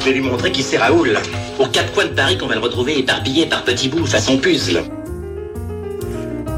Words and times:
Je 0.00 0.04
vais 0.04 0.12
lui 0.12 0.20
montrer 0.20 0.52
qui 0.52 0.62
c'est 0.62 0.78
Raoul. 0.78 1.16
Aux 1.58 1.66
quatre 1.66 1.92
coins 1.92 2.04
de 2.06 2.10
Paris 2.10 2.38
qu'on 2.38 2.46
va 2.46 2.54
le 2.54 2.60
retrouver 2.60 2.98
éparpillé 2.98 3.46
par 3.46 3.64
petits 3.64 3.88
bouts 3.88 4.06
façon 4.06 4.38
puzzle. 4.38 4.82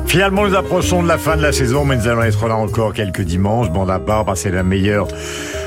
Finalement, 0.07 0.47
nous 0.47 0.57
approchons 0.57 1.03
de 1.03 1.09
la 1.09 1.19
fin 1.19 1.37
de 1.37 1.43
la 1.43 1.53
saison, 1.53 1.85
mais 1.85 1.97
nous 1.97 2.09
allons 2.09 2.23
être 2.23 2.49
là 2.49 2.57
encore 2.57 2.93
quelques 2.93 3.21
dimanches. 3.21 3.71
Bande 3.71 3.91
à 3.91 4.01
part, 4.01 4.25
passer 4.25 4.51
la 4.51 4.65
meilleure 4.65 5.07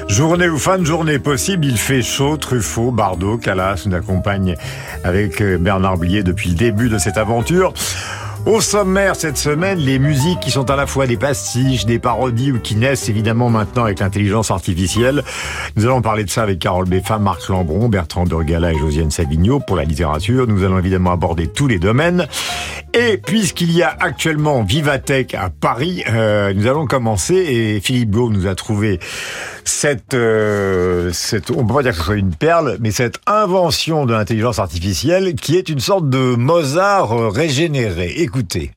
journée 0.10 0.50
ou 0.50 0.58
fin 0.58 0.78
de 0.78 0.84
journée 0.84 1.18
possible. 1.18 1.66
Il 1.66 1.78
fait 1.78 2.02
chaud, 2.02 2.38
Truffaut, 2.38 2.92
Bardot, 2.92 3.38
Calas 3.38 3.84
nous 3.86 3.96
accompagne 3.96 4.56
avec 5.04 5.42
euh, 5.42 5.58
Bernard 5.58 5.98
Blier 5.98 6.24
depuis 6.24 6.50
le 6.50 6.56
début 6.56 6.90
de 6.90 6.98
cette 6.98 7.18
aventure. 7.18 7.74
Au 8.46 8.60
sommaire 8.60 9.16
cette 9.16 9.38
semaine, 9.38 9.80
les 9.80 10.00
musiques 10.00 10.42
qui 10.42 10.52
sont 10.52 10.70
à 10.70 10.76
la 10.76 10.86
fois 10.86 11.08
des 11.08 11.16
pastiches, 11.16 11.86
des 11.86 11.98
parodies 11.98 12.52
ou 12.52 12.60
qui 12.60 12.76
naissent 12.76 13.08
évidemment 13.08 13.50
maintenant 13.50 13.86
avec 13.86 14.02
l'intelligence 14.02 14.52
artificielle. 14.52 15.24
Nous 15.78 15.86
allons 15.86 16.02
parler 16.02 16.26
de 16.26 16.30
ça 16.30 16.44
avec 16.44 16.60
Carole 16.60 16.88
Beffa, 16.88 17.20
Marc 17.20 17.48
Lambron, 17.48 17.88
Bertrand 17.88 18.26
Dorgala 18.26 18.74
et 18.74 18.78
Josiane 18.78 19.12
Savigno 19.12 19.62
pour 19.62 19.78
la 19.78 19.86
littérature. 19.86 20.46
Nous 20.46 20.66
allons 20.66 20.78
évidemment 20.78 21.14
aborder 21.14 21.48
tous 21.48 21.68
les 21.68 21.80
domaines. 21.80 22.28
Et 22.96 23.18
puisqu'il 23.18 23.72
y 23.72 23.82
a 23.82 23.90
actuellement 23.90 24.62
Vivatech 24.62 25.34
à 25.34 25.50
Paris, 25.50 26.04
euh, 26.10 26.54
nous 26.54 26.68
allons 26.68 26.86
commencer 26.86 27.34
et 27.34 27.80
Philippe 27.80 28.12
Beau 28.12 28.30
nous 28.30 28.46
a 28.46 28.54
trouvé 28.54 29.00
cette, 29.64 30.14
euh, 30.14 31.10
cette, 31.12 31.48
peut 31.48 31.74
pas 31.74 31.82
dire 31.82 32.12
une 32.12 32.36
perle, 32.36 32.78
mais 32.80 32.92
cette 32.92 33.18
invention 33.26 34.06
de 34.06 34.14
l'intelligence 34.14 34.60
artificielle 34.60 35.34
qui 35.34 35.58
est 35.58 35.70
une 35.70 35.80
sorte 35.80 36.08
de 36.08 36.36
Mozart 36.36 37.14
euh, 37.14 37.30
régénéré. 37.30 38.14
Écoutez. 38.18 38.72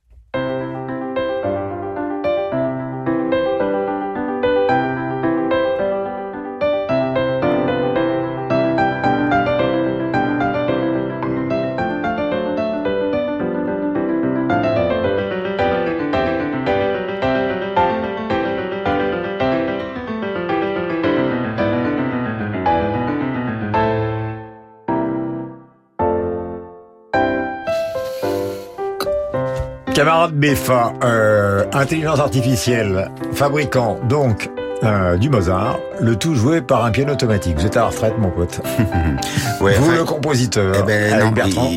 Camarade 29.96 30.34
BFA, 30.34 30.92
euh, 31.04 31.64
intelligence 31.72 32.20
artificielle, 32.20 33.10
fabricant 33.32 33.98
donc 34.06 34.50
euh, 34.84 35.16
du 35.16 35.30
Mozart, 35.30 35.78
le 35.98 36.16
tout 36.16 36.34
joué 36.34 36.60
par 36.60 36.84
un 36.84 36.90
piano 36.90 37.14
automatique. 37.14 37.56
Vous 37.56 37.64
êtes 37.64 37.78
à 37.78 37.80
la 37.80 37.86
retraite, 37.86 38.12
mon 38.18 38.28
pote. 38.28 38.60
ouais, 39.62 39.72
Vous, 39.72 39.86
enfin, 39.86 39.96
le 39.96 40.04
compositeur, 40.04 40.74
eh 40.78 40.82
ben, 40.82 41.14
avec 41.14 41.24
non, 41.24 41.30
Bertrand. 41.32 41.70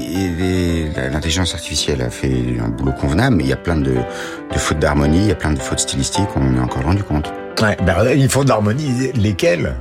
L'intelligence 1.14 1.54
artificielle 1.54 2.02
a 2.02 2.10
fait 2.10 2.58
un 2.62 2.68
boulot 2.68 2.92
convenable, 2.92 3.38
mais 3.38 3.46
il 3.46 3.50
y 3.52 3.54
a 3.54 3.56
plein 3.56 3.78
de, 3.78 3.94
de 3.94 4.58
fautes 4.58 4.80
d'harmonie, 4.80 5.20
il 5.20 5.28
y 5.28 5.32
a 5.32 5.36
plein 5.36 5.54
de 5.54 5.60
fautes 5.60 5.80
stylistiques, 5.80 6.28
on 6.36 6.42
en 6.42 6.58
est 6.58 6.60
encore 6.60 6.84
rendu 6.84 7.04
compte. 7.04 7.32
Ouais, 7.62 7.78
ben, 7.86 7.96
il 8.18 8.28
faut 8.28 8.44
d'harmonie. 8.44 9.14
Lesquelles? 9.16 9.76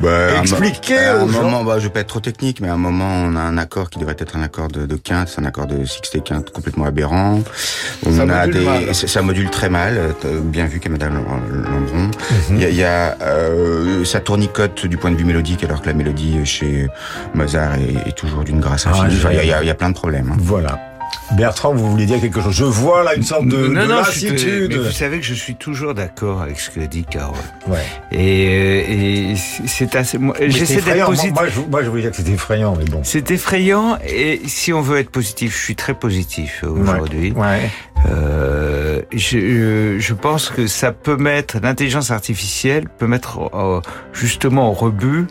Bah, 0.00 0.10
à 0.10 0.30
un 0.32 0.34
mo- 0.36 0.40
Expliquez 0.42 0.98
à 0.98 1.20
un 1.22 1.26
moment, 1.26 1.64
bah, 1.64 1.78
je 1.78 1.84
vais 1.84 1.90
pas 1.90 2.00
être 2.00 2.08
trop 2.08 2.20
technique, 2.20 2.60
mais 2.60 2.68
à 2.68 2.74
un 2.74 2.78
moment, 2.78 3.08
on 3.08 3.34
a 3.34 3.40
un 3.40 3.56
accord 3.56 3.88
qui 3.88 3.98
devrait 3.98 4.16
être 4.18 4.36
un 4.36 4.42
accord 4.42 4.68
de, 4.68 4.84
de 4.84 4.96
quinte, 4.96 5.28
c'est 5.28 5.40
un 5.40 5.44
accord 5.46 5.66
de 5.66 5.84
sixte 5.86 6.14
et 6.14 6.20
quinte 6.20 6.50
complètement 6.50 6.84
aberrant. 6.84 7.40
On 8.04 8.12
Ça 8.12 8.22
a 8.22 8.26
module 8.26 8.52
des, 8.54 8.64
mal. 8.64 8.94
ça 8.94 9.06
ça 9.08 9.22
module 9.22 9.48
très 9.50 9.70
mal, 9.70 9.96
euh, 9.96 10.12
t'as 10.20 10.28
bien 10.42 10.66
vu 10.66 10.80
qu'à 10.80 10.90
Madame 10.90 11.14
Lambron. 11.14 11.36
Mhm. 11.96 12.10
Il 12.50 12.58
y 12.60 12.64
a, 12.66 12.70
y 12.70 12.84
a 12.84 13.16
euh, 13.22 14.04
ça 14.04 14.20
tournicote 14.20 14.86
du 14.86 14.98
point 14.98 15.10
de 15.10 15.16
vue 15.16 15.24
mélodique, 15.24 15.64
alors 15.64 15.80
que 15.80 15.86
la 15.86 15.94
mélodie 15.94 16.44
chez 16.44 16.88
Mozart 17.34 17.76
est, 17.76 18.08
est 18.08 18.16
toujours 18.16 18.44
d'une 18.44 18.60
grâce 18.60 18.86
Ah, 18.86 18.90
infinie. 18.90 19.16
Enfin, 19.16 19.32
y, 19.32 19.36
y 19.46 19.54
il 19.62 19.66
y 19.66 19.70
a 19.70 19.74
plein 19.74 19.88
de 19.90 19.94
problèmes. 19.94 20.30
hein. 20.32 20.36
Voilà. 20.38 20.78
Bertrand, 21.36 21.74
vous 21.74 21.90
voulez 21.90 22.06
dire 22.06 22.20
quelque 22.20 22.40
chose 22.40 22.54
Je 22.54 22.64
vois 22.64 23.02
là 23.02 23.14
une 23.14 23.22
sorte 23.22 23.46
de, 23.46 23.56
non, 23.68 23.82
de 23.82 23.86
non, 23.88 23.96
lassitude. 23.96 24.70
mais 24.70 24.76
vous 24.78 24.90
savez 24.90 25.18
que 25.18 25.24
je 25.26 25.34
suis 25.34 25.54
toujours 25.56 25.94
d'accord 25.94 26.42
avec 26.42 26.60
ce 26.60 26.70
que 26.70 26.80
dit 26.80 27.04
Carole. 27.04 27.34
Ouais. 27.66 27.78
Et, 28.12 28.48
euh, 28.48 29.32
et 29.32 29.34
c'est 29.36 29.94
assez. 29.96 30.18
c'est 30.38 30.50
J'essaie 30.50 30.80
d'être. 30.82 30.96
Moi, 30.96 31.06
positif. 31.06 31.32
moi, 31.32 31.48
je, 31.48 31.60
moi, 31.60 31.82
je 31.82 31.90
voulais 31.90 32.02
dire 32.02 32.10
que 32.10 32.16
c'était 32.16 32.32
effrayant, 32.32 32.74
mais 32.76 32.84
bon. 32.84 33.00
C'est 33.02 33.30
effrayant 33.30 33.98
et 34.06 34.40
si 34.46 34.72
on 34.72 34.80
veut 34.80 34.98
être 34.98 35.10
positif, 35.10 35.56
je 35.56 35.62
suis 35.64 35.76
très 35.76 35.94
positif 35.94 36.62
euh, 36.64 36.68
aujourd'hui. 36.68 37.32
Ouais. 37.32 37.70
Euh, 38.08 39.00
je, 39.12 39.96
je 39.98 40.14
pense 40.14 40.50
que 40.50 40.66
ça 40.66 40.92
peut 40.92 41.16
mettre 41.16 41.58
l'intelligence 41.62 42.10
artificielle 42.10 42.88
peut 42.98 43.06
mettre 43.06 43.50
euh, 43.54 43.80
justement 44.12 44.70
au 44.70 44.72
rebut 44.72 45.26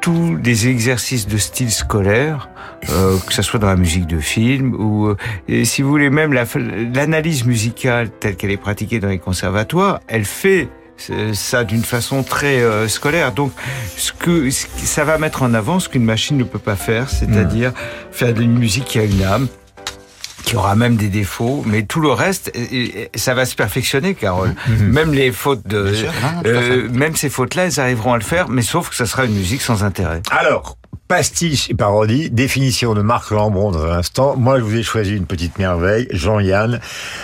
tous 0.00 0.36
les 0.42 0.68
exercices 0.68 1.26
de 1.26 1.36
style 1.36 1.70
scolaire, 1.70 2.48
euh, 2.90 3.16
que 3.26 3.32
ce 3.32 3.42
soit 3.42 3.58
dans 3.60 3.66
la 3.66 3.76
musique 3.76 4.06
de 4.06 4.18
film 4.18 4.74
ou, 4.74 5.08
euh, 5.08 5.16
et 5.48 5.64
si 5.64 5.82
vous 5.82 5.90
voulez, 5.90 6.10
même 6.10 6.32
la- 6.32 6.44
l'analyse 6.94 7.44
musicale 7.44 8.08
telle 8.10 8.36
qu'elle 8.36 8.50
est 8.50 8.56
pratiquée 8.56 8.98
dans 9.00 9.08
les 9.08 9.18
conservatoires, 9.18 10.00
elle 10.08 10.24
fait 10.24 10.68
euh, 11.10 11.32
ça 11.32 11.64
d'une 11.64 11.82
façon 11.82 12.22
très 12.22 12.60
euh, 12.60 12.86
scolaire. 12.86 13.32
Donc, 13.32 13.52
ce 13.96 14.12
que 14.12 14.50
ça 14.50 15.02
va 15.04 15.16
mettre 15.16 15.42
en 15.42 15.54
avant 15.54 15.80
ce 15.80 15.88
qu'une 15.88 16.04
machine 16.04 16.36
ne 16.36 16.44
peut 16.44 16.58
pas 16.58 16.76
faire, 16.76 17.08
c'est-à-dire 17.08 17.72
faire 18.10 18.34
de 18.34 18.42
une 18.42 18.58
musique 18.58 18.84
qui 18.84 18.98
a 18.98 19.04
une 19.04 19.22
âme, 19.22 19.48
qui 20.44 20.56
aura 20.56 20.74
même 20.74 20.96
des 20.96 21.08
défauts, 21.08 21.62
mais 21.66 21.82
tout 21.82 22.00
le 22.00 22.10
reste, 22.10 22.52
ça 23.14 23.34
va 23.34 23.44
se 23.44 23.54
perfectionner, 23.54 24.14
Carole. 24.14 24.54
Même 24.68 25.12
les 25.12 25.32
fautes 25.32 25.66
de, 25.66 25.92
sûr, 25.92 26.12
euh, 26.46 26.88
même 26.90 27.16
ces 27.16 27.30
fautes-là, 27.30 27.66
elles 27.66 27.80
arriveront 27.80 28.14
à 28.14 28.18
le 28.18 28.24
faire, 28.24 28.48
mais 28.48 28.62
sauf 28.62 28.90
que 28.90 28.96
ça 28.96 29.06
sera 29.06 29.24
une 29.24 29.34
musique 29.34 29.62
sans 29.62 29.84
intérêt. 29.84 30.22
Alors, 30.30 30.76
pastiche 31.10 31.68
et 31.68 31.74
parodie, 31.74 32.30
définition 32.30 32.94
de 32.94 33.02
Marc 33.02 33.32
Lambron 33.32 33.72
dans 33.72 33.84
un 33.84 33.98
instant. 33.98 34.36
Moi, 34.36 34.60
je 34.60 34.64
vous 34.64 34.76
ai 34.76 34.84
choisi 34.84 35.16
une 35.16 35.26
petite 35.26 35.58
merveille, 35.58 36.06
Jean-Yann. 36.12 36.78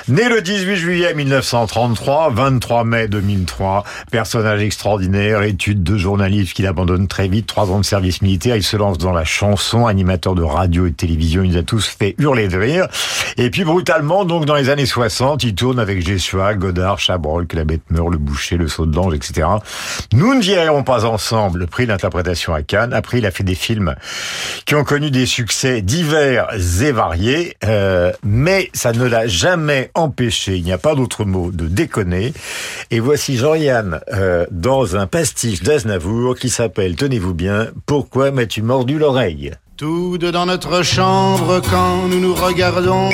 Né 0.09 0.28
le 0.28 0.43
18 0.43 0.77
juillet 0.77 1.15
1933, 1.15 2.31
23 2.31 2.82
mai 2.82 3.06
2003, 3.06 3.84
personnage 4.10 4.60
extraordinaire, 4.60 5.43
étude 5.43 5.84
de 5.84 5.97
journaliste 5.97 6.55
qu'il 6.55 6.66
abandonne 6.66 7.06
très 7.06 7.28
vite, 7.28 7.47
trois 7.47 7.71
ans 7.71 7.78
de 7.78 7.84
service 7.84 8.22
militaire, 8.22 8.56
il 8.56 8.65
se 8.65 8.76
lance 8.76 8.99
dans 8.99 9.12
la 9.12 9.25
chanson, 9.25 9.87
animateur 9.87 10.34
de 10.34 10.43
radio 10.43 10.87
et 10.87 10.91
de 10.91 10.97
télévision, 10.97 11.44
il 11.44 11.53
nous 11.53 11.56
a 11.56 11.62
tous 11.62 11.87
fait 11.87 12.16
hurler 12.19 12.49
de 12.49 12.59
rire. 12.59 12.88
Et 13.37 13.50
puis 13.50 13.62
brutalement, 13.62 14.25
donc 14.25 14.47
dans 14.47 14.56
les 14.56 14.69
années 14.69 14.87
60, 14.87 15.44
il 15.44 15.55
tourne 15.55 15.78
avec 15.78 16.05
Gessua, 16.05 16.55
Godard, 16.55 16.99
Chabrol, 16.99 17.47
Que 17.47 17.56
la 17.56 17.65
bête 17.65 17.82
meurt, 17.91 18.10
Le 18.10 18.19
Boucher, 18.19 18.56
Le 18.56 18.66
Saut 18.66 18.87
de 18.87 18.97
l'Ange, 18.97 19.15
etc. 19.15 19.47
Nous 20.12 20.34
ne 20.34 20.41
virerons 20.41 20.82
pas 20.82 21.05
ensemble 21.05 21.60
le 21.60 21.66
prix 21.66 21.87
d'interprétation 21.87 22.53
à 22.53 22.62
Cannes. 22.62 22.93
Après, 22.93 23.19
il 23.19 23.26
a 23.26 23.31
fait 23.31 23.44
des 23.44 23.55
films 23.56 23.97
qui 24.65 24.75
ont 24.75 24.84
connu 24.84 25.11
des 25.11 25.27
succès 25.27 25.83
divers 25.83 26.49
et 26.81 26.93
variés, 26.93 27.56
euh, 27.65 28.12
mais 28.22 28.71
ça 28.72 28.93
ne 28.93 29.05
l'a 29.05 29.27
jamais 29.27 29.91
empêché, 29.94 30.56
il 30.56 30.65
n'y 30.65 30.72
a 30.72 30.78
pas 30.78 30.94
d'autre 30.94 31.25
mot, 31.25 31.50
de 31.50 31.67
déconner. 31.67 32.33
Et 32.91 33.00
voici 33.00 33.37
Jean-Yann 33.37 34.00
euh, 34.12 34.47
dans 34.50 34.97
un 34.97 35.06
pastiche 35.06 35.62
d'Aznavour 35.62 36.37
qui 36.37 36.50
s'appelle, 36.50 36.97
tenez-vous 36.97 37.35
bien, 37.35 37.69
Pourquoi 37.87 38.31
m'as-tu 38.31 38.62
mordu 38.62 38.99
l'oreille? 38.99 39.53
Tout 39.76 40.17
dans 40.19 40.47
notre 40.47 40.82
chambre 40.82 41.61
quand 41.70 42.08
nous 42.08 42.20
nous 42.20 42.35
regardons 42.35 43.11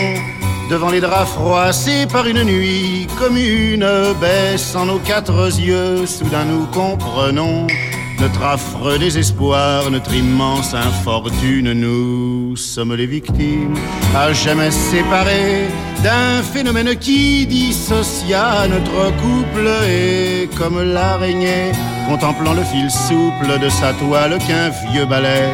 devant 0.71 0.91
les 0.91 1.00
draps 1.00 1.33
froissés 1.33 2.06
par 2.11 2.27
une 2.27 2.44
nuit 2.44 3.06
commune, 3.19 3.87
baissant 4.21 4.87
nos 4.87 4.99
quatre 4.99 5.59
yeux, 5.61 6.06
soudain 6.06 6.44
nous 6.44 6.67
comprenons 6.67 7.67
notre 8.23 8.45
affreux 8.45 8.99
désespoir, 8.99 9.91
notre 9.91 10.15
immense 10.15 10.75
infortune. 10.75 11.73
Nous 11.73 12.57
sommes 12.57 12.95
les 12.95 13.07
victimes, 13.07 13.75
à 14.15 14.33
jamais 14.33 14.71
séparés 14.71 15.67
d'un 16.05 16.41
phénomène 16.43 16.95
qui 16.97 17.47
dissocia 17.47 18.69
notre 18.69 19.11
couple 19.23 19.69
et 19.91 20.49
comme 20.57 20.81
l'araignée 20.95 21.73
contemplant 22.09 22.55
le 22.55 22.63
fil 22.63 22.89
souple 22.91 23.59
de 23.61 23.69
sa 23.69 23.93
toile 23.95 24.39
qu'un 24.47 24.69
vieux 24.91 25.07
balai 25.07 25.45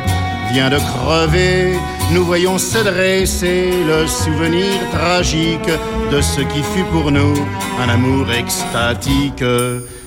vient 0.53 0.69
de 0.69 0.79
crever, 0.79 1.73
nous 2.13 2.25
voyons 2.25 2.59
se 2.59 2.79
dresser 2.79 3.71
le 3.87 4.07
souvenir 4.07 4.75
tragique 4.93 5.71
de 6.13 6.21
ce 6.21 6.43
qui 6.43 6.63
fut 6.63 6.89
pour 6.93 7.11
nous 7.11 7.35
un 7.83 7.89
amour 7.89 8.31
extatique. 8.31 9.43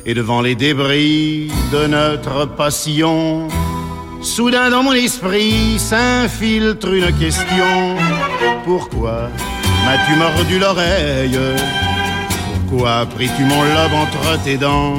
Et 0.04 0.16
devant 0.16 0.42
les 0.42 0.56
débris 0.56 1.52
de 1.72 1.86
notre 1.86 2.46
passion, 2.46 3.48
soudain 4.24 4.72
dans 4.72 4.82
mon 4.82 4.94
esprit 4.94 5.78
s'infiltre 5.78 6.92
une 6.92 7.12
question. 7.20 7.96
pourquoi 8.66 9.30
m'as-tu 9.86 10.16
mordu 10.16 10.58
l'oreille? 10.60 11.40
Pourquoi 12.68 13.06
pris-tu 13.06 13.44
mon 13.44 13.62
lobe 13.62 13.94
entre 13.94 14.42
tes 14.44 14.58
dents? 14.58 14.96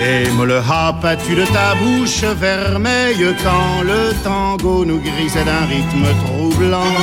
Et 0.00 0.28
me 0.30 0.44
le 0.44 0.58
hapas-tu 0.58 1.36
de 1.36 1.44
ta 1.44 1.74
bouche 1.76 2.24
vermeille 2.24 3.26
quand 3.44 3.82
le 3.84 4.12
tango 4.24 4.84
nous 4.84 4.98
grisait 4.98 5.44
d'un 5.44 5.66
rythme 5.66 6.06
troublant? 6.24 6.96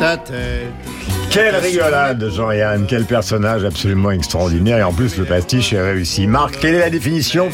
Ta 0.00 0.18
tête 0.18 0.93
quelle 1.34 1.56
rigolade, 1.56 2.30
Jean-Yann, 2.30 2.86
quel 2.86 3.04
personnage 3.06 3.64
absolument 3.64 4.12
extraordinaire. 4.12 4.78
Et 4.78 4.82
en 4.84 4.92
plus, 4.92 5.16
le 5.16 5.24
pastiche 5.24 5.72
est 5.72 5.82
réussi. 5.82 6.28
Marc, 6.28 6.60
quelle 6.60 6.76
est 6.76 6.78
la 6.78 6.90
définition? 6.90 7.48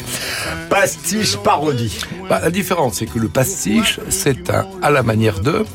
Pastiche 0.69 1.35
parodie. 1.37 1.99
Bah, 2.29 2.39
la 2.43 2.51
différence, 2.51 2.99
c'est 2.99 3.07
que 3.07 3.17
le 3.17 3.27
pastiche, 3.27 3.99
c'est 4.09 4.51
un 4.51 4.67
à 4.83 4.91
la 4.91 5.01
manière 5.01 5.39
de 5.39 5.65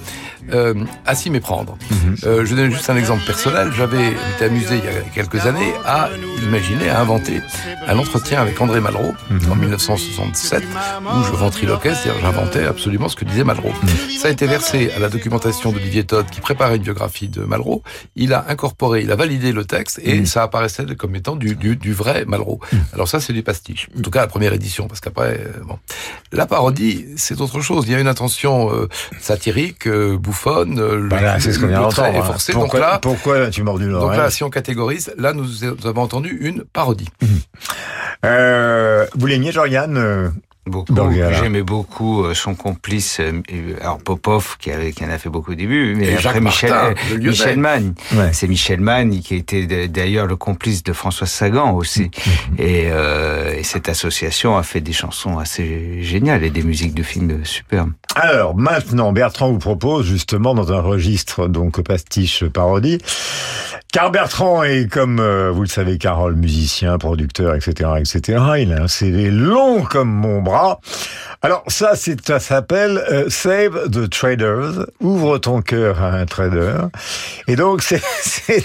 euh, 0.53 0.75
à 1.05 1.15
s'y 1.15 1.31
méprendre. 1.31 1.77
Mhm. 1.91 2.17
euh, 2.25 2.45
je 2.47 2.55
donne 2.55 2.71
juste 2.71 2.89
un 2.91 2.97
exemple 2.97 3.25
personnel. 3.27 3.73
J'avais 3.77 4.11
été 4.35 4.45
amusé 4.45 4.79
il 4.79 4.85
y 4.85 4.89
a 4.89 5.01
quelques 5.15 5.47
années 5.47 5.73
à 5.85 6.09
imaginer, 6.43 6.89
à 6.89 7.01
inventer 7.01 7.41
un 7.87 7.99
entretien 7.99 8.41
avec 8.41 8.61
André 8.61 8.81
Malraux 8.81 9.15
Mhm. 9.31 9.51
en 9.53 9.55
1967 9.57 10.63
où 10.65 11.25
je 11.25 11.31
ventriloquais, 11.33 11.95
c'est-à-dire 11.95 12.21
j'inventais 12.21 12.65
absolument 12.65 13.09
ce 13.09 13.17
que 13.17 13.25
disait 13.25 13.45
Malraux. 13.45 13.73
Mhm. 13.83 13.89
Ça 14.19 14.29
a 14.29 14.31
été 14.31 14.47
versé 14.47 14.91
à 14.97 14.99
la 14.99 15.09
documentation 15.09 15.73
d'Olivier 15.73 16.05
Todd 16.05 16.27
qui 16.31 16.41
préparait 16.41 16.77
une 16.77 16.83
biographie 16.83 17.29
de 17.29 17.43
Malraux. 17.43 17.83
Il 18.17 18.33
a 18.33 18.45
incorporé, 18.49 19.03
il 19.03 19.11
a 19.13 19.17
validé 19.17 19.53
le 19.53 19.65
texte 19.65 20.01
et 20.03 20.21
Mhm. 20.21 20.27
ça 20.27 20.43
apparaissait 20.43 20.85
comme 20.97 21.15
étant 21.17 21.37
du, 21.37 21.55
du, 21.57 21.77
du 21.77 21.93
vrai 21.93 22.25
Malraux. 22.27 22.61
Alors 22.93 23.09
ça, 23.09 23.21
c'est 23.21 23.33
du 23.33 23.43
pastiche. 23.43 23.89
En 23.99 24.03
tout 24.03 24.11
cas, 24.11 24.21
la 24.21 24.27
première 24.27 24.53
édition, 24.53 24.87
parce 24.89 25.01
qu'après, 25.01 25.41
euh, 25.41 25.61
bon. 25.65 25.79
La 26.33 26.47
parodie, 26.47 27.07
c'est 27.17 27.41
autre 27.41 27.61
chose. 27.61 27.85
Il 27.87 27.93
y 27.93 27.95
a 27.95 28.01
une 28.01 28.09
intention 28.09 28.73
euh, 28.73 28.89
satirique, 29.21 29.87
euh, 29.87 30.17
euh, 30.79 30.97
le- 31.01 31.09
Voilà, 31.09 31.41
c'est 31.41 31.53
ce 31.53 31.59
qu'on 31.59 31.67
vient 31.67 31.81
d'entendre. 31.81 32.19
hein. 32.19 32.23
forcé. 32.27 32.53
Pourquoi, 32.53 32.81
donc 32.81 32.89
là, 32.89 32.99
pourquoi 33.01 33.39
as-tu 33.39 33.63
mordu 33.63 33.85
donc 33.85 33.93
l'oreille 33.93 34.19
là, 34.19 34.31
si 34.31 34.45
on 34.45 34.51
catégorise, 34.51 35.13
là, 35.19 35.33
nous 35.33 35.65
avons 35.85 36.03
entendu 36.03 36.37
une 36.41 36.63
parodie. 36.65 37.09
euh, 38.25 39.07
Vous 39.15 39.27
l'aimiez, 39.27 39.53
Jean-Yann 39.53 39.97
euh, 39.97 40.29
Beaucoup. 40.67 40.95
J'aimais 41.13 41.63
beaucoup 41.63 42.25
euh, 42.25 42.35
son 42.35 42.57
complice, 42.57 43.21
euh, 43.21 43.43
alors 43.81 43.99
Popov, 43.99 44.57
qui, 44.59 44.73
avait, 44.73 44.91
qui 44.91 45.05
en 45.05 45.11
a 45.11 45.19
fait 45.19 45.29
beaucoup 45.29 45.53
au 45.53 45.55
début, 45.55 45.95
mais 45.95 46.07
Et 46.07 46.11
après 46.11 46.23
Jacques 46.23 46.41
Michel, 46.43 46.71
Martin, 46.71 46.95
euh. 47.13 47.19
Michel 47.19 47.59
Mann. 47.59 47.95
Ouais. 48.15 48.33
C'est 48.33 48.49
Michel 48.49 48.81
Mann 48.81 49.21
qui 49.21 49.37
était 49.37 49.89
d'ailleurs 49.89 50.27
le 50.27 50.35
complice 50.35 50.83
de 50.83 50.93
François 50.93 51.29
Sagan 51.29 51.73
aussi. 51.73 52.11
Et, 52.59 52.89
euh, 52.91 53.55
et 53.57 53.63
cette 53.63 53.89
association 53.89 54.57
a 54.57 54.65
fait 54.65 54.81
des 54.81 54.93
chansons 54.93 55.39
assez 55.39 56.03
géniales 56.03 56.43
et 56.43 56.51
des 56.51 56.63
musiques 56.63 56.95
de 56.95 57.03
films 57.05 57.45
superbes. 57.45 57.93
Alors, 58.17 58.57
maintenant, 58.57 59.13
Bertrand 59.13 59.53
vous 59.53 59.59
propose, 59.59 60.07
justement, 60.07 60.55
dans 60.55 60.73
un 60.73 60.81
registre, 60.81 61.49
donc, 61.49 61.81
pastiche 61.83 62.45
parodie, 62.45 62.99
car 63.97 64.11
Bertrand 64.11 64.63
est, 64.63 64.93
comme 64.93 65.21
euh, 65.21 65.51
vous 65.51 65.63
le 65.63 65.69
savez, 65.69 65.97
Carole, 65.97 66.35
musicien, 66.35 66.99
producteur, 66.99 67.55
etc., 67.55 67.93
etc., 67.99 68.39
il 68.59 68.75
a 68.75 68.83
un 68.83 68.89
CV 68.89 69.31
long 69.31 69.85
comme 69.85 70.11
mon 70.11 70.43
bras. 70.43 70.81
Alors, 71.41 71.65
ça, 71.69 71.95
ça 71.97 72.39
s'appelle 72.39 73.03
euh, 73.11 73.31
Save 73.31 73.89
the 73.91 74.11
Traders, 74.11 74.85
ouvre 75.01 75.39
ton 75.39 75.63
cœur 75.63 76.03
à 76.03 76.11
un 76.11 76.27
trader. 76.27 76.75
Et 77.49 77.57
donc, 77.57 77.81
c'est, 78.21 78.63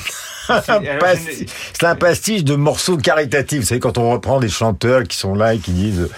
c'est 1.73 1.85
un 1.85 1.95
pastiche, 1.95 2.43
de 2.43 2.55
morceaux 2.55 2.97
caritatifs. 2.97 3.59
Vous 3.61 3.65
savez, 3.65 3.79
quand 3.79 3.97
on 3.97 4.11
reprend 4.11 4.39
des 4.39 4.49
chanteurs 4.49 5.03
qui 5.03 5.17
sont 5.17 5.35
là 5.35 5.53
et 5.53 5.59
qui 5.59 5.71
disent 5.71 6.09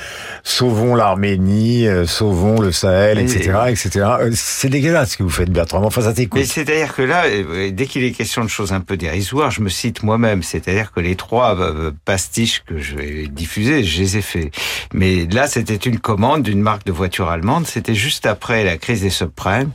sauvons 0.44 0.96
l'Arménie, 0.96 1.88
euh, 1.88 2.06
sauvons 2.06 2.60
le 2.60 2.72
Sahel, 2.72 3.20
Et- 3.20 3.24
etc., 3.24 3.52
etc. 3.70 3.90
Euh, 4.20 4.32
C'est 4.34 4.70
dégueulasse 4.70 5.12
ce 5.12 5.18
que 5.18 5.24
vous 5.24 5.30
faites, 5.30 5.50
Bertrand. 5.52 5.84
Enfin, 5.84 6.02
ça 6.02 6.10
Mais 6.10 6.14
t'écoute. 6.16 6.46
c'est-à-dire 6.46 6.94
que 6.96 7.02
là, 7.02 7.24
euh, 7.26 7.72
dès 7.72 7.86
qu'il 7.86 8.04
est 8.04 8.12
question 8.12 8.44
de 8.44 8.50
choses 8.50 8.74
un 8.74 8.80
peu 8.82 8.98
dérisoires, 8.98 9.52
je 9.52 9.62
me 9.62 9.70
cite 9.70 10.04
moi-même. 10.04 10.44
C'est-à-dire 10.44 10.92
que 10.92 11.00
les 11.00 11.16
trois 11.16 11.58
euh, 11.60 11.92
pastiches 12.06 12.64
que 12.66 12.78
je 12.80 12.96
vais 12.96 13.28
diffuser, 13.28 13.84
je 13.84 14.00
les 14.02 14.18
ai 14.18 14.22
faits. 14.22 14.52
Mais 14.94 15.26
là, 15.32 15.48
c'était 15.48 15.76
une 15.76 16.00
commande 16.00 16.44
d'une 16.44 16.62
marque 16.62 16.86
de 16.86 16.92
voiture 16.92 17.30
allemande. 17.30 17.66
C'était 17.68 17.96
juste 17.96 18.26
après 18.26 18.64
la 18.64 18.78
crise 18.78 19.02
des 19.02 19.10
subprimes. 19.10 19.72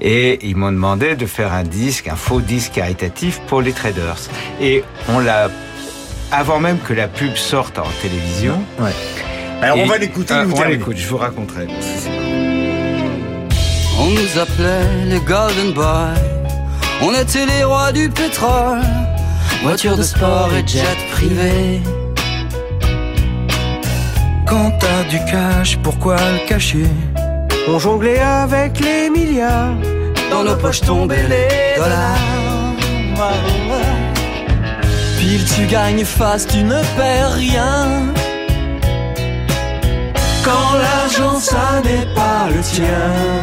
Et 0.00 0.38
ils 0.46 0.56
m'ont 0.56 0.72
demandé 0.72 1.14
de 1.16 1.26
faire 1.26 1.52
un 1.52 1.62
disque, 1.64 2.08
un 2.08 2.16
faux 2.16 2.40
disque 2.40 2.72
caritatif 2.72 3.40
pour 3.46 3.62
les 3.62 3.72
traders. 3.72 3.97
Et 4.60 4.84
on 5.08 5.18
l'a, 5.18 5.50
avant 6.32 6.60
même 6.60 6.78
que 6.78 6.92
la 6.92 7.08
pub 7.08 7.36
sorte 7.36 7.78
en 7.78 7.88
télévision. 8.02 8.60
Alors, 9.62 9.78
on 9.78 9.86
va 9.86 9.98
l'écouter. 9.98 10.34
Vous 10.44 10.56
on 10.56 10.64
l'écoute, 10.64 10.96
je 10.96 11.08
vous 11.08 11.16
raconterai. 11.16 11.66
On 14.00 14.06
nous 14.06 14.38
appelait 14.38 15.04
les 15.06 15.20
Golden 15.20 15.72
Boys. 15.72 16.14
On 17.02 17.12
était 17.14 17.46
les 17.46 17.64
rois 17.64 17.92
du 17.92 18.08
pétrole. 18.08 18.82
Voiture 19.62 19.96
de 19.96 20.02
sport 20.02 20.50
et 20.52 20.66
jet 20.66 20.96
privé. 21.10 21.80
Quand 24.46 24.70
t'as 24.78 25.02
du 25.10 25.18
cash, 25.30 25.78
pourquoi 25.82 26.16
le 26.16 26.48
cacher? 26.48 26.86
On 27.68 27.78
jonglait 27.78 28.20
avec 28.20 28.80
les 28.80 29.10
milliards. 29.10 29.74
Dans 30.30 30.44
nos 30.44 30.56
poches 30.56 30.80
tombaient 30.80 31.28
les 31.28 31.76
dollars. 31.76 32.38
Pile 35.18 35.44
tu 35.44 35.66
gagnes 35.66 36.04
face, 36.04 36.46
tu 36.46 36.62
ne 36.62 36.80
perds 36.96 37.32
rien. 37.32 38.12
Quand 40.44 40.78
l'argent 40.78 41.38
ça 41.40 41.82
n'est 41.84 42.06
pas 42.14 42.48
le 42.54 42.60
tien. 42.60 43.38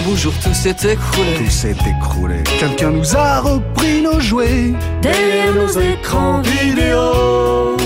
Un 0.00 0.02
beau 0.02 0.16
jour 0.16 0.32
tout 0.42 0.54
s'est 0.54 0.70
écroulé. 0.70 1.34
Tout 1.36 1.50
s'est 1.50 1.76
écroulé. 1.86 2.42
Quelqu'un 2.58 2.88
nous 2.88 3.14
a 3.14 3.40
repris 3.40 4.00
nos 4.00 4.18
jouets. 4.18 4.72
derrière 5.02 5.54
nos 5.54 5.68
écrans 5.68 6.40
vidéo. 6.40 7.76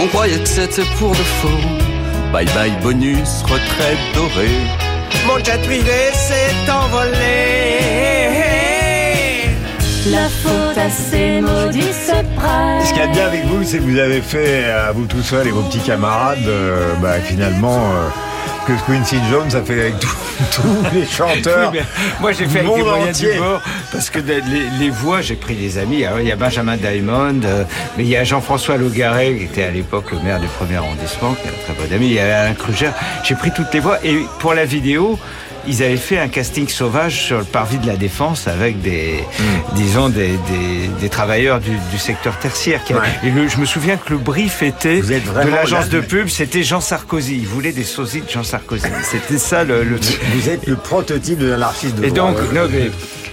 On 0.00 0.06
croyait 0.06 0.38
que 0.38 0.48
c'était 0.48 0.84
pour 1.00 1.10
de 1.10 1.16
faux. 1.16 1.48
Bye 2.32 2.46
bye 2.54 2.70
bonus, 2.80 3.42
retraite 3.42 3.98
dorée. 4.14 4.60
Mon 5.26 5.42
jet 5.42 5.60
privé 5.64 6.12
s'est 6.12 6.70
envolé. 6.70 7.80
La 10.12 10.28
faute 10.28 10.78
à 10.78 10.88
ces 10.88 11.40
maudits 11.40 11.92
Ce 11.92 12.88
qu'il 12.90 12.98
y 12.98 13.00
a 13.00 13.06
de 13.08 13.12
bien 13.12 13.26
avec 13.26 13.44
vous, 13.46 13.64
c'est 13.64 13.78
que 13.78 13.82
vous 13.82 13.98
avez 13.98 14.20
fait 14.20 14.66
à 14.66 14.92
vous 14.92 15.06
tout 15.06 15.22
seul 15.22 15.48
et 15.48 15.50
vos 15.50 15.62
petits 15.62 15.80
camarades, 15.80 16.46
euh, 16.46 16.94
bah, 17.02 17.18
finalement, 17.18 17.80
euh, 17.80 18.08
que 18.66 18.72
Quincy 18.86 19.16
Jones 19.30 19.54
a 19.54 19.62
fait 19.62 19.80
avec 19.80 19.94
tous 20.00 20.84
les 20.94 21.06
chanteurs. 21.06 21.70
Oui, 21.72 21.80
moi 22.20 22.32
j'ai 22.32 22.46
fait 22.46 22.60
avec 22.60 22.76
les 22.76 22.82
moyens 22.82 23.18
du 23.20 23.32
bord 23.38 23.60
parce 23.92 24.10
que 24.10 24.18
les, 24.18 24.40
les 24.78 24.90
voix 24.90 25.20
j'ai 25.20 25.36
pris 25.36 25.54
des 25.54 25.78
amis. 25.78 26.04
Alors 26.04 26.20
il 26.20 26.28
y 26.28 26.32
a 26.32 26.36
Benjamin 26.36 26.76
Diamond, 26.76 27.40
euh, 27.44 27.64
mais 27.96 28.04
il 28.04 28.08
y 28.08 28.16
a 28.16 28.24
Jean-François 28.24 28.76
Logaret 28.76 29.34
qui 29.36 29.44
était 29.44 29.64
à 29.64 29.70
l'époque 29.70 30.10
le 30.12 30.20
maire 30.20 30.40
du 30.40 30.46
premier 30.46 30.76
arrondissement, 30.76 31.34
qui 31.34 31.48
est 31.48 31.50
un 31.50 31.74
très 31.74 31.86
bon 31.88 31.94
ami. 31.94 32.06
Il 32.06 32.14
y 32.14 32.18
a 32.18 32.40
Alain 32.42 32.54
Kruger. 32.54 32.90
J'ai 33.22 33.34
pris 33.34 33.52
toutes 33.52 33.72
les 33.72 33.80
voix 33.80 33.98
et 34.04 34.24
pour 34.38 34.54
la 34.54 34.64
vidéo. 34.64 35.18
Ils 35.66 35.82
avaient 35.82 35.96
fait 35.96 36.18
un 36.18 36.28
casting 36.28 36.68
sauvage 36.68 37.22
sur 37.24 37.38
le 37.38 37.44
parvis 37.44 37.78
de 37.78 37.86
la 37.86 37.96
Défense 37.96 38.46
avec 38.48 38.80
des, 38.82 39.14
Hmm. 39.38 39.74
disons, 39.76 40.08
des, 40.10 40.28
des, 40.28 40.88
des 41.00 41.08
travailleurs 41.08 41.58
du, 41.60 41.70
du 41.90 41.98
secteur 41.98 42.38
tertiaire. 42.38 42.84
qui 42.84 42.92
avaient- 42.92 43.08
Et 43.24 43.30
le, 43.30 43.48
je 43.48 43.56
me 43.58 43.64
souviens 43.64 43.96
que 43.96 44.10
le 44.12 44.18
brief 44.18 44.62
était 44.62 45.00
de 45.00 45.50
l'agence 45.50 45.84
la- 45.84 45.88
de 45.88 46.00
pub, 46.00 46.28
c'était 46.28 46.62
Jean 46.62 46.80
Sarkozy. 46.80 47.36
Ils 47.38 47.46
voulaient 47.46 47.72
des 47.72 47.84
sosies 47.84 48.20
de 48.20 48.28
Jean 48.30 48.42
Sarkozy. 48.44 48.86
C'était 49.10 49.38
ça 49.38 49.64
le, 49.64 49.84
le. 49.84 49.96
Vous 50.34 50.48
êtes 50.48 50.66
le 50.66 50.76
prototype 50.76 51.38
de 51.38 51.46
l'anarchiste 51.46 51.96
de 51.96 52.04
Et 52.04 52.10
donc, 52.10 52.36
non, 52.52 52.68
mais- 52.70 52.90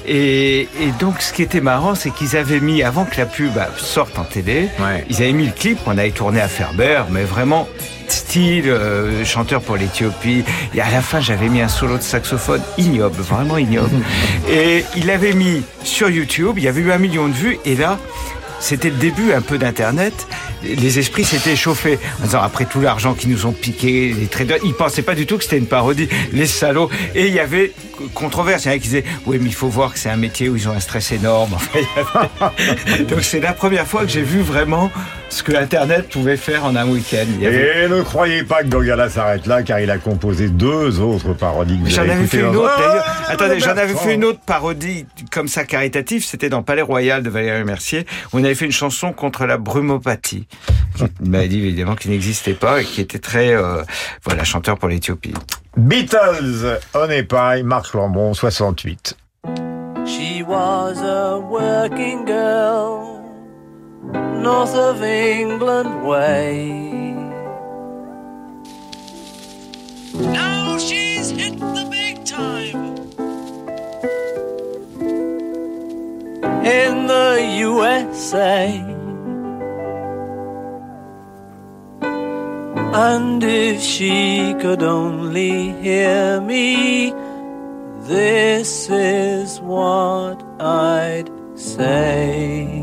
et, 0.08 0.62
et 0.62 0.92
donc, 1.00 1.22
ce 1.22 1.32
qui 1.34 1.44
était 1.44 1.62
marrant, 1.62 1.96
c'est 1.96 2.10
qu'ils 2.12 2.36
avaient 2.36 2.60
mis, 2.60 2.82
avant 2.82 3.06
que 3.06 3.18
la 3.18 3.26
pub 3.26 3.54
bah, 3.54 3.70
sorte 3.78 4.18
en 4.18 4.24
télé, 4.24 4.68
ils 5.10 5.18
avaient 5.18 5.34
mis 5.34 5.46
le 5.48 5.52
clip 5.52 5.84
qu'on 5.84 5.98
avait 5.98 6.12
tourné 6.12 6.40
à 6.42 6.48
Ferber, 6.48 7.02
mais 7.12 7.24
vraiment 7.24 7.68
style 8.12 8.70
euh, 8.70 9.26
chanteur 9.26 9.62
pour 9.62 9.78
l'Éthiopie. 9.78 10.44
Et 10.76 10.82
à 10.82 10.90
la 10.92 11.02
fin, 11.02 11.20
j'avais 11.20 11.50
mis 11.50 11.62
un 11.62 11.68
solo 11.68 11.98
de 11.98 12.04
saxophone 12.04 12.62
ignoble, 12.78 13.22
vraiment 13.22 13.58
ignoble. 13.58 13.96
et 14.52 14.84
il 14.96 15.06
l'avait 15.08 15.34
mis 15.34 15.64
sur 15.84 16.10
YouTube, 16.10 16.56
il 16.58 16.64
y 16.64 16.68
avait 16.68 16.82
eu 16.82 16.92
un 16.92 16.98
million 16.98 17.28
de 17.28 17.34
vues, 17.34 17.58
et 17.66 17.76
là, 17.76 17.98
c'était 18.62 18.92
le 18.92 18.96
début 18.96 19.34
un 19.34 19.42
peu 19.42 19.58
d'Internet. 19.58 20.28
Les 20.64 21.00
esprits 21.00 21.24
s'étaient 21.24 21.56
chauffés 21.56 21.98
en 22.22 22.26
disant 22.26 22.42
après 22.42 22.66
tout 22.66 22.80
l'argent 22.80 23.16
qu'ils 23.16 23.32
nous 23.32 23.48
ont 23.48 23.52
piqué, 23.52 24.14
les 24.18 24.28
traders, 24.28 24.60
ils 24.64 24.76
pensaient 24.76 25.02
pas 25.02 25.16
du 25.16 25.26
tout 25.26 25.38
que 25.38 25.44
c'était 25.44 25.58
une 25.58 25.66
parodie, 25.66 26.08
les 26.32 26.46
salauds. 26.46 26.90
Et 27.16 27.26
il 27.26 27.34
y 27.34 27.40
avait 27.40 27.74
controverse. 28.14 28.66
Il 28.66 28.68
y 28.68 28.72
en 28.72 28.76
a 28.76 28.78
qui 28.78 28.84
disaient 28.84 29.04
oui 29.26 29.40
mais 29.42 29.50
il 29.50 29.56
faut 29.56 29.68
voir 29.68 29.94
que 29.94 30.00
c'est 30.00 30.10
un 30.10 30.18
métier 30.18 30.48
où 30.50 30.56
ils 30.56 30.70
ont 30.70 30.74
un 30.74 30.80
stress 30.80 31.12
énorme. 31.12 31.58
Donc 33.10 33.24
c'est 33.24 33.40
la 33.40 33.54
première 33.54 33.88
fois 33.88 34.02
que 34.02 34.10
j'ai 34.10 34.22
vu 34.22 34.42
vraiment 34.42 34.92
ce 35.32 35.44
que 35.44 35.54
Internet 35.56 36.10
pouvait 36.10 36.38
faire 36.38 36.66
en 36.66 36.76
un 36.76 36.88
week-end. 36.88 37.26
Avait- 37.44 37.86
Et 37.86 37.88
ne 37.88 38.02
croyez 38.02 38.44
pas 38.44 38.62
que 38.64 38.68
Dogala 38.68 39.10
s'arrête 39.10 39.46
là, 39.48 39.64
car 39.64 39.80
il 39.80 39.90
a 39.90 39.98
composé 39.98 40.50
deux 40.50 41.00
autres 41.00 41.34
parodies 41.34 41.78
vous 41.82 41.90
J'en 41.90 42.02
avais 42.04 42.26
fait 42.28 42.40
une 42.42 42.56
autre 42.56 42.78
d'ailleurs. 42.78 43.06
Ah, 43.08 43.32
Attendez, 43.32 43.60
j'en 43.60 43.72
avais 43.78 43.94
fait 43.96 44.14
une 44.16 44.26
autre 44.26 44.42
parodie 44.46 45.06
comme 45.32 45.48
ça 45.48 45.64
caritative. 45.64 46.24
C'était 46.26 46.50
dans 46.50 46.64
Palais 46.64 46.82
Royal 46.82 47.24
de 47.24 47.30
Valérie 47.30 47.64
Mercier. 47.64 48.06
Où 48.34 48.40
on 48.40 48.44
avait 48.44 48.56
fait 48.56 48.66
une 48.66 48.72
chanson 48.72 49.14
contre 49.14 49.46
la 49.46 49.58
brumopathie, 49.58 50.48
une 51.00 51.08
maladie 51.30 51.60
évidemment 51.60 51.96
qui 51.96 52.10
n'existait 52.10 52.54
pas 52.54 52.82
et 52.82 52.84
qui 52.86 53.00
était 53.02 53.20
très 53.20 53.54
euh, 53.54 53.84
voilà 54.26 54.44
chanteur 54.44 54.78
pour 54.78 54.90
l'Éthiopie. 54.90 55.34
Beatles, 55.78 56.80
On 56.94 57.10
est 57.10 57.24
pareil, 57.24 57.64
Marc 57.64 57.94
Lambron, 57.94 58.34
68. 58.34 59.16
She 60.06 60.44
was 60.46 61.00
a 61.04 61.38
working 61.40 62.26
girl, 62.26 63.11
north 64.42 64.74
of 64.74 65.04
England 65.04 66.04
way. 66.04 67.14
Now 70.14 70.80
she's 70.80 71.30
hit 71.30 71.60
the 71.60 71.88
big 71.92 72.26
time. 72.26 72.98
In 76.66 77.08
the 77.08 77.34
USA. 77.68 78.92
And 82.94 83.44
if 83.44 83.82
she 83.82 84.54
could 84.60 84.84
only 84.84 85.72
hear 85.82 86.42
me, 86.42 87.14
this 88.02 88.90
is 88.90 89.62
what 89.62 90.44
I'd 90.60 91.30
say. 91.56 92.81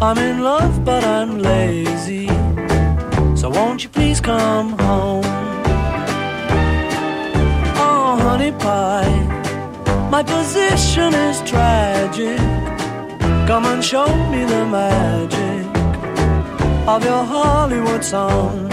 I'm 0.00 0.18
in 0.18 0.42
love, 0.42 0.84
but 0.84 1.04
I'm 1.04 1.38
lazy. 1.38 2.28
So 3.36 3.48
won't 3.50 3.82
you 3.82 3.88
please 3.88 4.20
come 4.20 4.78
home? 4.78 5.24
Oh, 7.76 8.16
honey 8.20 8.52
pie, 8.52 10.08
my 10.10 10.22
position 10.22 11.14
is 11.14 11.40
tragic. 11.42 12.38
Come 13.46 13.64
and 13.66 13.84
show 13.84 14.06
me 14.30 14.44
the 14.44 14.64
magic 14.66 15.66
of 16.88 17.04
your 17.04 17.24
Hollywood 17.24 18.04
song. 18.04 18.70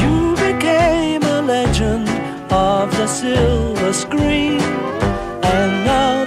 You 0.00 0.34
became 0.36 1.22
a 1.22 1.42
legend 1.42 2.08
of 2.52 2.90
the 2.96 3.06
silver 3.06 3.92
screen, 3.92 4.60
and 5.42 5.84
now 5.84 6.23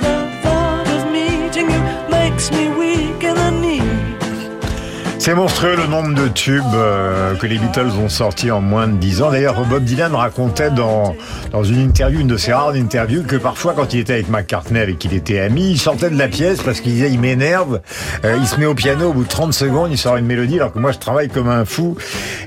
C'est 5.27 5.35
monstrueux 5.35 5.75
le 5.75 5.87
nombre 5.87 6.15
de 6.15 6.29
tubes 6.29 6.63
euh, 6.73 7.35
que 7.35 7.47
les 7.47 7.57
Beatles 7.57 7.91
ont 8.01 8.07
sortis 8.07 8.49
en 8.49 8.61
moins 8.61 8.87
de 8.87 8.95
10 8.95 9.23
ans. 9.23 9.29
D'ailleurs, 9.29 9.61
Bob 9.65 9.83
Dylan 9.83 10.15
racontait 10.15 10.71
dans, 10.71 11.17
dans 11.51 11.65
une 11.65 11.81
interview, 11.81 12.21
une 12.21 12.27
de 12.27 12.37
ses 12.37 12.53
rares 12.53 12.75
interviews, 12.75 13.23
que 13.23 13.35
parfois 13.35 13.73
quand 13.73 13.93
il 13.93 13.99
était 13.99 14.13
avec 14.13 14.29
McCartney, 14.29 14.79
avec 14.79 14.99
qui 14.99 15.09
il 15.09 15.13
était 15.13 15.39
ami, 15.39 15.71
il 15.71 15.79
sortait 15.79 16.09
de 16.09 16.17
la 16.17 16.29
pièce 16.29 16.61
parce 16.63 16.79
qu'il 16.79 16.93
disait 16.93 17.11
il 17.11 17.19
m'énerve, 17.19 17.81
euh, 18.23 18.37
il 18.39 18.47
se 18.47 18.57
met 18.57 18.65
au 18.65 18.73
piano, 18.73 19.09
au 19.09 19.13
bout 19.13 19.25
de 19.25 19.27
30 19.27 19.51
secondes, 19.53 19.91
il 19.91 19.97
sort 19.97 20.15
une 20.15 20.25
mélodie 20.25 20.55
alors 20.55 20.71
que 20.71 20.79
moi 20.79 20.93
je 20.93 20.97
travaille 20.97 21.27
comme 21.27 21.49
un 21.49 21.65
fou 21.65 21.97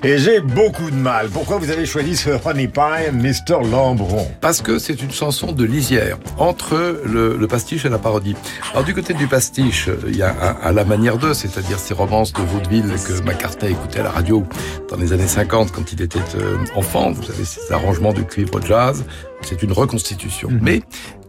et 0.02 0.16
j'ai 0.16 0.40
beaucoup 0.40 0.90
de 0.90 0.96
mal. 0.96 1.28
Pourquoi 1.28 1.58
vous 1.58 1.70
avez 1.70 1.84
choisi 1.84 2.16
ce 2.16 2.30
Honey 2.30 2.66
Pie, 2.66 3.12
Mr. 3.12 3.60
Lambron? 3.70 4.26
Parce 4.40 4.62
que 4.62 4.78
c'est 4.78 5.02
une 5.02 5.12
chanson 5.12 5.52
de 5.52 5.64
lisière 5.66 6.16
entre 6.38 7.02
le, 7.04 7.46
pastiche 7.46 7.84
et 7.84 7.90
la 7.90 7.98
parodie. 7.98 8.36
Alors 8.72 8.84
du 8.84 8.94
côté 8.94 9.12
du 9.12 9.26
pastiche, 9.26 9.90
il 10.08 10.16
y 10.16 10.22
a 10.22 10.30
à 10.30 10.72
la 10.72 10.86
manière 10.86 11.18
d'eux, 11.18 11.34
c'est-à-dire 11.34 11.78
ces 11.78 11.92
romances 11.92 12.32
de 12.32 12.40
que 12.70 13.20
McCartney 13.24 13.72
écoutait 13.72 13.98
à 13.98 14.04
la 14.04 14.10
radio 14.10 14.46
dans 14.88 14.96
les 14.96 15.12
années 15.12 15.26
50 15.26 15.72
quand 15.72 15.92
il 15.92 16.00
était 16.02 16.20
euh, 16.36 16.56
enfant. 16.76 17.10
Vous 17.10 17.24
savez, 17.24 17.44
ces 17.44 17.72
arrangements 17.72 18.12
de 18.12 18.22
cuivre 18.22 18.60
jazz, 18.64 19.04
c'est 19.42 19.64
une 19.64 19.72
reconstitution. 19.72 20.48
Mais 20.62 20.82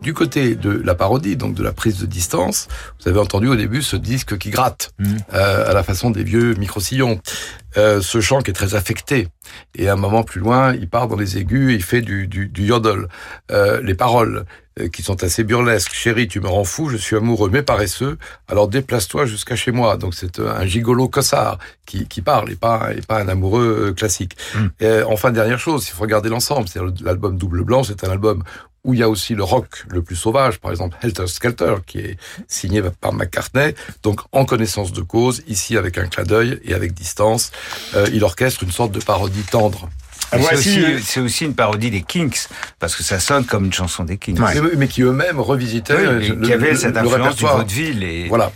du 0.03 0.13
côté 0.13 0.53
de 0.53 0.69
la 0.69 0.93
parodie, 0.93 1.37
donc 1.37 1.55
de 1.55 1.63
la 1.63 1.71
prise 1.71 1.99
de 1.99 2.05
distance, 2.05 2.67
vous 2.99 3.09
avez 3.09 3.19
entendu 3.19 3.47
au 3.47 3.55
début 3.55 3.81
ce 3.81 3.95
disque 3.95 4.37
qui 4.37 4.51
gratte, 4.51 4.91
euh, 5.33 5.69
à 5.69 5.73
la 5.73 5.81
façon 5.81 6.11
des 6.11 6.23
vieux 6.23 6.53
micro-sillons. 6.53 7.19
Euh, 7.77 8.01
ce 8.01 8.19
chant 8.19 8.41
qui 8.41 8.51
est 8.51 8.53
très 8.53 8.75
affecté. 8.75 9.29
Et 9.75 9.87
un 9.87 9.95
moment 9.95 10.23
plus 10.23 10.41
loin, 10.41 10.73
il 10.73 10.89
part 10.89 11.07
dans 11.07 11.15
les 11.15 11.37
aigus 11.37 11.71
et 11.71 11.75
il 11.75 11.83
fait 11.83 12.01
du, 12.01 12.27
du, 12.27 12.49
du 12.49 12.65
yodel. 12.65 13.07
Euh, 13.49 13.81
les 13.81 13.93
paroles 13.93 14.45
qui 14.93 15.03
sont 15.03 15.23
assez 15.23 15.43
burlesques. 15.43 15.93
Chérie, 15.93 16.27
tu 16.27 16.39
me 16.39 16.47
rends 16.47 16.63
fou, 16.63 16.89
je 16.89 16.97
suis 16.97 17.15
amoureux 17.15 17.49
mais 17.51 17.61
paresseux, 17.61 18.17
alors 18.47 18.67
déplace-toi 18.67 19.25
jusqu'à 19.25 19.55
chez 19.55 19.71
moi. 19.71 19.97
Donc 19.97 20.13
c'est 20.13 20.39
euh, 20.39 20.53
un 20.53 20.65
gigolo 20.65 21.09
cossard 21.09 21.59
qui, 21.85 22.07
qui 22.07 22.21
parle 22.21 22.51
et 22.51 22.55
pas, 22.55 22.93
et 22.95 23.01
pas 23.01 23.19
un 23.19 23.27
amoureux 23.27 23.87
euh, 23.89 23.93
classique. 23.93 24.37
Et, 24.79 24.85
euh, 24.85 25.05
enfin, 25.07 25.31
dernière 25.31 25.59
chose, 25.59 25.87
il 25.87 25.91
faut 25.91 26.03
regarder 26.03 26.29
l'ensemble. 26.29 26.67
C'est 26.69 26.79
l'album 27.03 27.37
Double 27.37 27.63
Blanc, 27.63 27.83
c'est 27.83 28.03
un 28.03 28.11
album 28.11 28.43
où 28.83 28.93
il 28.93 28.99
y 28.99 29.03
a 29.03 29.09
aussi 29.09 29.35
le 29.35 29.43
rock 29.43 29.85
le 29.89 30.01
plus 30.01 30.15
sauvage, 30.15 30.59
par 30.59 30.71
exemple 30.71 30.97
Helter 31.03 31.27
Skelter, 31.27 31.75
qui 31.85 31.99
est 31.99 32.17
signé 32.47 32.81
par 32.99 33.13
McCartney. 33.13 33.75
Donc 34.03 34.21
en 34.31 34.45
connaissance 34.45 34.91
de 34.91 35.01
cause, 35.01 35.43
ici 35.47 35.77
avec 35.77 35.97
un 35.97 36.07
clin 36.07 36.23
d'œil 36.23 36.59
et 36.63 36.73
avec 36.73 36.93
distance, 36.93 37.51
euh, 37.95 38.07
il 38.13 38.23
orchestre 38.23 38.63
une 38.63 38.71
sorte 38.71 38.91
de 38.91 38.99
parodie 38.99 39.43
tendre. 39.43 39.89
C'est 40.31 40.37
Voici- 40.39 40.69
aussi, 40.81 41.03
c'est 41.03 41.19
aussi 41.19 41.45
une 41.45 41.53
parodie 41.55 41.91
des 41.91 42.01
Kinks, 42.03 42.47
parce 42.79 42.95
que 42.95 43.03
ça 43.03 43.19
sonne 43.19 43.45
comme 43.45 43.65
une 43.65 43.73
chanson 43.73 44.03
des 44.03 44.17
Kinks. 44.17 44.39
Mais, 44.39 44.61
mais 44.77 44.87
qui 44.87 45.01
eux-mêmes 45.01 45.39
revisitaient 45.39 45.93
Oui, 45.95 46.05
euh, 46.05 46.19
le, 46.35 46.35
qui 46.47 46.53
avait 46.53 46.71
le- 46.71 46.75
cette 46.77 46.93
le 46.95 47.01
influence 47.01 47.35
du 47.35 47.45
vaudeville. 47.45 48.03
Et... 48.03 48.27
Voilà. 48.29 48.51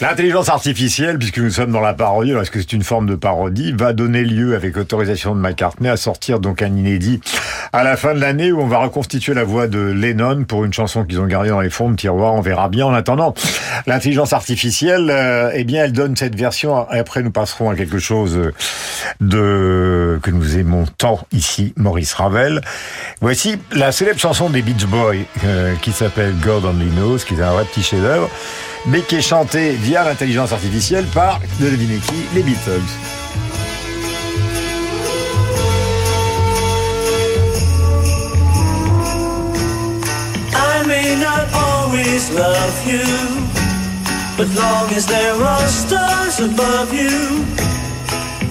L'intelligence 0.00 0.48
artificielle, 0.48 1.18
puisque 1.18 1.38
nous 1.38 1.50
sommes 1.50 1.72
dans 1.72 1.80
la 1.80 1.92
parodie, 1.92 2.30
alors 2.30 2.42
est-ce 2.42 2.50
que 2.50 2.58
c'est 2.60 2.72
une 2.72 2.82
forme 2.84 3.06
de 3.06 3.16
parodie, 3.16 3.72
va 3.76 3.92
donner 3.92 4.24
lieu, 4.24 4.54
avec 4.54 4.78
autorisation 4.78 5.34
de 5.34 5.40
McCartney, 5.40 5.90
à 5.90 5.98
sortir 5.98 6.40
donc 6.40 6.62
un 6.62 6.74
inédit 6.74 7.20
à 7.74 7.84
la 7.84 7.98
fin 7.98 8.14
de 8.14 8.18
l'année 8.20 8.50
où 8.50 8.60
on 8.62 8.66
va 8.66 8.78
reconstituer 8.78 9.34
la 9.34 9.44
voix 9.44 9.66
de 9.68 9.78
Lennon 9.78 10.44
pour 10.44 10.64
une 10.64 10.72
chanson 10.72 11.04
qu'ils 11.04 11.20
ont 11.20 11.26
gardée 11.26 11.50
dans 11.50 11.60
les 11.60 11.68
fonds 11.70 11.90
de 11.90 11.96
tiroir. 11.96 12.32
On 12.32 12.40
verra 12.40 12.70
bien. 12.70 12.86
En 12.86 12.94
attendant, 12.94 13.34
l'intelligence 13.86 14.32
artificielle, 14.32 15.10
euh, 15.10 15.50
eh 15.54 15.64
bien, 15.64 15.84
elle 15.84 15.92
donne 15.92 16.16
cette 16.16 16.34
version. 16.34 16.90
Et 16.92 16.98
après, 16.98 17.22
nous 17.22 17.30
passerons 17.30 17.68
à 17.68 17.74
quelque 17.74 17.98
chose 17.98 18.40
de 19.20 20.18
que 20.22 20.30
nous 20.30 20.56
aimons 20.56 20.86
tant 20.98 21.09
ici, 21.32 21.72
Maurice 21.76 22.14
Ravel. 22.14 22.60
Voici 23.20 23.58
la 23.72 23.92
célèbre 23.92 24.18
chanson 24.20 24.50
des 24.50 24.62
Beach 24.62 24.84
Boys 24.86 25.14
euh, 25.44 25.74
qui 25.82 25.92
s'appelle 25.92 26.34
God 26.40 26.64
Only 26.64 26.90
Knows, 26.90 27.18
qui 27.18 27.34
est 27.34 27.42
un 27.42 27.52
vrai 27.52 27.64
petit 27.64 27.82
chef-d'œuvre 27.82 28.28
mais 28.86 29.02
qui 29.02 29.16
est 29.16 29.22
chanté 29.22 29.72
via 29.72 30.04
l'intelligence 30.04 30.52
artificielle 30.52 31.04
par, 31.06 31.40
devinez 31.60 31.98
qui, 31.98 32.14
les 32.34 32.42
Beatles. 32.42 32.80
Love 42.36 42.86
you, 42.86 43.02
but 44.36 44.46
long 44.54 44.88
as 44.94 45.04
there 45.06 45.34
are 45.34 45.68
stars 45.68 46.38
above 46.38 46.94
you, 46.94 47.44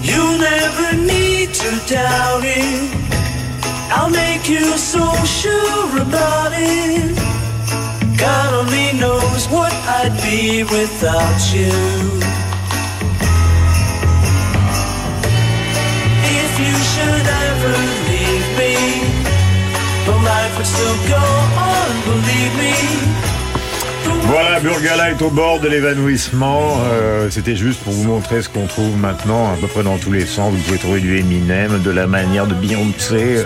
you'll 0.02 0.38
never 0.38 0.96
need 0.96 1.52
to 1.54 1.70
doubt 1.86 2.42
it. 2.44 2.90
I'll 3.92 4.10
make 4.10 4.48
you 4.48 4.76
so 4.78 5.12
sure 5.24 5.98
about 6.00 6.52
it. 6.54 7.16
God 8.18 8.54
only 8.54 8.98
knows 8.98 9.46
what 9.48 9.72
I'd 9.72 10.14
be 10.22 10.62
without 10.64 11.40
you. 11.54 12.49
Burgala 24.62 25.10
est 25.10 25.22
au 25.22 25.30
bord 25.30 25.58
de 25.60 25.68
l'évanouissement. 25.68 26.78
Euh, 26.92 27.28
C'était 27.30 27.56
juste 27.56 27.80
pour 27.82 27.92
vous 27.92 28.04
montrer 28.04 28.42
ce 28.42 28.48
qu'on 28.48 28.66
trouve 28.66 28.96
maintenant 28.98 29.52
à 29.52 29.56
peu 29.56 29.66
près 29.66 29.82
dans 29.82 29.96
tous 29.96 30.12
les 30.12 30.26
sens. 30.26 30.52
Vous 30.54 30.62
pouvez 30.62 30.78
trouver 30.78 31.00
du 31.00 31.16
Eminem, 31.18 31.80
de 31.82 31.90
la 31.90 32.06
manière 32.06 32.46
de 32.46 32.54
Beyoncé. 32.54 33.44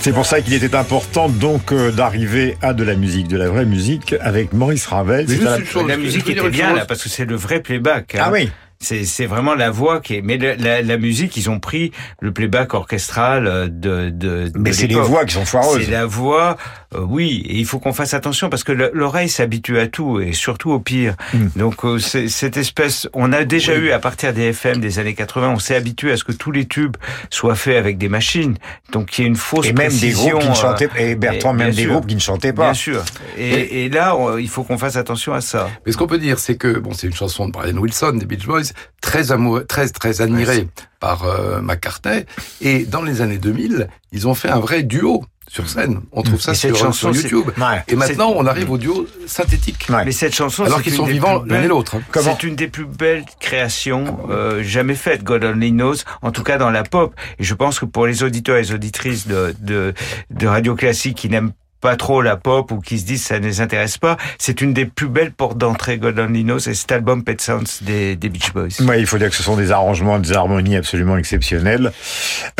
C'est 0.00 0.12
pour 0.12 0.26
ça 0.26 0.40
qu'il 0.40 0.54
était 0.54 0.74
important 0.74 1.28
donc 1.28 1.72
euh, 1.72 1.92
d'arriver 1.92 2.56
à 2.62 2.72
de 2.72 2.82
la 2.82 2.94
musique, 2.96 3.28
de 3.28 3.36
la 3.36 3.48
vraie 3.48 3.66
musique 3.66 4.14
avec 4.20 4.52
Maurice 4.52 4.86
Ravel. 4.86 5.26
Mais 5.28 5.36
la- 5.36 5.62
chose, 5.64 5.86
la 5.86 5.96
musique 5.98 6.28
était 6.28 6.48
bien 6.48 6.74
là 6.74 6.84
parce 6.86 7.02
que 7.02 7.08
c'est 7.08 7.26
le 7.26 7.36
vrai 7.36 7.60
playback. 7.60 8.14
hein. 8.16 8.22
Ah 8.24 8.30
oui. 8.32 8.50
C'est 8.82 9.26
vraiment 9.26 9.54
la 9.54 9.70
voix 9.70 10.00
qui 10.00 10.14
est. 10.14 10.22
Mais 10.22 10.38
la, 10.38 10.56
la, 10.56 10.80
la 10.80 10.96
musique, 10.96 11.36
ils 11.36 11.50
ont 11.50 11.60
pris 11.60 11.92
le 12.20 12.32
playback 12.32 12.72
orchestral 12.72 13.46
euh, 13.46 13.64
de. 13.68 14.08
de 14.08 14.48
de 14.48 14.52
Mais 14.58 14.72
c'est 14.72 14.86
les 14.86 14.94
voix 14.94 15.26
qui 15.26 15.34
sont 15.34 15.44
foireuses. 15.44 15.84
C'est 15.84 15.90
la 15.90 16.06
voix, 16.06 16.56
euh, 16.94 17.00
oui, 17.08 17.44
et 17.48 17.56
il 17.56 17.64
faut 17.66 17.78
qu'on 17.78 17.92
fasse 17.92 18.14
attention 18.14 18.48
parce 18.50 18.64
que 18.64 18.72
le- 18.72 18.90
l'oreille 18.94 19.28
s'habitue 19.28 19.78
à 19.78 19.86
tout 19.86 20.20
et 20.20 20.32
surtout 20.32 20.70
au 20.72 20.80
pire. 20.80 21.14
Hmm. 21.32 21.46
Donc 21.56 21.84
euh, 21.84 21.98
cette 21.98 22.56
espèce, 22.56 23.08
on 23.12 23.32
a 23.32 23.44
déjà 23.44 23.76
eu 23.76 23.90
à 23.92 23.98
partir 23.98 24.32
des 24.32 24.42
FM 24.50 24.80
des 24.80 24.98
années 24.98 25.14
80, 25.14 25.50
on 25.50 25.58
s'est 25.58 25.76
habitué 25.76 26.10
à 26.12 26.16
ce 26.16 26.24
que 26.24 26.32
tous 26.32 26.50
les 26.50 26.66
tubes 26.66 26.96
soient 27.30 27.54
faits 27.54 27.76
avec 27.76 27.96
des 27.98 28.08
machines. 28.08 28.56
Donc 28.92 29.16
il 29.18 29.22
y 29.22 29.24
a 29.24 29.28
une 29.28 29.36
fausse 29.36 29.66
Et 29.66 29.72
même 29.72 29.88
des 29.92 29.98
précision, 29.98 30.30
groupes 30.38 30.40
qui 30.42 30.48
ne 30.48 30.52
euh, 30.52 30.54
chantaient 30.56 30.88
et 30.98 31.14
Bertrand, 31.14 31.54
bien 31.54 31.66
même 31.66 31.74
des 31.74 31.82
sûr. 31.82 31.92
groupes 31.92 32.06
qui 32.06 32.14
ne 32.16 32.20
chantaient 32.20 32.52
pas. 32.52 32.64
Bien 32.64 32.74
sûr. 32.74 33.04
Et, 33.38 33.84
et 33.84 33.88
là, 33.88 34.16
on- 34.16 34.36
il 34.38 34.48
faut 34.48 34.64
qu'on 34.64 34.78
fasse 34.78 34.96
attention 34.96 35.32
à 35.32 35.40
ça. 35.40 35.70
Mais 35.86 35.92
ce 35.92 35.96
qu'on 35.96 36.06
peut 36.08 36.18
dire, 36.18 36.38
c'est 36.38 36.56
que 36.56 36.78
bon, 36.78 36.92
c'est 36.92 37.06
une 37.06 37.14
chanson 37.14 37.46
de 37.46 37.52
Brian 37.52 37.76
Wilson 37.76 38.12
des 38.14 38.26
Beach 38.26 38.46
Boys, 38.46 38.62
très 39.00 39.30
amoureux, 39.32 39.64
très 39.64 39.88
très 39.88 40.20
admirée 40.22 40.66
par 40.98 41.24
euh, 41.24 41.60
McCartney. 41.60 42.24
Et 42.60 42.84
dans 42.84 43.02
les 43.02 43.20
années 43.22 43.38
2000, 43.38 43.88
ils 44.12 44.26
ont 44.28 44.34
fait 44.34 44.48
un 44.48 44.58
vrai 44.58 44.82
duo 44.82 45.24
sur 45.52 45.68
scène. 45.68 46.00
On 46.12 46.22
trouve 46.22 46.40
ça 46.40 46.52
Et 46.52 46.54
cette 46.54 46.76
sur, 46.76 46.86
chanson, 46.86 47.12
sur 47.12 47.22
YouTube. 47.22 47.50
Ouais. 47.58 47.82
Et 47.88 47.96
maintenant, 47.96 48.32
on 48.36 48.46
arrive 48.46 48.70
au 48.70 48.78
duo 48.78 49.08
synthétique. 49.26 49.88
Mais 50.06 50.12
cette 50.12 50.32
chanson, 50.32 50.62
alors 50.64 50.78
c'est 50.78 50.84
qu'ils 50.84 50.92
une 50.92 50.98
sont 50.98 51.06
des 51.06 51.12
vivants 51.14 51.40
plus 51.40 51.48
l'un 51.50 51.56
et 51.56 51.58
belles- 51.62 51.68
l'autre. 51.68 51.96
hein. 51.96 52.20
C'est 52.22 52.44
une 52.44 52.54
des 52.54 52.68
plus 52.68 52.86
belles 52.86 53.24
créations 53.40 54.20
euh, 54.30 54.62
jamais 54.62 54.94
faites, 54.94 55.24
God 55.24 55.42
Only 55.42 55.72
Knows, 55.72 55.96
en 56.22 56.30
tout 56.30 56.44
cas 56.44 56.56
dans 56.56 56.70
la 56.70 56.84
pop. 56.84 57.12
Et 57.40 57.44
je 57.44 57.54
pense 57.54 57.80
que 57.80 57.84
pour 57.84 58.06
les 58.06 58.22
auditeurs 58.22 58.58
et 58.58 58.62
les 58.62 58.72
auditrices 58.72 59.26
de, 59.26 59.52
de, 59.60 59.92
de 60.30 60.46
radio 60.46 60.76
classique 60.76 61.16
qui 61.16 61.28
n'aiment 61.28 61.50
pas 61.80 61.96
trop 61.96 62.22
la 62.22 62.36
pop 62.36 62.70
ou 62.72 62.80
qui 62.80 62.98
se 62.98 63.04
disent 63.04 63.24
ça 63.24 63.38
ne 63.38 63.46
les 63.46 63.60
intéresse 63.60 63.98
pas, 63.98 64.16
c'est 64.38 64.60
une 64.60 64.72
des 64.72 64.84
plus 64.84 65.08
belles 65.08 65.32
portes 65.32 65.58
d'entrée, 65.58 65.98
God 65.98 66.18
Only 66.18 66.44
Knows, 66.44 66.68
et 66.68 66.74
cet 66.74 66.92
album 66.92 67.24
Pet 67.24 67.40
Sounds 67.40 67.82
des, 67.82 68.16
Beach 68.16 68.52
Boys. 68.52 68.82
Ouais, 68.86 69.00
il 69.00 69.06
faut 69.06 69.18
dire 69.18 69.30
que 69.30 69.36
ce 69.36 69.42
sont 69.42 69.56
des 69.56 69.72
arrangements, 69.72 70.18
des 70.18 70.32
harmonies 70.32 70.76
absolument 70.76 71.16
exceptionnelles. 71.16 71.92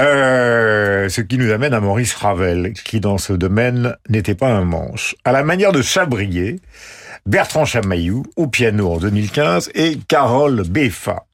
Euh, 0.01 1.09
ce 1.09 1.21
qui 1.21 1.39
nous 1.39 1.51
amène 1.51 1.75
à 1.75 1.81
Maurice 1.81 2.15
Ravel, 2.15 2.73
qui 2.73 3.01
dans 3.01 3.19
ce 3.19 3.33
domaine 3.33 3.97
n'était 4.09 4.35
pas 4.35 4.49
un 4.49 4.65
manche. 4.65 5.15
À 5.25 5.33
la 5.33 5.43
manière 5.43 5.73
de 5.73 5.83
Chabrier, 5.83 6.61
Bertrand 7.27 7.65
Chamaillou 7.65 8.25
au 8.37 8.47
piano 8.47 8.93
en 8.93 8.99
2015 8.99 9.71
et 9.75 9.99
Carole 10.09 10.63
Beffa. 10.69 11.27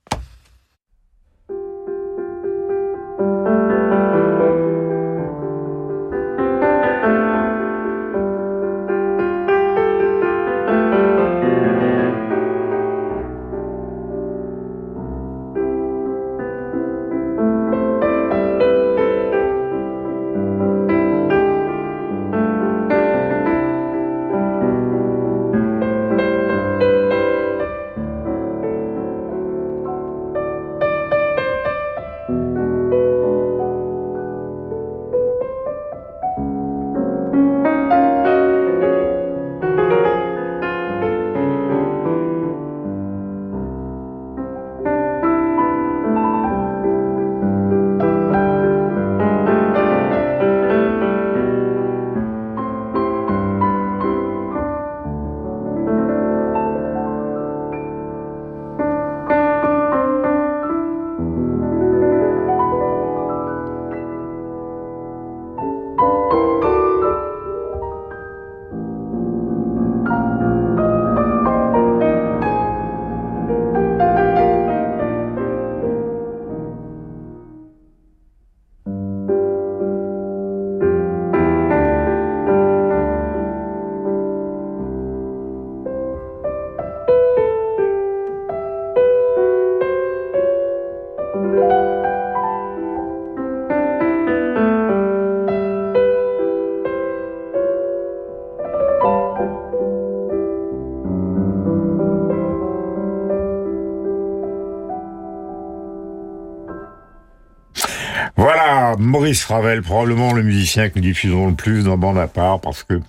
Maurice 109.26 109.44
Ravel, 109.46 109.82
probablement 109.82 110.32
le 110.32 110.44
musicien 110.44 110.88
que 110.88 110.92
nous 110.94 111.02
diffusons 111.02 111.48
le 111.48 111.54
plus 111.54 111.82
dans 111.82 111.98
Bande 111.98 112.16
à 112.16 112.28
part, 112.28 112.60
parce 112.60 112.84
que 112.84 113.00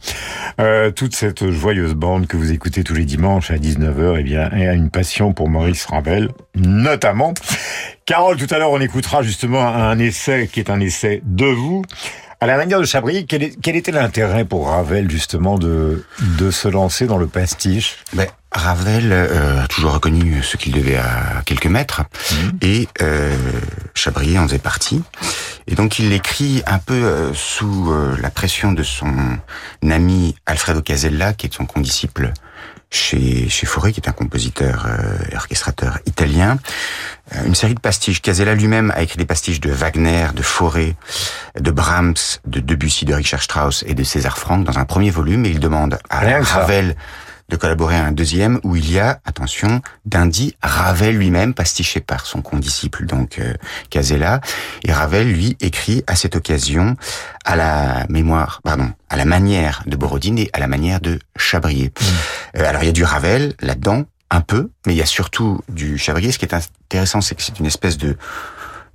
euh, 0.60 0.90
toute 0.90 1.16
cette 1.16 1.52
joyeuse 1.52 1.94
bande 1.94 2.26
que 2.26 2.36
vous 2.36 2.52
écoutez 2.52 2.84
tous 2.84 2.96
les 2.96 3.06
dimanches 3.06 3.52
à 3.52 3.58
19h, 3.58 4.16
eh 4.18 4.24
bien, 4.24 4.50
a 4.52 4.74
une 4.74 4.90
passion 4.90 5.34
pour 5.34 5.48
Maurice 5.48 5.86
Ravel, 5.86 6.30
notamment. 6.56 7.36
Carole, 8.08 8.38
tout 8.38 8.52
à 8.52 8.58
l'heure, 8.58 8.72
on 8.72 8.82
écoutera 8.82 9.22
justement 9.22 9.68
un 9.68 10.00
essai 10.00 10.50
qui 10.52 10.60
est 10.60 10.72
un 10.72 10.80
essai 10.80 11.22
de 11.24 11.46
vous. 11.46 11.84
À 12.40 12.48
la 12.48 12.58
manière 12.58 12.80
de 12.80 12.86
Chabry, 12.86 13.28
quel, 13.28 13.56
quel 13.62 13.76
était 13.76 13.92
l'intérêt 13.92 14.44
pour 14.44 14.70
Ravel 14.70 15.12
justement 15.12 15.60
de, 15.60 16.04
de 16.40 16.50
se 16.50 16.68
lancer 16.68 17.06
dans 17.06 17.20
le 17.20 17.28
pastiche? 17.28 17.98
Ravel 18.58 19.12
euh, 19.12 19.64
a 19.64 19.68
toujours 19.68 19.94
reconnu 19.94 20.42
ce 20.44 20.58
qu'il 20.58 20.74
devait 20.74 20.98
à 20.98 21.42
quelques 21.46 21.68
maîtres 21.68 22.04
et 22.62 22.88
euh, 23.02 23.36
Chabrier 23.94 24.40
en 24.40 24.48
faisait 24.48 24.60
partie. 24.60 25.02
Et 25.68 25.76
donc 25.76 26.00
il 26.00 26.10
l'écrit 26.10 26.64
un 26.66 26.80
peu 26.80 26.94
euh, 26.94 27.34
sous 27.34 27.94
la 28.22 28.30
pression 28.30 28.72
de 28.72 28.84
son 28.84 29.14
ami 29.90 30.36
Alfredo 30.46 30.82
Casella, 30.82 31.34
qui 31.34 31.48
est 31.48 31.54
son 31.54 31.66
condisciple 31.66 32.32
chez, 32.90 33.50
chez 33.50 33.66
Fauré, 33.66 33.92
qui 33.94 34.00
est 34.00 34.10
un 34.10 34.14
compositeur 34.14 34.88
et 35.32 35.36
orchestrateur 35.36 36.00
italien. 36.06 36.58
Une 37.46 37.56
série 37.56 37.76
de 37.76 37.80
pastiches. 37.80 38.22
Casella 38.22 38.56
lui-même 38.56 38.92
a 38.96 39.02
écrit 39.02 39.18
des 39.18 39.26
pastiches 39.26 39.60
de 39.60 39.70
Wagner, 39.70 40.28
de 40.34 40.42
Fauré, 40.42 40.96
de 41.60 41.72
Brahms, 41.72 42.16
de 42.46 42.62
Debussy, 42.62 43.04
de 43.04 43.14
Richard 43.14 43.44
Strauss 43.44 43.84
et 43.86 43.94
de 43.94 44.04
César 44.04 44.38
Franck 44.38 44.64
dans 44.64 44.78
un 44.80 44.86
premier 44.86 45.10
volume. 45.10 45.46
Et 45.46 45.50
il 45.50 45.60
demande 45.60 46.00
à 46.10 46.20
Rien 46.20 46.44
ça. 46.44 46.66
De 47.50 47.56
collaborer 47.56 47.96
à 47.96 48.06
un 48.06 48.12
deuxième 48.12 48.60
où 48.64 48.76
il 48.76 48.92
y 48.92 49.00
a, 49.00 49.22
attention, 49.26 49.82
d'Indy 50.06 50.56
Ravel 50.62 51.18
lui-même, 51.18 51.54
pastiché 51.54 52.02
par 52.02 52.26
son 52.26 52.42
condisciple, 52.42 53.06
donc 53.06 53.40
euh, 53.40 53.54
Casella. 53.90 54.42
Et 54.84 54.92
Ravel, 54.92 55.32
lui, 55.32 55.56
écrit 55.62 56.04
à 56.08 56.16
cette 56.16 56.36
occasion 56.36 56.98
à 57.46 57.56
la 57.56 58.06
mémoire, 58.10 58.62
pardon, 58.64 58.92
à 59.10 59.16
la 59.16 59.26
manière 59.26 59.84
de 59.86 59.96
Borodine 59.96 60.40
et 60.40 60.50
à 60.54 60.60
la 60.60 60.68
manière 60.68 61.00
de 61.00 61.20
Chabrier. 61.38 61.94
Euh, 62.58 62.68
alors 62.68 62.84
il 62.84 62.88
y 62.88 62.90
a 62.90 62.94
du 62.94 63.04
Ravel 63.04 63.54
là-dedans, 63.62 64.06
un 64.30 64.42
peu, 64.42 64.70
mais 64.86 64.94
il 64.94 64.98
y 64.98 65.02
a 65.02 65.06
surtout 65.06 65.62
du 65.70 65.98
Chabrier. 65.98 66.32
Ce 66.32 66.40
qui 66.40 66.46
est 66.46 66.54
intéressant, 66.54 67.22
c'est 67.22 67.36
que 67.36 67.42
c'est 67.42 67.60
une 67.60 67.66
espèce 67.66 67.98
de 67.98 68.18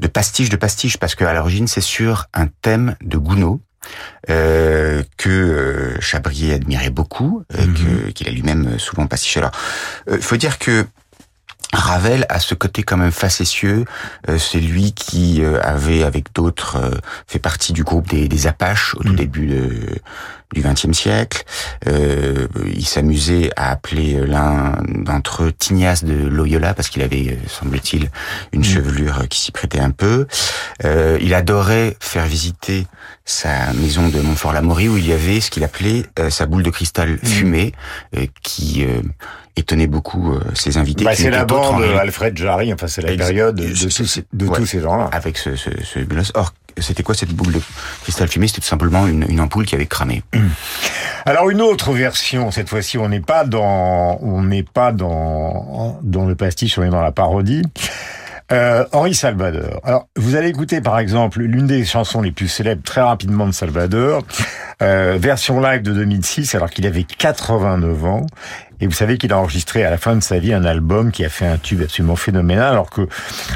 de 0.02 0.08
pastiche 0.08 0.48
de 0.48 0.56
pastiche 0.56 0.96
parce 0.96 1.14
qu'à 1.14 1.32
l'origine 1.32 1.68
c'est 1.68 1.80
sur 1.80 2.26
un 2.34 2.48
thème 2.48 2.96
de 3.02 3.16
Gounod 3.16 3.60
euh, 4.30 5.02
que 5.16 5.28
euh, 5.28 6.00
Chabrier 6.00 6.54
admirait 6.54 6.90
beaucoup, 6.90 7.42
euh, 7.54 7.66
que- 7.66 8.10
qu'il 8.10 8.28
a 8.28 8.30
lui-même 8.32 8.78
souvent 8.78 9.06
pastiché. 9.06 9.40
Alors, 9.40 9.52
il 10.10 10.22
faut 10.22 10.36
dire 10.36 10.58
que 10.58 10.84
Ravel 11.72 12.26
a 12.28 12.38
ce 12.38 12.54
côté 12.54 12.82
quand 12.82 12.98
même 12.98 13.12
facétieux. 13.12 13.86
Euh, 14.28 14.36
c'est 14.38 14.60
lui 14.60 14.92
qui 14.92 15.42
euh, 15.42 15.58
avait, 15.62 16.02
avec 16.02 16.26
d'autres, 16.34 16.76
euh, 16.76 16.90
fait 17.26 17.38
partie 17.38 17.72
du 17.72 17.82
groupe 17.82 18.08
des, 18.08 18.28
des 18.28 18.46
Apaches 18.46 18.94
au 18.96 19.02
tout 19.02 19.14
début 19.14 19.46
de, 19.46 19.88
du 20.54 20.60
XXe 20.60 20.92
siècle. 20.92 21.44
Euh, 21.88 22.46
il 22.74 22.84
s'amusait 22.86 23.50
à 23.56 23.70
appeler 23.70 24.20
l'un 24.26 24.76
d'entre 24.86 25.44
eux 25.44 25.52
Tignas 25.52 26.02
de 26.04 26.12
Loyola 26.12 26.74
parce 26.74 26.90
qu'il 26.90 27.00
avait, 27.02 27.38
semble-t-il, 27.48 28.10
une 28.52 28.64
chevelure 28.64 29.26
qui 29.30 29.40
s'y 29.40 29.50
prêtait 29.50 29.80
un 29.80 29.92
peu. 29.92 30.26
Euh, 30.84 31.16
il 31.22 31.32
adorait 31.32 31.96
faire 32.00 32.26
visiter 32.26 32.86
sa 33.24 33.72
maison 33.74 34.08
de 34.08 34.20
Montfort-l'Amaury 34.20 34.88
où 34.88 34.96
il 34.96 35.06
y 35.06 35.12
avait 35.12 35.40
ce 35.40 35.50
qu'il 35.50 35.62
appelait 35.64 36.04
euh, 36.18 36.28
sa 36.30 36.46
boule 36.46 36.62
de 36.62 36.70
cristal 36.70 37.18
fumée 37.22 37.72
euh, 38.16 38.26
qui 38.42 38.84
euh, 38.84 39.00
étonnait 39.56 39.86
beaucoup 39.86 40.32
euh, 40.34 40.40
ses 40.54 40.76
invités. 40.76 41.04
Bah, 41.04 41.14
c'est 41.14 41.30
la 41.30 41.44
bande 41.44 41.82
Alfred 41.82 42.36
Jarry, 42.36 42.72
enfin 42.72 42.88
c'est 42.88 43.02
la 43.02 43.12
Ex- 43.12 43.24
période 43.24 43.54
de, 43.56 43.68
tous- 43.72 44.04
c'est- 44.04 44.24
de 44.32 44.46
ouais. 44.46 44.56
tous 44.58 44.66
ces 44.66 44.80
gens-là. 44.80 45.08
Avec 45.12 45.38
ce, 45.38 45.54
ce, 45.56 45.70
ce. 45.84 45.98
Or, 46.34 46.52
c'était 46.78 47.02
quoi 47.02 47.14
cette 47.14 47.32
boule 47.32 47.52
de 47.52 47.60
cristal 48.02 48.28
fumé 48.28 48.48
C'était 48.48 48.62
tout 48.62 48.66
simplement 48.66 49.06
une, 49.06 49.24
une 49.28 49.40
ampoule 49.40 49.66
qui 49.66 49.74
avait 49.74 49.86
cramé. 49.86 50.22
Alors 51.26 51.50
une 51.50 51.60
autre 51.60 51.92
version, 51.92 52.50
cette 52.50 52.68
fois-ci 52.70 52.98
on 52.98 53.08
n'est 53.08 53.20
pas 53.20 53.44
dans 53.44 54.18
on 54.22 54.42
n'est 54.42 54.62
pas 54.64 54.90
dans 54.90 56.00
dans 56.02 56.24
le 56.24 56.34
pastiche, 56.34 56.78
on 56.78 56.82
est 56.82 56.88
dans 56.90 57.02
la 57.02 57.12
parodie. 57.12 57.62
Euh, 58.52 58.84
Henri 58.92 59.14
Salvador. 59.14 59.80
Alors, 59.82 60.08
vous 60.14 60.36
allez 60.36 60.48
écouter 60.48 60.82
par 60.82 60.98
exemple 60.98 61.40
l'une 61.40 61.66
des 61.66 61.86
chansons 61.86 62.20
les 62.20 62.32
plus 62.32 62.48
célèbres 62.48 62.82
très 62.82 63.00
rapidement 63.00 63.46
de 63.46 63.52
Salvador, 63.52 64.22
euh, 64.82 65.16
version 65.18 65.58
live 65.58 65.80
de 65.80 65.92
2006, 65.92 66.54
alors 66.54 66.68
qu'il 66.68 66.86
avait 66.86 67.04
89 67.04 68.04
ans. 68.04 68.26
Et 68.82 68.86
vous 68.86 68.92
savez 68.92 69.16
qu'il 69.16 69.32
a 69.32 69.38
enregistré 69.38 69.84
à 69.84 69.90
la 69.90 69.96
fin 69.96 70.16
de 70.16 70.20
sa 70.20 70.40
vie 70.40 70.52
un 70.52 70.64
album 70.64 71.12
qui 71.12 71.24
a 71.24 71.28
fait 71.28 71.46
un 71.46 71.56
tube 71.56 71.82
absolument 71.82 72.16
phénoménal, 72.16 72.72
alors 72.72 72.90
que 72.90 73.08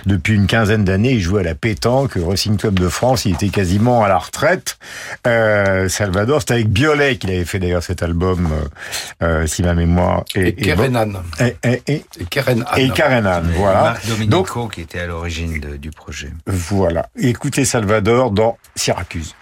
depuis 0.06 0.34
une 0.34 0.46
quinzaine 0.46 0.84
d'années, 0.84 1.14
il 1.14 1.20
jouait 1.20 1.40
à 1.40 1.44
la 1.44 1.56
pétanque, 1.56 2.16
au 2.16 2.28
Racing 2.28 2.56
Club 2.56 2.78
de 2.78 2.88
France, 2.88 3.24
il 3.24 3.34
était 3.34 3.48
quasiment 3.48 4.04
à 4.04 4.08
la 4.08 4.18
retraite. 4.18 4.78
Euh, 5.26 5.88
Salvador, 5.88 6.40
c'était 6.42 6.54
avec 6.54 6.68
Biolay 6.70 7.16
qu'il 7.16 7.30
avait 7.30 7.44
fait 7.44 7.58
d'ailleurs 7.58 7.82
cet 7.82 8.04
album, 8.04 8.48
euh, 8.52 9.26
euh, 9.42 9.46
si 9.48 9.64
ma 9.64 9.74
mémoire 9.74 10.24
est, 10.36 10.50
Et. 10.50 10.54
Kerenan. 10.54 11.14
Et, 11.40 11.56
et, 11.64 11.82
et, 11.88 12.04
Et 12.20 12.24
Kerenan. 12.30 12.64
et 12.76 12.88
Karenan, 12.90 13.42
Et 13.50 13.56
voilà. 13.56 13.82
Marc 13.82 14.06
Domenico 14.06 14.68
qui 14.68 14.82
était 14.82 15.00
à 15.00 15.06
l'origine 15.06 15.58
du 15.76 15.90
projet. 15.90 16.30
Voilà. 16.46 17.08
Écoutez 17.18 17.64
Salvador 17.64 18.30
dans 18.30 18.58
Syracuse. 18.76 19.34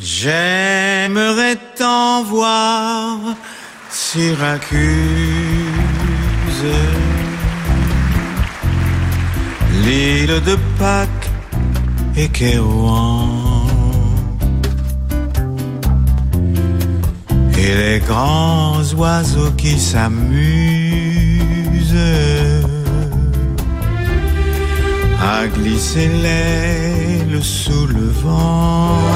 J'aimerais 0.00 1.56
t'en 1.76 2.22
voir 2.22 3.18
Syracuse 3.98 4.76
L'île 9.84 10.42
de 10.44 10.56
Pâques 10.78 11.30
et 12.14 12.28
Kérouan 12.28 13.66
Et 17.56 17.74
les 17.74 18.00
grands 18.00 18.84
oiseaux 18.98 19.52
qui 19.56 19.80
s'amusent 19.80 20.20
à 25.22 25.46
glisser 25.46 26.08
l'aile 26.22 27.42
sous 27.42 27.86
le 27.86 28.08
vent. 28.22 29.06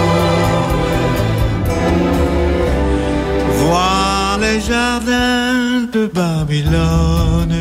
Les 4.40 4.61
jardins 4.61 5.87
de 5.92 6.07
Babylone 6.07 7.55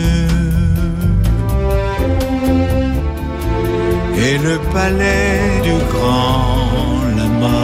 et 4.25 4.37
le 4.37 4.57
palais 4.73 5.61
du 5.67 5.75
grand 5.93 7.01
lama. 7.17 7.61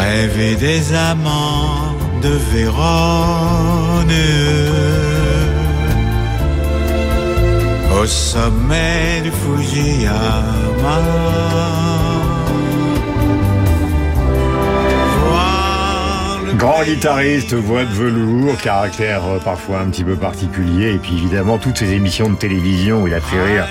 Rêver 0.00 0.54
des 0.56 0.82
amants 0.94 1.94
de 2.22 2.32
Vérone 2.50 4.22
au 7.98 8.06
sommet 8.06 9.22
du 9.24 9.32
Fujiyama. 9.40 10.96
Grand 16.56 16.82
guitariste, 16.84 17.52
voix 17.54 17.84
de 17.84 17.92
velours, 17.92 18.56
caractère 18.58 19.22
euh, 19.26 19.38
parfois 19.38 19.80
un 19.80 19.86
petit 19.90 20.04
peu 20.04 20.16
particulier, 20.16 20.94
et 20.94 20.98
puis 20.98 21.12
évidemment 21.14 21.58
toutes 21.58 21.76
ces 21.78 21.92
émissions 21.92 22.30
de 22.30 22.36
télévision 22.36 23.02
où 23.02 23.08
il 23.08 23.14
a 23.14 23.20
fait 23.20 23.42
rire 23.42 23.66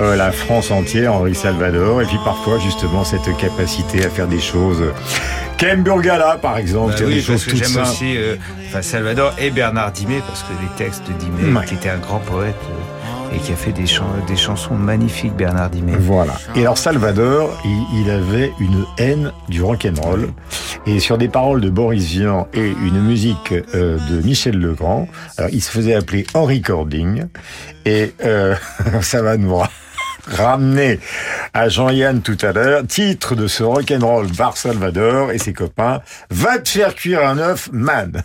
euh, 0.00 0.14
la 0.16 0.30
France 0.30 0.70
entière, 0.70 1.14
Henri 1.14 1.34
Salvador, 1.34 2.02
et 2.02 2.04
puis 2.06 2.18
parfois 2.24 2.58
justement 2.60 3.02
cette 3.04 3.36
capacité 3.36 4.04
à 4.04 4.10
faire 4.10 4.28
des 4.28 4.38
choses. 4.38 4.82
Ken 5.58 5.82
Burgala, 5.82 6.38
par 6.40 6.56
exemple, 6.58 6.92
Bah 6.96 7.04
oui, 7.06 7.14
des 7.14 7.20
parce 7.22 7.26
choses 7.26 7.44
que 7.46 7.50
toutes 7.50 7.58
j'aime 7.58 7.68
simples. 7.68 7.88
aussi 7.88 8.16
euh, 8.16 8.36
enfin, 8.68 8.82
Salvador 8.82 9.34
et 9.38 9.50
Bernard 9.50 9.92
Dimet, 9.92 10.22
parce 10.26 10.42
que 10.42 10.52
les 10.62 10.84
textes 10.84 11.02
de 11.08 11.12
Dimet, 11.14 11.58
Ouais. 11.58 11.66
qui 11.66 11.74
était 11.74 11.90
un 11.90 11.98
grand 11.98 12.18
poète 12.20 12.54
euh, 12.70 13.36
et 13.36 13.38
qui 13.40 13.52
a 13.52 13.56
fait 13.56 13.72
des, 13.72 13.86
chan- 13.86 14.06
des 14.28 14.36
chansons 14.36 14.74
magnifiques, 14.74 15.34
Bernard 15.34 15.70
Dimet. 15.70 15.96
Voilà. 15.98 16.34
Et 16.54 16.60
alors 16.60 16.78
Salvador, 16.78 17.50
il, 17.64 18.02
il 18.02 18.10
avait 18.10 18.52
une 18.60 18.84
haine 18.98 19.32
du 19.48 19.62
rock'n'roll 19.62 20.28
et 20.86 20.98
sur 21.00 21.18
des 21.18 21.28
paroles 21.28 21.60
de 21.60 21.70
Boris 21.70 22.04
Vian 22.06 22.48
et 22.54 22.68
une 22.68 23.00
musique 23.02 23.52
euh, 23.74 23.98
de 24.10 24.20
Michel 24.26 24.58
Legrand. 24.58 25.08
Alors 25.36 25.50
il 25.52 25.62
se 25.62 25.70
faisait 25.70 25.94
appeler 25.94 26.26
Henri 26.34 26.62
Cording 26.62 27.24
et 27.84 28.12
euh, 28.24 28.54
ça 29.02 29.22
va 29.22 29.36
nous 29.36 29.54
ra- 29.56 29.70
ramener 30.26 30.98
à 31.54 31.68
Jean-Yann 31.68 32.22
tout 32.22 32.38
à 32.42 32.52
l'heure. 32.52 32.86
Titre 32.86 33.34
de 33.34 33.46
ce 33.46 33.62
rock'n'roll 33.62 34.28
par 34.32 34.56
Salvador 34.56 35.32
et 35.32 35.38
ses 35.38 35.52
copains. 35.52 36.00
Va 36.30 36.58
te 36.58 36.68
faire 36.68 36.94
cuire 36.94 37.26
un 37.26 37.38
œuf, 37.38 37.68
man. 37.72 38.22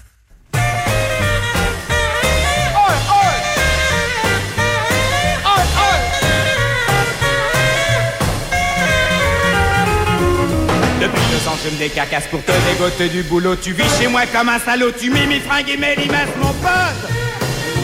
Je 11.65 11.71
me 11.71 11.78
décacasse 11.78 12.28
pour 12.28 12.43
te 12.43 12.51
dégoter 12.69 13.10
du 13.10 13.23
boulot. 13.23 13.56
Tu 13.56 13.73
vis 13.73 13.89
chez 13.99 14.08
moi 14.08 14.21
comme 14.28 14.49
un 14.49 14.60
salaud, 14.60 14.91
tu 14.91 15.10
mets 15.10 15.25
mes 15.25 15.39
fringues 15.39 15.69
et 15.69 15.78
mes 15.78 15.95
limaces, 15.95 16.36
mon 16.39 16.54
pote. 16.54 17.12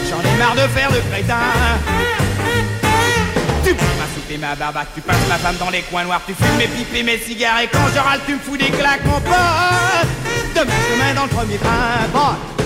J'en 0.08 0.20
ai 0.20 0.38
marre 0.38 0.54
de 0.54 0.68
faire 0.72 0.90
le 0.90 1.00
crétin. 1.10 1.36
Tu 3.64 3.74
prends 3.74 3.96
ma 3.98 4.04
soupe 4.14 4.30
et 4.30 4.38
ma 4.38 4.54
barbaque, 4.54 4.88
tu 4.94 5.00
passes 5.00 5.26
ma 5.28 5.36
femme 5.36 5.56
dans 5.58 5.70
les 5.70 5.82
coins 5.82 6.04
noirs, 6.04 6.22
tu 6.26 6.34
fumes 6.34 6.56
mes 6.58 6.66
pipes 6.66 6.94
et 6.94 7.02
mes 7.02 7.18
cigares, 7.18 7.60
et 7.60 7.68
quand 7.68 7.88
je 7.94 7.98
râle, 7.98 8.20
tu 8.26 8.34
me 8.34 8.38
fous 8.38 8.56
des 8.56 8.70
claques, 8.70 9.04
mon 9.04 9.20
pote. 9.20 10.08
Demain, 10.54 10.72
demain 10.92 11.14
dans 11.14 11.24
le 11.24 11.28
premier 11.28 11.56
train. 11.56 12.61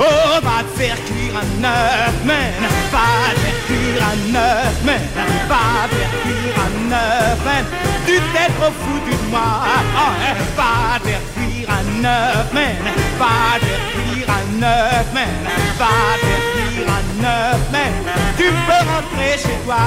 Oh, 0.00 0.40
va 0.42 0.62
te 0.62 0.78
faire 0.78 0.96
cuire 1.04 1.36
un 1.36 1.64
œuf, 1.64 2.24
man. 2.24 2.52
Va 2.92 3.32
te 3.34 3.40
faire 3.40 3.58
cuire 3.66 4.04
un 4.12 4.34
œuf, 4.34 4.84
man. 4.84 5.00
Va 5.48 5.88
te 5.88 5.94
faire 5.94 6.14
cuire 6.22 6.56
un 6.66 6.92
œuf, 6.92 7.44
man. 7.44 7.64
Tu 8.06 8.14
t'es 8.32 8.52
trop 8.58 8.72
foutu 8.82 9.10
de 9.10 9.30
moi. 9.30 9.64
Oh. 9.96 10.12
Va 10.56 10.98
te 10.98 11.08
faire 11.08 11.20
cuire 11.34 11.68
un 11.70 12.04
œuf, 12.04 12.52
man. 12.52 12.76
Va 13.18 13.58
te 13.60 13.64
faire 13.66 13.84
cuire 13.92 14.30
un 14.30 14.62
œuf, 14.62 15.06
man. 15.14 15.28
Va 15.78 15.86
te 16.20 16.26
faire 16.26 16.44
cuire 16.52 16.88
un 16.98 17.24
œuf, 17.24 17.60
man. 17.72 17.92
Tu 18.36 18.44
peux 18.44 18.82
rentrer 18.90 19.38
chez 19.38 19.58
toi. 19.64 19.82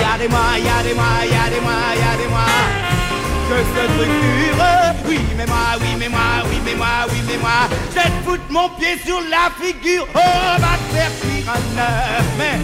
Y'a 0.00 0.18
des 0.18 0.28
mois, 0.28 0.56
y'a 0.56 0.82
des 0.82 0.94
mois, 0.94 1.20
y'a 1.24 1.50
des 1.50 1.60
mois, 1.60 1.90
y'a 1.94 2.16
des 2.16 2.28
mois 2.28 2.87
ce. 3.48 5.08
Oui, 5.08 5.20
mais 5.36 5.46
moi, 5.46 5.56
oui, 5.80 5.88
mais 5.98 6.08
moi, 6.08 6.20
oui, 6.50 6.60
mais 6.64 6.74
moi, 6.74 6.86
oui, 7.10 7.18
mais 7.26 7.38
moi. 7.38 7.68
Je 7.94 8.00
foutre 8.24 8.42
mon 8.50 8.68
pied 8.78 8.98
sur 9.04 9.20
la 9.30 9.50
figure. 9.60 10.06
Oh, 10.14 10.18
va 10.58 10.76
te 10.76 10.94
faire 10.94 11.10
cuire 11.20 11.54
mais. 12.38 12.58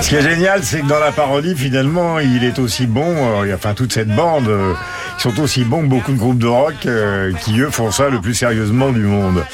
Ce 0.00 0.08
qui 0.08 0.14
est 0.16 0.22
génial, 0.22 0.62
c'est 0.62 0.80
que 0.80 0.86
dans 0.86 0.98
la 0.98 1.12
parodie, 1.12 1.54
finalement, 1.54 2.18
il 2.18 2.44
est 2.44 2.58
aussi 2.58 2.86
bon, 2.86 3.42
euh, 3.42 3.54
enfin 3.54 3.74
toute 3.74 3.92
cette 3.92 4.14
bande, 4.14 4.48
euh, 4.48 4.74
ils 5.18 5.22
sont 5.22 5.40
aussi 5.40 5.64
bons 5.64 5.82
que 5.82 5.86
beaucoup 5.86 6.12
de 6.12 6.18
groupes 6.18 6.38
de 6.38 6.46
rock 6.46 6.74
euh, 6.86 7.32
qui, 7.42 7.60
eux, 7.60 7.70
font 7.70 7.90
ça 7.90 8.08
le 8.08 8.20
plus 8.20 8.34
sérieusement 8.34 8.90
du 8.90 9.02
monde. 9.02 9.44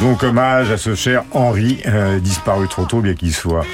Donc, 0.00 0.22
hommage 0.22 0.70
à 0.70 0.76
ce 0.76 0.94
cher 0.94 1.24
Henri, 1.32 1.82
disparu 2.20 2.68
trop 2.68 2.84
tôt, 2.84 3.00
bien 3.00 3.14
qu'il 3.14 3.34
soit, 3.34 3.64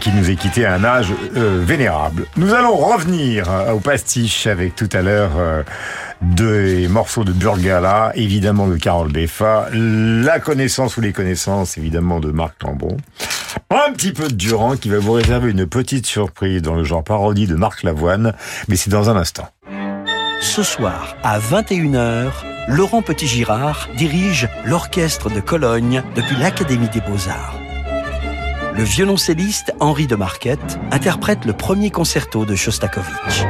qui 0.00 0.12
nous 0.12 0.30
ait 0.30 0.36
quitté 0.36 0.66
à 0.66 0.74
un 0.74 0.84
âge 0.84 1.12
euh, 1.36 1.62
vénérable. 1.64 2.26
Nous 2.36 2.52
allons 2.52 2.76
revenir 2.76 3.50
euh, 3.50 3.72
au 3.72 3.80
pastiche 3.80 4.46
avec 4.46 4.76
tout 4.76 4.88
à 4.92 5.02
l'heure... 5.02 5.32
euh, 5.36 5.62
des 6.20 6.88
morceaux 6.88 7.24
de 7.24 7.32
Burgala, 7.32 8.12
évidemment 8.14 8.66
de 8.66 8.76
Carole 8.76 9.12
Beffa, 9.12 9.68
la 9.72 10.40
connaissance 10.40 10.96
ou 10.96 11.00
les 11.00 11.12
connaissances, 11.12 11.78
évidemment, 11.78 12.20
de 12.20 12.30
Marc 12.30 12.62
Lambron. 12.62 12.96
Un 13.70 13.92
petit 13.92 14.12
peu 14.12 14.28
de 14.28 14.34
Durand 14.34 14.76
qui 14.76 14.88
va 14.88 14.98
vous 14.98 15.12
réserver 15.12 15.50
une 15.50 15.66
petite 15.66 16.06
surprise 16.06 16.62
dans 16.62 16.74
le 16.74 16.84
genre 16.84 17.04
parodie 17.04 17.46
de 17.46 17.54
Marc 17.54 17.82
Lavoine, 17.82 18.34
mais 18.68 18.76
c'est 18.76 18.90
dans 18.90 19.10
un 19.10 19.16
instant. 19.16 19.48
Ce 20.40 20.62
soir, 20.62 21.16
à 21.22 21.38
21h, 21.38 22.30
Laurent 22.68 23.02
Petit-Girard 23.02 23.88
dirige 23.96 24.48
l'orchestre 24.64 25.30
de 25.30 25.40
Cologne 25.40 26.02
depuis 26.14 26.36
l'Académie 26.36 26.88
des 26.88 27.00
Beaux-Arts. 27.00 27.58
Le 28.78 28.84
violoncelliste 28.84 29.74
Henri 29.80 30.06
de 30.06 30.14
Marquette 30.14 30.78
interprète 30.92 31.44
le 31.44 31.52
premier 31.52 31.90
concerto 31.90 32.44
de 32.44 32.54
Shostakovich. 32.54 33.44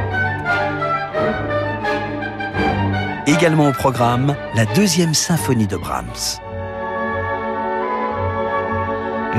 Également 3.27 3.67
au 3.67 3.71
programme, 3.71 4.35
la 4.55 4.65
deuxième 4.65 5.13
symphonie 5.13 5.67
de 5.67 5.77
Brahms. 5.77 6.39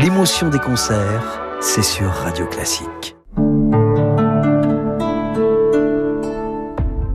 L'émotion 0.00 0.48
des 0.48 0.60
concerts, 0.60 1.42
c'est 1.60 1.82
sur 1.82 2.08
Radio 2.08 2.46
Classique. 2.46 3.16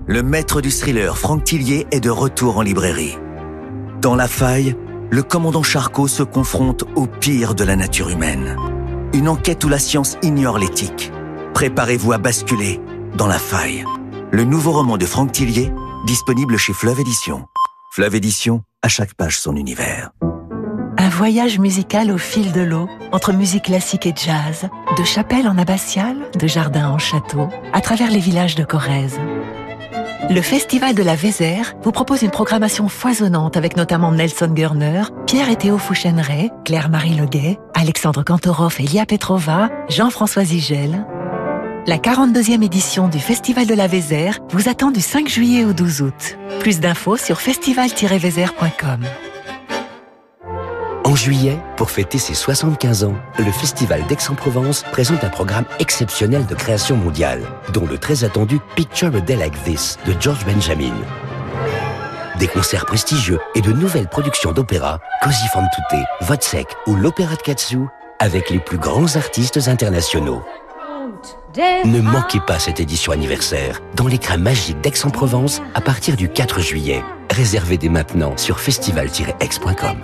Le 0.05 0.21
maître 0.21 0.59
du 0.59 0.69
thriller 0.69 1.17
Franck 1.17 1.45
Tillier 1.45 1.87
est 1.91 2.01
de 2.01 2.09
retour 2.09 2.57
en 2.57 2.61
librairie. 2.61 3.17
Dans 4.01 4.15
La 4.15 4.27
Faille, 4.27 4.75
le 5.11 5.23
commandant 5.23 5.63
Charcot 5.63 6.07
se 6.07 6.23
confronte 6.23 6.83
au 6.95 7.07
pire 7.07 7.55
de 7.55 7.63
la 7.63 7.75
nature 7.75 8.09
humaine. 8.09 8.57
Une 9.13 9.29
enquête 9.29 9.63
où 9.63 9.69
la 9.69 9.79
science 9.79 10.17
ignore 10.21 10.57
l'éthique. 10.57 11.11
Préparez-vous 11.53 12.11
à 12.11 12.17
basculer 12.17 12.81
dans 13.15 13.27
La 13.27 13.39
Faille. 13.39 13.85
Le 14.31 14.43
nouveau 14.43 14.71
roman 14.71 14.97
de 14.97 15.05
Franck 15.05 15.31
Tillier, 15.31 15.71
disponible 16.05 16.57
chez 16.57 16.73
Fleuve 16.73 16.99
Édition. 16.99 17.45
Fleuve 17.93 18.15
Édition, 18.15 18.63
à 18.81 18.89
chaque 18.89 19.13
page 19.13 19.39
son 19.39 19.55
univers. 19.55 20.11
Un 20.97 21.09
voyage 21.09 21.59
musical 21.59 22.11
au 22.11 22.17
fil 22.17 22.51
de 22.51 22.61
l'eau, 22.61 22.89
entre 23.11 23.31
musique 23.31 23.65
classique 23.65 24.05
et 24.05 24.13
jazz, 24.15 24.67
de 24.97 25.03
chapelle 25.03 25.47
en 25.47 25.57
abbatiale, 25.57 26.17
de 26.37 26.47
jardin 26.47 26.89
en 26.89 26.97
château, 26.97 27.47
à 27.73 27.81
travers 27.81 28.11
les 28.11 28.19
villages 28.19 28.55
de 28.55 28.63
Corrèze. 28.63 29.19
Le 30.27 30.41
Festival 30.41 30.95
de 30.95 31.03
la 31.03 31.15
Vézère 31.15 31.75
vous 31.83 31.91
propose 31.91 32.23
une 32.23 32.31
programmation 32.31 32.89
foisonnante 32.89 33.57
avec 33.57 33.77
notamment 33.77 34.11
Nelson 34.11 34.47
Gurner, 34.47 35.03
Pierre 35.27 35.49
et 35.49 35.55
Théo 35.55 35.77
Fouchenray, 35.77 36.49
Claire-Marie 36.65 37.15
Leguet, 37.15 37.59
Alexandre 37.75 38.23
Kantorov 38.23 38.75
et 38.79 38.83
Lia 38.83 39.05
Petrova, 39.05 39.69
Jean-François 39.87 40.43
Zigel. 40.43 41.05
La 41.85 41.97
42e 41.97 42.63
édition 42.63 43.07
du 43.07 43.19
Festival 43.19 43.67
de 43.67 43.75
la 43.75 43.85
Vézère 43.85 44.39
vous 44.49 44.67
attend 44.67 44.89
du 44.89 45.01
5 45.01 45.27
juillet 45.27 45.63
au 45.63 45.73
12 45.73 46.01
août. 46.01 46.37
Plus 46.59 46.79
d'infos 46.79 47.17
sur 47.17 47.39
festival-vézère.com. 47.39 49.05
En 51.15 51.17
juillet, 51.17 51.57
pour 51.77 51.91
fêter 51.91 52.17
ses 52.17 52.33
75 52.33 53.05
ans, 53.05 53.15
le 53.39 53.49
Festival 53.49 54.05
d'Aix-en-Provence 54.07 54.83
présente 54.91 55.23
un 55.23 55.29
programme 55.29 55.63
exceptionnel 55.79 56.45
de 56.45 56.53
création 56.55 56.97
mondiale, 56.97 57.41
dont 57.71 57.85
le 57.85 57.97
très 57.97 58.25
attendu 58.25 58.59
Picture 58.75 59.15
a 59.15 59.21
Day 59.21 59.37
Like 59.37 59.63
This 59.63 59.97
de 60.05 60.13
George 60.19 60.45
Benjamin. 60.45 60.91
Des 62.37 62.49
concerts 62.49 62.85
prestigieux 62.85 63.39
et 63.55 63.61
de 63.61 63.71
nouvelles 63.71 64.09
productions 64.09 64.51
d'opéra, 64.51 64.99
Così 65.23 65.47
fan 65.53 65.65
tutte, 65.73 66.01
Vodsec 66.19 66.67
ou 66.85 66.95
l'Opéra 66.95 67.37
de 67.37 67.41
Katsu, 67.41 67.79
avec 68.19 68.49
les 68.49 68.59
plus 68.59 68.77
grands 68.77 69.15
artistes 69.15 69.69
internationaux. 69.69 70.43
Ne 71.85 72.01
manquez 72.01 72.41
pas 72.45 72.59
cette 72.59 72.81
édition 72.81 73.13
anniversaire 73.13 73.79
dans 73.95 74.07
l'écran 74.07 74.37
magique 74.37 74.81
d'Aix-en-Provence 74.81 75.61
à 75.75 75.79
partir 75.79 76.17
du 76.17 76.27
4 76.27 76.59
juillet. 76.59 77.01
Réservez 77.31 77.77
dès 77.77 77.87
maintenant 77.87 78.35
sur 78.35 78.59
festival-x.com. 78.59 80.03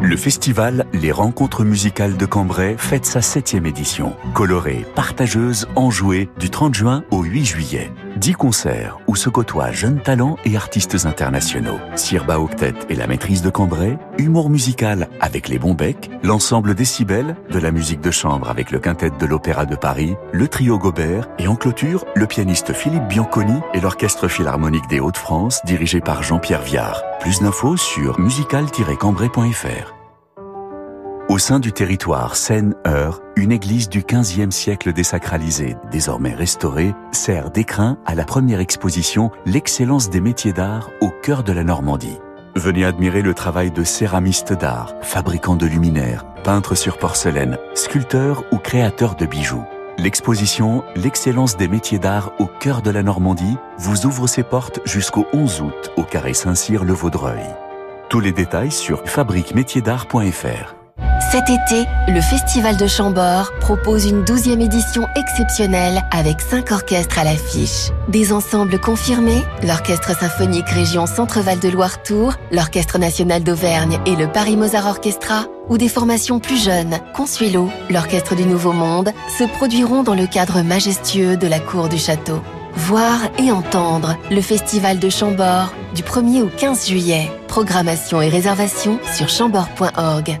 Le 0.00 0.16
festival 0.16 0.86
Les 0.92 1.10
Rencontres 1.10 1.64
musicales 1.64 2.16
de 2.16 2.24
Cambrai 2.24 2.76
fête 2.78 3.04
sa 3.04 3.20
septième 3.20 3.66
édition. 3.66 4.14
Colorée, 4.32 4.86
partageuse, 4.94 5.66
enjouée, 5.74 6.28
du 6.38 6.50
30 6.50 6.72
juin 6.72 7.02
au 7.10 7.24
8 7.24 7.44
juillet. 7.44 7.90
Dix 8.16 8.34
concerts 8.34 8.98
où 9.08 9.16
se 9.16 9.28
côtoient 9.28 9.72
jeunes 9.72 10.00
talents 10.00 10.36
et 10.44 10.56
artistes 10.56 11.04
internationaux. 11.04 11.80
Sirba 11.96 12.38
Octet 12.38 12.74
et 12.88 12.94
la 12.94 13.08
maîtrise 13.08 13.42
de 13.42 13.50
Cambrai, 13.50 13.98
humour 14.18 14.50
musical 14.50 15.08
avec 15.20 15.48
les 15.48 15.58
Bombecs, 15.58 16.08
l'ensemble 16.22 16.76
Décibel, 16.76 17.34
de 17.50 17.58
la 17.58 17.72
musique 17.72 18.00
de 18.00 18.12
chambre 18.12 18.50
avec 18.50 18.70
le 18.70 18.78
quintet 18.78 19.10
de 19.10 19.26
l'Opéra 19.26 19.66
de 19.66 19.74
Paris, 19.74 20.14
le 20.32 20.46
trio 20.46 20.78
Gobert 20.78 21.28
et 21.40 21.48
en 21.48 21.56
clôture, 21.56 22.04
le 22.14 22.26
pianiste 22.26 22.72
Philippe 22.72 23.08
Bianconi 23.08 23.58
et 23.74 23.80
l'Orchestre 23.80 24.28
Philharmonique 24.28 24.88
des 24.88 25.00
Hauts-de-France 25.00 25.60
dirigé 25.64 26.00
par 26.00 26.22
Jean-Pierre 26.22 26.62
Viard. 26.62 27.02
Plus 27.20 27.40
d'infos 27.40 27.76
sur 27.76 28.20
musical-cambrai.fr. 28.20 29.94
Au 31.28 31.38
sein 31.38 31.58
du 31.58 31.72
territoire 31.72 32.36
Seine-Eure, 32.36 33.20
une 33.34 33.50
église 33.50 33.88
du 33.88 34.02
XVe 34.02 34.52
siècle 34.52 34.92
désacralisée, 34.92 35.76
désormais 35.90 36.32
restaurée, 36.32 36.94
sert 37.10 37.50
d'écrin 37.50 37.98
à 38.06 38.14
la 38.14 38.24
première 38.24 38.60
exposition 38.60 39.32
L'excellence 39.46 40.10
des 40.10 40.20
métiers 40.20 40.52
d'art 40.52 40.90
au 41.00 41.10
cœur 41.10 41.42
de 41.42 41.52
la 41.52 41.64
Normandie. 41.64 42.18
Venez 42.54 42.84
admirer 42.84 43.22
le 43.22 43.34
travail 43.34 43.72
de 43.72 43.82
céramistes 43.82 44.52
d'art, 44.52 44.94
fabricants 45.02 45.56
de 45.56 45.66
luminaires, 45.66 46.24
peintres 46.44 46.76
sur 46.76 46.98
porcelaine, 46.98 47.58
sculpteurs 47.74 48.44
ou 48.52 48.58
créateurs 48.58 49.16
de 49.16 49.26
bijoux. 49.26 49.64
L'exposition 49.98 50.84
L'excellence 50.94 51.56
des 51.56 51.66
métiers 51.66 51.98
d'art 51.98 52.32
au 52.38 52.46
cœur 52.46 52.82
de 52.82 52.90
la 52.90 53.02
Normandie 53.02 53.56
vous 53.78 54.06
ouvre 54.06 54.28
ses 54.28 54.44
portes 54.44 54.78
jusqu'au 54.84 55.26
11 55.32 55.60
août 55.60 55.90
au 55.96 56.04
carré 56.04 56.34
Saint-Cyr 56.34 56.84
le 56.84 56.92
Vaudreuil. 56.92 57.42
Tous 58.08 58.20
les 58.20 58.30
détails 58.30 58.70
sur 58.70 59.02
fabriquemétierdart.fr. 59.08 60.77
Cet 61.20 61.50
été, 61.50 61.84
le 62.06 62.20
Festival 62.20 62.76
de 62.76 62.86
Chambord 62.86 63.52
propose 63.60 64.06
une 64.06 64.24
douzième 64.24 64.60
édition 64.60 65.06
exceptionnelle 65.16 66.02
avec 66.10 66.40
cinq 66.40 66.70
orchestres 66.70 67.18
à 67.18 67.24
l'affiche. 67.24 67.90
Des 68.08 68.32
ensembles 68.32 68.80
confirmés, 68.80 69.42
l'Orchestre 69.62 70.16
symphonique 70.16 70.68
Région 70.68 71.06
Centre-Val 71.06 71.58
de 71.58 71.68
Loire-Tour, 71.68 72.34
l'Orchestre 72.52 72.98
national 72.98 73.42
d'Auvergne 73.42 73.98
et 74.06 74.16
le 74.16 74.28
Paris 74.28 74.56
Mozart 74.56 74.86
Orchestra, 74.86 75.46
ou 75.68 75.76
des 75.76 75.88
formations 75.88 76.38
plus 76.38 76.62
jeunes, 76.62 76.98
Consuelo, 77.14 77.68
l'Orchestre 77.90 78.34
du 78.34 78.46
Nouveau 78.46 78.72
Monde, 78.72 79.10
se 79.38 79.44
produiront 79.44 80.04
dans 80.04 80.14
le 80.14 80.26
cadre 80.26 80.62
majestueux 80.62 81.36
de 81.36 81.46
la 81.46 81.58
cour 81.60 81.88
du 81.88 81.98
château. 81.98 82.40
Voir 82.74 83.18
et 83.38 83.50
entendre 83.50 84.16
le 84.30 84.40
Festival 84.40 84.98
de 84.98 85.10
Chambord 85.10 85.74
du 85.94 86.02
1er 86.02 86.42
au 86.42 86.48
15 86.48 86.88
juillet. 86.88 87.30
Programmation 87.48 88.22
et 88.22 88.28
réservation 88.28 89.00
sur 89.14 89.28
chambord.org. 89.28 90.40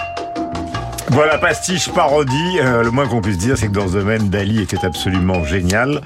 Voilà, 1.13 1.37
pastiche 1.37 1.89
parodie. 1.89 2.59
Euh, 2.61 2.83
le 2.83 2.91
moins 2.91 3.05
qu'on 3.07 3.21
puisse 3.21 3.37
dire, 3.37 3.57
c'est 3.57 3.67
que 3.67 3.73
dans 3.73 3.87
ce 3.87 3.93
domaine, 3.93 4.29
Dali 4.29 4.61
était 4.61 4.83
absolument 4.85 5.43
génial. 5.43 6.01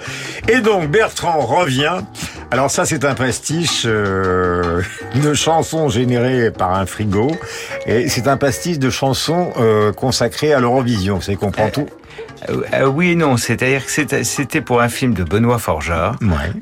Et 0.49 0.61
donc, 0.61 0.89
Bertrand 0.89 1.39
revient. 1.41 1.97
Alors 2.49 2.71
ça, 2.71 2.85
c'est 2.85 3.05
un 3.05 3.13
pastiche 3.13 3.83
euh, 3.85 4.81
de 5.23 5.33
chansons 5.35 5.89
générées 5.89 6.49
par 6.51 6.73
un 6.73 6.85
frigo. 6.87 7.31
Et 7.85 8.09
c'est 8.09 8.27
un 8.27 8.37
pastiche 8.37 8.79
de 8.79 8.89
chansons 8.89 9.51
euh, 9.59 9.91
consacrées 9.93 10.53
à 10.53 10.59
l'Eurovision. 10.59 11.15
Vous 11.17 11.21
savez, 11.21 11.37
comprend 11.37 11.69
tout. 11.69 11.85
Euh, 12.49 12.61
euh, 12.73 12.85
oui 12.87 13.11
et 13.11 13.15
non, 13.15 13.37
c'est-à-dire 13.37 13.85
que 13.85 13.91
c'était- 14.23 14.61
pour 14.61 14.81
un 14.81 14.89
film 14.89 15.13
de 15.13 15.23
Benoît 15.23 15.59
Forjard, 15.59 16.15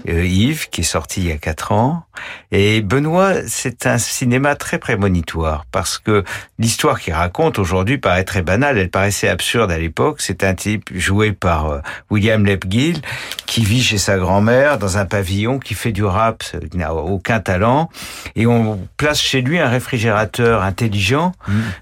euh, 0.09 0.25
Yves, 0.25 0.69
qui 0.69 0.81
est 0.81 0.83
sorti 0.83 1.21
il 1.21 1.27
y 1.27 1.31
a 1.31 1.37
quatre 1.37 1.71
ans. 1.71 2.03
Et 2.51 2.81
Benoît, 2.81 3.33
c'est 3.47 3.85
un 3.85 3.97
cinéma 3.97 4.55
très 4.55 4.77
prémonitoire, 4.77 5.65
parce 5.71 5.97
que 5.97 6.23
l'histoire 6.59 6.99
qu'il 6.99 7.13
raconte 7.13 7.59
aujourd'hui 7.59 7.97
paraît 7.97 8.23
très 8.23 8.41
banale, 8.41 8.77
elle 8.77 8.89
paraissait 8.89 9.27
absurde 9.27 9.71
à 9.71 9.77
l'époque. 9.77 10.17
C'est 10.19 10.43
un 10.43 10.53
type 10.53 10.89
joué 10.95 11.31
par 11.31 11.69
euh, 11.69 11.79
William 12.09 12.45
Lepgill, 12.45 13.01
qui 13.45 13.63
vit 13.63 13.83
chez 13.83 13.97
sa 13.97 14.17
grand-mère 14.17 14.77
dans 14.77 14.97
un 14.97 15.05
pavillon, 15.05 15.59
qui 15.59 15.73
fait 15.73 15.91
du 15.91 16.03
rap, 16.03 16.43
qui 16.71 16.77
n'a 16.77 16.93
aucun 16.93 17.39
talent, 17.39 17.89
et 18.35 18.45
on 18.45 18.79
place 18.97 19.19
chez 19.19 19.41
lui 19.41 19.59
un 19.59 19.69
réfrigérateur 19.69 20.61
intelligent 20.61 21.33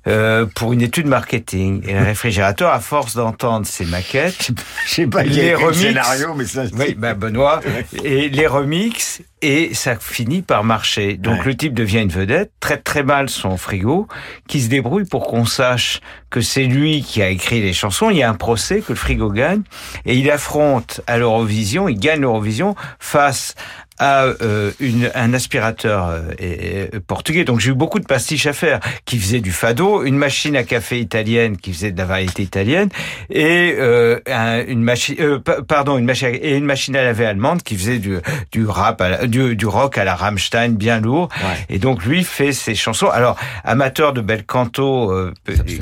euh, 0.08 0.46
pour 0.56 0.74
une 0.74 0.82
étude 0.82 1.08
marketing. 1.08 1.82
Et 1.88 1.94
le 1.94 2.04
réfrigérateur, 2.04 2.72
à 2.72 2.80
force 2.80 3.16
d'entendre 3.16 3.66
ses 3.66 3.86
maquettes, 3.86 4.52
Je 4.88 4.94
sais 4.94 5.08
pas 5.08 5.20
a 5.20 5.58
remix, 5.58 5.78
scénario, 5.78 6.34
mais 6.36 6.46
ça. 6.46 6.64
oui, 6.74 6.96
ben 6.98 7.14
Benoît, 7.14 7.62
et 8.04 8.30
les 8.30 8.48
remix, 8.48 9.22
et 9.42 9.74
ça 9.74 9.96
finit 9.96 10.42
par 10.42 10.64
marcher. 10.64 11.18
Donc 11.18 11.40
Ouais. 11.40 11.46
le 11.48 11.56
type 11.58 11.74
devient 11.74 12.00
une 12.02 12.10
vedette, 12.10 12.52
traite 12.60 12.84
très 12.84 13.04
mal 13.04 13.30
son 13.30 13.58
frigo, 13.58 14.08
qui 14.48 14.62
se 14.62 14.70
débrouille 14.70 15.06
pour 15.06 15.28
qu'on 15.28 15.46
sache 15.46 16.00
que 16.30 16.42
c'est 16.42 16.64
lui 16.64 17.02
qui 17.02 17.22
a 17.22 17.30
écrit 17.30 17.62
les 17.62 17.74
chansons. 17.74 18.10
Il 18.10 18.18
y 18.18 18.24
a 18.24 18.30
un 18.30 18.36
procès 18.36 18.82
que 18.82 18.90
le 18.94 18.96
frigo 18.96 19.30
gagne, 19.30 19.64
et 20.06 20.16
il 20.16 20.30
affronte 20.32 21.02
à 21.08 21.18
l'Eurovision, 21.18 21.90
il 21.90 22.00
gagne 22.00 22.22
l'Eurovision 22.22 22.76
face 23.00 23.56
a 24.00 24.26
euh, 24.42 24.72
une, 24.80 25.12
un 25.14 25.34
aspirateur 25.34 26.08
euh, 26.08 26.22
et- 26.40 26.82
et 26.96 27.00
portugais. 27.06 27.44
Donc 27.44 27.60
j'ai 27.60 27.70
eu 27.72 27.76
beaucoup 27.76 28.00
de 28.00 28.06
pastiches 28.06 28.48
à 28.48 28.54
faire 28.54 28.80
qui 29.06 29.20
faisaient 29.20 29.42
du 29.42 29.52
fado, 29.52 30.04
une 30.04 30.18
machine 30.18 30.56
à 30.56 30.64
café 30.64 31.00
italienne 31.00 31.58
qui 31.58 31.72
faisait 31.74 31.92
de 31.92 31.98
la 31.98 32.06
variété 32.06 32.42
italienne 32.42 32.90
et 33.30 33.76
euh, 33.78 34.20
un- 34.28 34.66
une 34.66 34.82
machine, 34.82 35.16
euh, 35.20 35.40
pa- 35.40 35.62
pardon, 35.62 35.98
une 35.98 36.06
machine 36.06 36.28
à- 36.30 36.32
et 36.32 36.56
une 36.58 36.66
machine 36.66 36.96
à 36.96 37.04
laver 37.04 37.26
allemande 37.26 37.62
qui 37.64 37.76
faisait 37.78 38.00
du, 38.00 38.18
du 38.52 38.66
rap, 38.66 39.02
à 39.02 39.10
la- 39.10 39.28
du, 39.28 39.56
du 39.56 39.66
rock 39.68 39.98
à 39.98 40.04
la 40.04 40.16
Rammstein 40.16 40.70
bien 40.74 41.00
lourd. 41.00 41.30
Et 41.70 41.78
donc 41.80 42.04
lui 42.06 42.24
fait 42.24 42.54
ses 42.54 42.74
chansons. 42.76 43.10
Alors 43.10 43.38
amateur 43.64 44.14
de 44.14 44.22
bel 44.22 44.44
canto, 44.46 45.14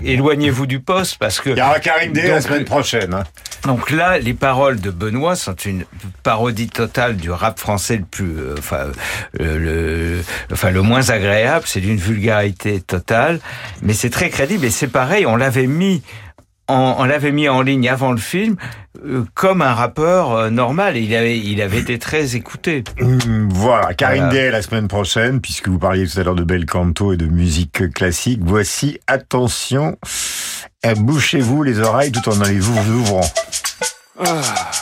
éloignez-vous 0.04 0.66
du 0.66 0.80
poste 0.80 1.18
parce 1.20 1.40
que 1.40 1.50
Il 1.52 1.58
y 1.58 1.62
aura 1.62 1.80
Karine 1.80 2.12
Day 2.14 2.28
la 2.28 2.42
semaine 2.42 2.66
prochaine. 2.66 3.14
hein. 3.14 3.24
donc 3.64 3.92
là, 3.92 4.20
les 4.20 4.34
paroles 4.34 4.80
de 4.80 4.90
Benoît 4.92 5.36
sont 5.36 5.56
une 5.56 5.86
parodie 6.24 6.68
totale 6.70 7.16
du 7.18 7.32
rap 7.32 7.60
français 7.60 7.99
le 8.00 8.06
plus, 8.06 8.38
euh, 8.38 8.56
enfin, 8.58 8.88
euh, 9.40 9.60
le, 9.60 10.22
enfin 10.52 10.72
le 10.72 10.82
moins 10.82 11.10
agréable. 11.10 11.66
C'est 11.68 11.82
d'une 11.82 11.98
vulgarité 11.98 12.82
totale, 12.82 13.40
mais 13.82 13.94
c'est 13.94 14.10
très 14.10 14.30
crédible 14.30 14.66
et 14.66 14.72
c'est 14.72 14.88
pareil. 14.88 15.26
On 15.26 15.36
l'avait 15.36 15.68
mis. 15.68 16.02
En, 16.72 16.98
on 17.00 17.06
l'avait 17.06 17.32
mis 17.32 17.50
en 17.50 17.64
ligne 17.64 17.90
avant 17.90 18.12
le 18.12 18.20
film 18.20 18.56
euh, 19.04 19.24
comme 19.34 19.64
un 19.64 19.74
rappeur 19.74 20.34
euh, 20.34 20.50
normal 20.52 20.98
et 20.98 21.00
il 21.00 21.16
avait 21.16 21.40
il 21.40 21.64
avait 21.64 21.80
été 21.80 21.98
très 21.98 22.36
écouté. 22.36 22.84
Hum, 23.02 23.50
Voilà, 23.52 23.96
Karine 23.96 24.26
Voilà. 24.26 24.34
Day 24.34 24.52
la 24.52 24.62
semaine 24.62 24.88
prochaine, 24.88 25.42
puisque 25.42 25.68
vous 25.68 25.80
parliez 25.80 26.06
tout 26.06 26.20
à 26.20 26.24
l'heure 26.24 26.36
de 26.36 26.44
bel 26.44 26.68
canto 26.68 27.12
et 27.12 27.18
de 27.18 27.26
musique 27.26 27.92
classique. 27.92 28.42
Voici, 28.44 29.00
attention, 29.08 29.98
bouchez-vous 30.98 31.64
les 31.64 31.80
oreilles 31.80 32.12
tout 32.12 32.30
en 32.30 32.40
les 32.44 32.60
vous 32.60 32.78
ouvrant. 32.92 33.26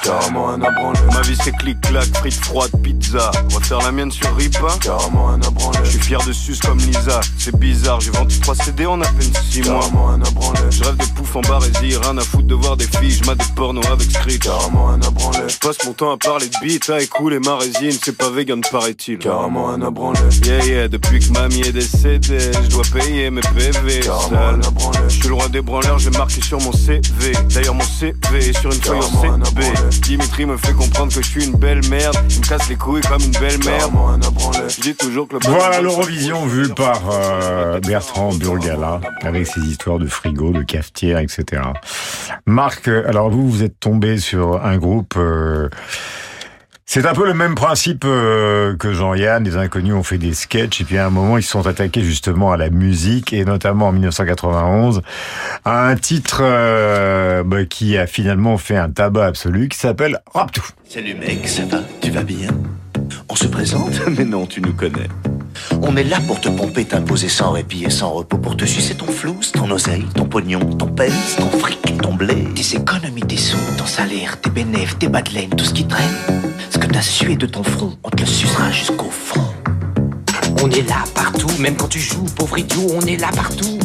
Carrément 0.04 0.50
un 0.50 0.62
abranlé. 0.62 1.00
Ma 1.14 1.22
vie 1.22 1.38
c'est 1.44 1.52
clic-clac, 1.58 2.06
frites 2.18 2.44
froides, 2.46 2.72
pizza. 2.82 3.32
Refaire 3.54 3.80
la 3.80 3.92
mienne 3.92 4.12
sur 4.12 4.36
Ripa. 4.36 4.78
Carrément 4.82 5.30
un 5.30 5.42
abranlé. 5.42 5.78
Je 5.84 5.92
suis 5.92 6.00
fier 6.00 6.24
de 6.26 6.34
sus 6.34 6.58
comme 6.66 6.80
Lisa. 6.80 7.20
C'est 7.38 7.56
bizarre, 7.56 8.02
j'ai 8.02 8.12
vendu 8.12 8.40
3 8.40 8.56
CD 8.56 8.86
en 8.86 9.00
à 9.02 9.06
peine 9.06 9.32
6 9.52 9.62
mois. 9.64 9.80
Carrément 9.80 10.10
un 10.10 10.22
abranlé. 10.22 10.60
Je 10.72 10.84
rêve 10.84 10.98
de 10.98 11.06
pouf 11.16 11.36
en 11.36 11.42
barésie, 11.42 11.98
rien 11.98 12.18
à 12.18 12.22
foutre 12.22 12.48
de 12.48 12.56
voir 12.56 12.78
des 12.78 12.88
filles. 12.88 13.12
Je 13.12 13.24
des 13.24 13.44
porno 13.56 13.82
avec 13.92 14.10
script. 14.10 14.44
Carrément 14.44 14.90
un 14.90 15.02
abranlé. 15.02 15.40
Je 15.48 15.58
passe 15.58 15.78
mon 15.86 15.94
temps 15.94 16.12
à 16.12 16.18
parler 16.18 16.48
de 16.48 16.56
beat, 16.62 16.90
à 16.90 17.00
écouler 17.02 17.40
ma 17.40 17.58
résine. 17.58 17.98
C'est 18.04 18.18
pas 18.18 18.30
vegan, 18.30 18.62
paraît-il. 18.72 19.20
Carrément 19.20 19.70
un 19.70 19.82
abranlé. 19.82 20.20
Yeah, 20.44 20.66
yeah, 20.66 20.88
depuis 20.88 21.20
que 21.20 21.32
mamie 21.32 21.62
est 21.62 21.72
décédée, 21.72 22.52
je 22.64 22.70
dois 22.70 22.84
payer 22.92 23.30
mes 23.30 23.42
PV. 23.42 24.00
Carrément 24.00 24.40
un 24.40 24.62
abranlé. 24.62 25.00
Je 25.10 25.20
suis 25.20 25.28
le 25.28 25.36
roi 25.36 25.48
des 25.50 25.62
branleurs, 25.62 26.00
j'ai 26.00 26.12
marqué 26.12 26.42
sur 26.42 26.60
mon 26.62 26.72
CV. 26.72 27.34
D'ailleurs, 27.54 27.76
mon 27.76 27.84
CV 27.84 28.50
est 28.50 28.58
sur 28.60 28.72
une 28.72 28.82
feuille 28.82 29.00
en 29.00 29.22
CB. 29.28 29.64
Dimitri 30.02 30.46
me 30.46 30.58
fait 30.58 30.74
comprendre 30.74 31.14
que 31.14 31.22
je 31.22 31.28
suis 31.28 31.46
une 31.46 31.56
belle 31.56 31.82
merde. 31.90 32.16
Il 32.30 32.40
me 32.40 32.46
casse 32.48 32.70
les 32.70 32.76
couilles 32.76 33.02
comme 33.02 33.22
une 33.22 33.32
belle 33.32 33.60
merde. 33.66 33.92
Je 34.70 34.82
dis 34.82 34.96
toujours 34.96 35.28
que 35.28 35.34
le 35.34 35.40
Voilà 35.46 35.82
l'Eurovision 35.82 36.46
vue 36.46 36.70
par 36.70 37.02
euh, 37.12 37.80
Bertrand 37.80 38.34
Burgala, 38.34 39.02
avec 39.22 39.48
ses 39.48 39.62
histoires 39.62 40.00
de 40.00 40.08
frigo, 40.08 40.52
de 40.52 40.64
cafetière, 40.64 41.20
etc. 41.20 41.62
Marc, 42.46 42.88
euh, 42.88 43.08
alors 43.08 43.30
vous, 43.30 43.50
vous 43.50 43.64
êtes 43.64 43.80
tombé 43.80 44.18
sur 44.18 44.64
un 44.64 44.78
groupe... 44.78 45.16
euh, 45.18 45.70
c'est 46.90 47.06
un 47.06 47.14
peu 47.14 47.26
le 47.26 47.34
même 47.34 47.54
principe 47.54 48.06
euh, 48.06 48.78
que 48.78 48.94
Jean-Yann. 48.94 49.44
Les 49.44 49.58
inconnus 49.58 49.94
ont 49.94 50.04
fait 50.04 50.18
des 50.18 50.34
sketchs 50.34 50.80
et 50.80 50.84
puis 50.86 50.98
à 50.98 51.06
un 51.06 51.10
moment 51.10 51.38
ils 51.38 51.44
se 51.44 51.52
sont 51.52 51.68
attaqués 51.68 52.02
justement 52.02 52.54
à 52.54 52.58
la 52.58 52.70
musique 52.70 53.34
et 53.34 53.44
notamment 53.44 53.90
en 53.90 53.92
1991 53.92 55.02
à 55.66 55.86
un 55.86 55.96
titre 55.98 56.40
euh, 56.42 57.44
bah, 57.44 57.66
qui 57.66 57.98
a 57.98 58.08
finalement 58.08 58.58
fait 58.58 58.78
un 58.78 58.90
tabac 58.90 59.26
absolu 59.26 59.68
qui 59.68 59.78
s'appelle 59.78 60.22
Raptou. 60.34 60.66
Salut 60.88 61.16
mec, 61.16 61.46
ça 61.46 61.66
va? 61.66 61.80
Tu 62.02 62.10
vas 62.10 62.24
bien? 62.24 62.48
On 63.28 63.36
se 63.36 63.48
présente? 63.48 64.02
Mais 64.18 64.24
non, 64.24 64.46
tu 64.46 64.62
nous 64.62 64.74
connais. 64.74 65.10
On 65.82 65.96
est 65.96 66.04
là 66.04 66.20
pour 66.28 66.40
te 66.42 66.50
pomper, 66.50 66.86
t'imposer 66.86 67.30
sans 67.30 67.52
répit 67.52 67.84
et 67.86 67.90
sans 67.90 68.12
repos, 68.12 68.38
pour 68.38 68.58
te 68.58 68.66
sucer 68.66 68.96
ton 68.96 69.08
flouze, 69.08 69.52
ton 69.52 69.70
oseille, 69.72 70.06
ton 70.16 70.26
pognon, 70.26 70.60
ton 70.60 70.88
pèse, 70.88 71.36
ton 71.38 71.50
fric, 71.58 71.80
ton 72.02 72.14
blé. 72.14 72.48
Tes 72.56 72.78
économies, 72.78 73.22
tes 73.22 73.38
sous, 73.38 73.58
ton 73.78 73.86
salaire, 73.86 74.40
tes 74.42 74.50
bénéfices, 74.50 74.98
tes 75.00 75.08
bas 75.08 75.22
de 75.22 75.32
laine, 75.34 75.50
tout 75.50 75.66
ce 75.66 75.74
qui 75.74 75.86
traîne. 75.86 76.16
Ce 76.70 76.78
que 76.78 76.88
t'as 76.88 77.02
sué 77.02 77.36
de 77.36 77.46
ton 77.46 77.64
front, 77.64 77.98
on 78.04 78.10
te 78.10 78.22
le 78.22 78.28
sucera 78.28 78.72
jusqu'au 78.72 79.10
fond. 79.10 79.46
On 80.64 80.70
est 80.72 80.88
là 80.90 81.04
partout, 81.14 81.50
même 81.60 81.76
quand 81.76 81.88
tu 81.88 82.00
joues, 82.00 82.26
pauvre 82.36 82.58
idiot, 82.58 82.88
on 82.96 83.02
est 83.02 83.18
là 83.18 83.30
partout. 83.36 83.78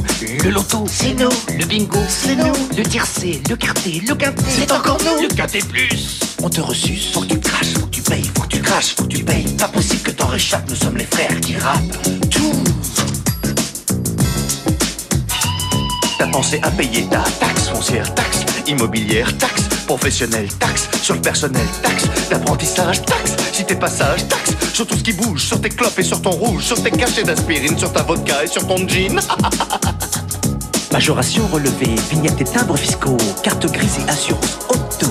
Le 0.43 0.51
loto, 0.51 0.85
c'est 0.87 1.15
nous. 1.15 1.29
Le 1.59 1.67
bingo, 1.67 1.99
c'est 2.09 2.35
nous. 2.35 2.53
Le 2.77 2.83
tiercé, 2.83 3.43
le 3.49 3.57
quarté, 3.57 4.03
le 4.07 4.15
quintet, 4.15 4.43
C'est 4.49 4.73
encore 4.73 4.99
nous. 5.05 5.23
Le 5.23 5.35
quintet 5.35 5.61
plus. 5.61 6.21
On 6.43 6.49
te 6.49 6.61
ressuce, 6.61 7.13
faut 7.13 7.21
que 7.21 7.27
tu 7.27 7.39
craches, 7.41 7.75
tu 8.03 8.11
payes, 8.11 8.31
faut 8.35 8.43
que 8.43 8.49
tu 8.49 8.61
craches, 8.61 8.95
faut 8.97 9.05
que 9.05 9.09
tu 9.09 9.25
payes. 9.25 9.45
Pas 9.59 9.69
possible 9.69 10.03
que 10.03 10.11
t'en 10.11 10.27
réchappes, 10.27 10.69
nous 10.69 10.77
sommes 10.77 10.97
les 10.97 11.07
frères 11.07 11.41
qui 11.41 11.57
rappent. 11.57 11.81
Tout. 12.31 12.65
T'as 16.19 16.27
pensé 16.29 16.61
à 16.62 16.71
payer 16.71 17.07
ta 17.07 17.23
taxe 17.41 17.69
foncière, 17.69 18.15
taxe 18.15 18.41
immobilière, 18.67 19.37
taxe 19.38 19.62
professionnelle, 19.87 20.49
taxe 20.59 20.88
sur 21.03 21.15
le 21.15 21.21
personnel, 21.21 21.67
taxe 21.83 22.05
d'apprentissage, 22.31 23.03
taxe 23.03 23.37
si 23.53 23.65
t'es 23.65 23.77
pas 23.77 23.91
sage, 23.91 24.27
taxe 24.29 24.53
sur 24.73 24.87
tout 24.87 24.97
ce 24.97 25.03
qui 25.03 25.12
bouge, 25.12 25.43
sur 25.45 25.61
tes 25.61 25.69
clopes 25.69 25.99
et 25.99 26.03
sur 26.03 26.23
ton 26.23 26.31
rouge, 26.31 26.65
sur 26.65 26.83
tes 26.83 26.91
cachets 26.91 27.25
d'aspirine, 27.25 27.79
sur 27.79 27.93
ta 27.93 28.03
vodka 28.03 28.45
et 28.45 28.47
sur 28.47 28.67
ton 28.67 28.87
jean. 28.88 29.21
Majoration 30.93 31.47
relevée, 31.49 31.95
vignettes 32.11 32.41
et 32.41 32.45
timbres 32.45 32.77
fiscaux, 32.77 33.17
carte 33.43 33.67
grise 33.71 33.99
et 33.99 34.11
assurance 34.11 34.59
auto. 34.69 35.09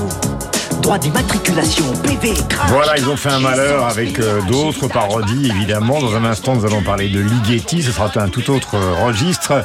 Voilà, 2.67 2.97
ils 2.97 3.07
ont 3.07 3.15
fait 3.15 3.29
un 3.29 3.39
malheur 3.39 3.85
avec 3.85 4.19
euh, 4.19 4.41
d'autres 4.41 4.89
parodies, 4.89 5.49
évidemment. 5.49 6.01
Dans 6.01 6.15
un 6.15 6.25
instant, 6.25 6.53
nous 6.53 6.65
allons 6.65 6.83
parler 6.83 7.07
de 7.07 7.21
Ligeti. 7.21 7.81
Ce 7.81 7.93
sera 7.93 8.11
un 8.15 8.27
tout 8.27 8.51
autre 8.51 8.75
euh, 8.75 9.05
registre. 9.05 9.63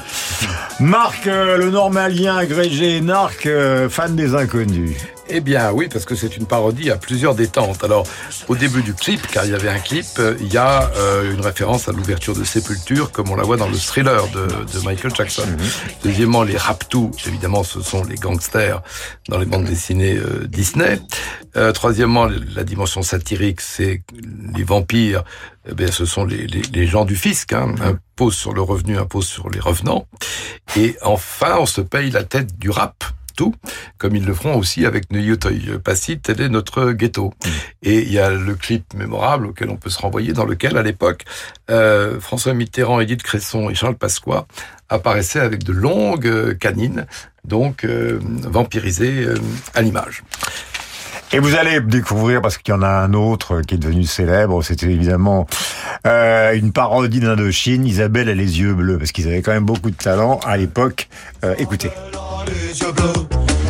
Marc, 0.78 1.26
euh, 1.26 1.56
le 1.56 1.70
normalien 1.70 2.36
agrégé 2.36 3.00
Narc, 3.00 3.48
fan 3.90 4.14
des 4.14 4.36
inconnus. 4.36 4.96
Eh 5.28 5.40
bien 5.40 5.72
oui, 5.72 5.88
parce 5.92 6.04
que 6.04 6.14
c'est 6.14 6.36
une 6.36 6.46
parodie 6.46 6.90
à 6.90 6.96
plusieurs 6.96 7.34
détentes. 7.34 7.82
Alors, 7.82 8.06
au 8.48 8.54
début 8.54 8.82
du 8.82 8.94
clip, 8.94 9.26
car 9.26 9.44
il 9.44 9.50
y 9.50 9.54
avait 9.54 9.68
un 9.68 9.80
clip, 9.80 10.06
euh, 10.18 10.36
il 10.40 10.52
y 10.52 10.56
a 10.56 10.90
euh, 10.96 11.34
une 11.34 11.40
référence 11.40 11.88
à 11.88 11.92
l'ouverture 11.92 12.34
de 12.34 12.44
Sépulture, 12.44 13.10
comme 13.10 13.30
on 13.30 13.36
la 13.36 13.42
voit 13.42 13.56
dans 13.56 13.68
le 13.68 13.76
thriller 13.76 14.28
de, 14.28 14.46
de 14.46 14.84
Michael 14.84 15.14
Jackson. 15.14 15.48
Deuxièmement, 16.04 16.42
les 16.42 16.56
Raptous, 16.56 17.10
évidemment, 17.26 17.64
ce 17.64 17.80
sont 17.80 18.04
les 18.04 18.14
gangsters 18.14 18.82
dans 19.28 19.38
les 19.38 19.46
bandes 19.46 19.64
dessinées 19.64 20.16
euh, 20.16 20.46
Disney. 20.46 21.00
Euh, 21.56 21.72
troisièmement, 21.72 22.26
la 22.54 22.64
dimension 22.64 23.02
satirique, 23.02 23.60
c'est 23.60 24.02
les 24.54 24.64
vampires, 24.64 25.24
eh 25.68 25.74
bien, 25.74 25.90
ce 25.90 26.04
sont 26.04 26.24
les, 26.24 26.46
les, 26.46 26.62
les 26.72 26.86
gens 26.86 27.04
du 27.04 27.16
fisc, 27.16 27.52
hein, 27.52 27.74
impose 27.80 28.34
sur 28.34 28.52
le 28.52 28.62
revenu, 28.62 28.96
impose 28.96 29.26
sur 29.26 29.50
les 29.50 29.60
revenants. 29.60 30.06
Et 30.76 30.96
enfin, 31.02 31.56
on 31.58 31.66
se 31.66 31.80
paye 31.80 32.10
la 32.10 32.22
tête 32.22 32.56
du 32.58 32.70
rap 32.70 33.04
comme 33.98 34.16
ils 34.16 34.24
le 34.24 34.34
feront 34.34 34.56
aussi 34.56 34.86
avec 34.86 35.10
Neuilly 35.10 35.36
Passy, 35.82 36.18
tel 36.18 36.40
est 36.40 36.48
notre 36.48 36.92
ghetto. 36.92 37.32
Et 37.82 38.02
il 38.02 38.12
y 38.12 38.18
a 38.18 38.30
le 38.30 38.54
clip 38.54 38.94
mémorable 38.94 39.46
auquel 39.46 39.70
on 39.70 39.76
peut 39.76 39.90
se 39.90 40.00
renvoyer, 40.00 40.32
dans 40.32 40.44
lequel, 40.44 40.76
à 40.76 40.82
l'époque, 40.82 41.24
euh, 41.70 42.20
François 42.20 42.54
Mitterrand, 42.54 43.00
Édith 43.00 43.22
Cresson 43.22 43.70
et 43.70 43.74
Charles 43.74 43.96
Pasqua 43.96 44.46
apparaissaient 44.88 45.40
avec 45.40 45.64
de 45.64 45.72
longues 45.72 46.26
euh, 46.26 46.54
canines, 46.54 47.06
donc 47.44 47.84
euh, 47.84 48.18
vampirisées 48.22 49.24
euh, 49.24 49.36
à 49.74 49.82
l'image. 49.82 50.22
Et 51.32 51.38
vous 51.40 51.56
allez 51.56 51.80
découvrir, 51.80 52.40
parce 52.40 52.56
qu'il 52.56 52.72
y 52.72 52.76
en 52.76 52.82
a 52.82 52.88
un 52.88 53.12
autre 53.12 53.60
qui 53.62 53.74
est 53.74 53.78
devenu 53.78 54.04
célèbre, 54.04 54.62
c'était 54.62 54.86
évidemment 54.86 55.46
euh, 56.06 56.54
une 56.54 56.72
parodie 56.72 57.20
d'Indochine, 57.20 57.84
Isabelle 57.84 58.28
a 58.28 58.34
les 58.34 58.60
yeux 58.60 58.74
bleus, 58.74 58.98
parce 58.98 59.10
qu'ils 59.10 59.26
avaient 59.26 59.42
quand 59.42 59.52
même 59.52 59.64
beaucoup 59.64 59.90
de 59.90 59.96
talent 59.96 60.38
à 60.46 60.56
l'époque. 60.56 61.08
Euh, 61.44 61.54
écoutez. 61.58 61.90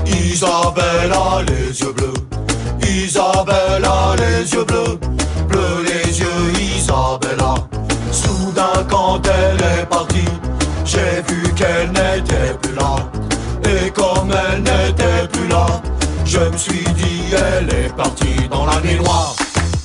Isabelle 0.07 1.13
a 1.13 1.43
les 1.43 1.81
yeux 1.81 1.93
bleus. 1.93 2.13
Isabelle 2.87 3.85
a 3.85 4.15
les 4.17 4.53
yeux 4.53 4.65
bleus. 4.65 4.99
Bleus 5.49 5.83
les 5.85 6.21
yeux, 6.21 6.61
Isabella. 6.77 7.55
Soudain, 8.13 8.85
quand 8.89 9.23
elle 9.27 9.81
est 9.81 9.87
partie, 9.87 10.29
j'ai 10.85 11.23
vu 11.27 11.43
qu'elle 11.55 11.89
n'était 11.89 12.55
plus 12.61 12.75
là. 12.75 12.97
Et 13.65 13.91
comme 13.91 14.31
elle 14.31 14.61
n'était 14.61 15.27
plus 15.33 15.49
là, 15.49 15.76
je 16.37 16.51
me 16.51 16.57
suis 16.59 16.85
dit, 16.95 17.23
elle 17.33 17.69
est 17.75 17.97
partie 17.97 18.49
dans 18.51 18.67
la 18.67 18.81
nuit 18.81 18.97
noire. 18.97 19.35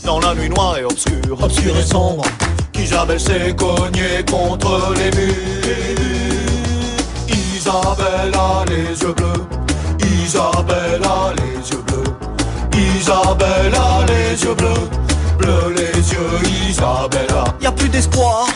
Dans 0.03 0.19
la 0.19 0.33
nuit 0.35 0.49
noire 0.49 0.77
et 0.77 0.83
obscure, 0.83 1.41
obscure 1.41 1.77
et 1.77 1.83
sombre, 1.83 2.25
qu'Isabelle 2.73 3.19
s'est 3.19 3.55
cognée 3.55 4.23
contre 4.29 4.93
les 4.95 5.11
murs. 5.17 5.35
Isabelle 7.29 8.33
a 8.33 8.65
les 8.67 9.01
yeux 9.01 9.13
bleus. 9.13 9.45
Isabelle 10.23 11.01
a 11.03 11.33
les 11.37 11.69
yeux 11.69 11.83
bleus. 11.87 12.97
Isabelle 12.97 13.75
a 13.75 14.05
les 14.07 14.43
yeux 14.43 14.55
bleus. 14.55 14.89
Bleus 15.37 15.73
les 15.75 16.11
yeux, 16.11 16.69
Isabella. 16.69 17.45
Y 17.61 17.67
a 17.67 17.71
plus 17.71 17.89
d'espoir. 17.89 18.47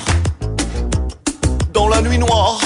Dans 1.71 1.87
la 1.87 2.01
nuit 2.01 2.17
noire. 2.17 2.59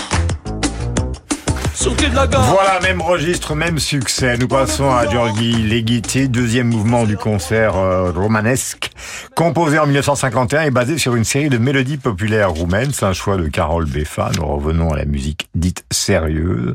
Voilà, 2.41 2.81
même 2.81 3.01
registre, 3.01 3.55
même 3.55 3.79
succès. 3.79 4.37
Nous 4.37 4.49
passons 4.49 4.91
à 4.91 5.09
Georgi 5.09 5.53
Legiti, 5.53 6.27
deuxième 6.27 6.67
mouvement 6.67 7.05
du 7.05 7.15
concert 7.15 7.77
euh, 7.77 8.11
romanesque, 8.11 8.91
composé 9.33 9.79
en 9.79 9.85
1951 9.85 10.63
et 10.63 10.71
basé 10.71 10.97
sur 10.97 11.15
une 11.15 11.23
série 11.23 11.47
de 11.47 11.57
mélodies 11.57 11.95
populaires 11.95 12.51
roumaines. 12.51 12.91
C'est 12.91 13.05
un 13.05 13.13
choix 13.13 13.37
de 13.37 13.47
Carole 13.47 13.85
Beffa. 13.85 14.29
Nous 14.35 14.45
revenons 14.45 14.91
à 14.91 14.97
la 14.97 15.05
musique 15.05 15.47
dite 15.55 15.85
sérieuse. 15.89 16.73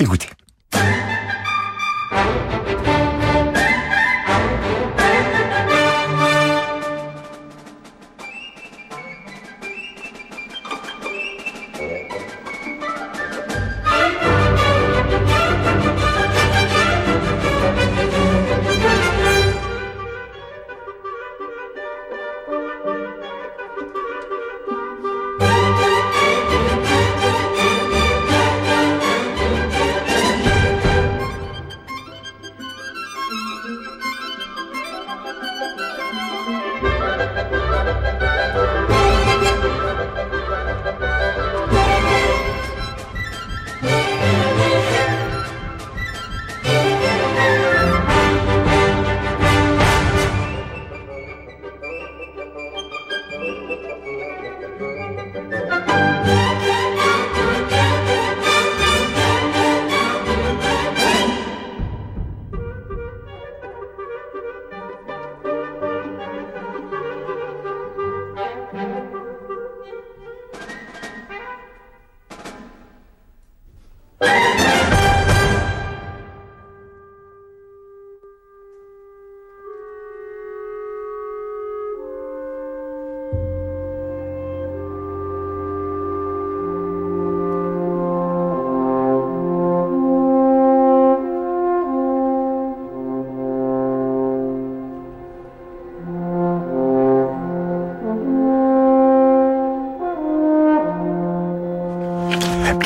Écoutez. 0.00 0.28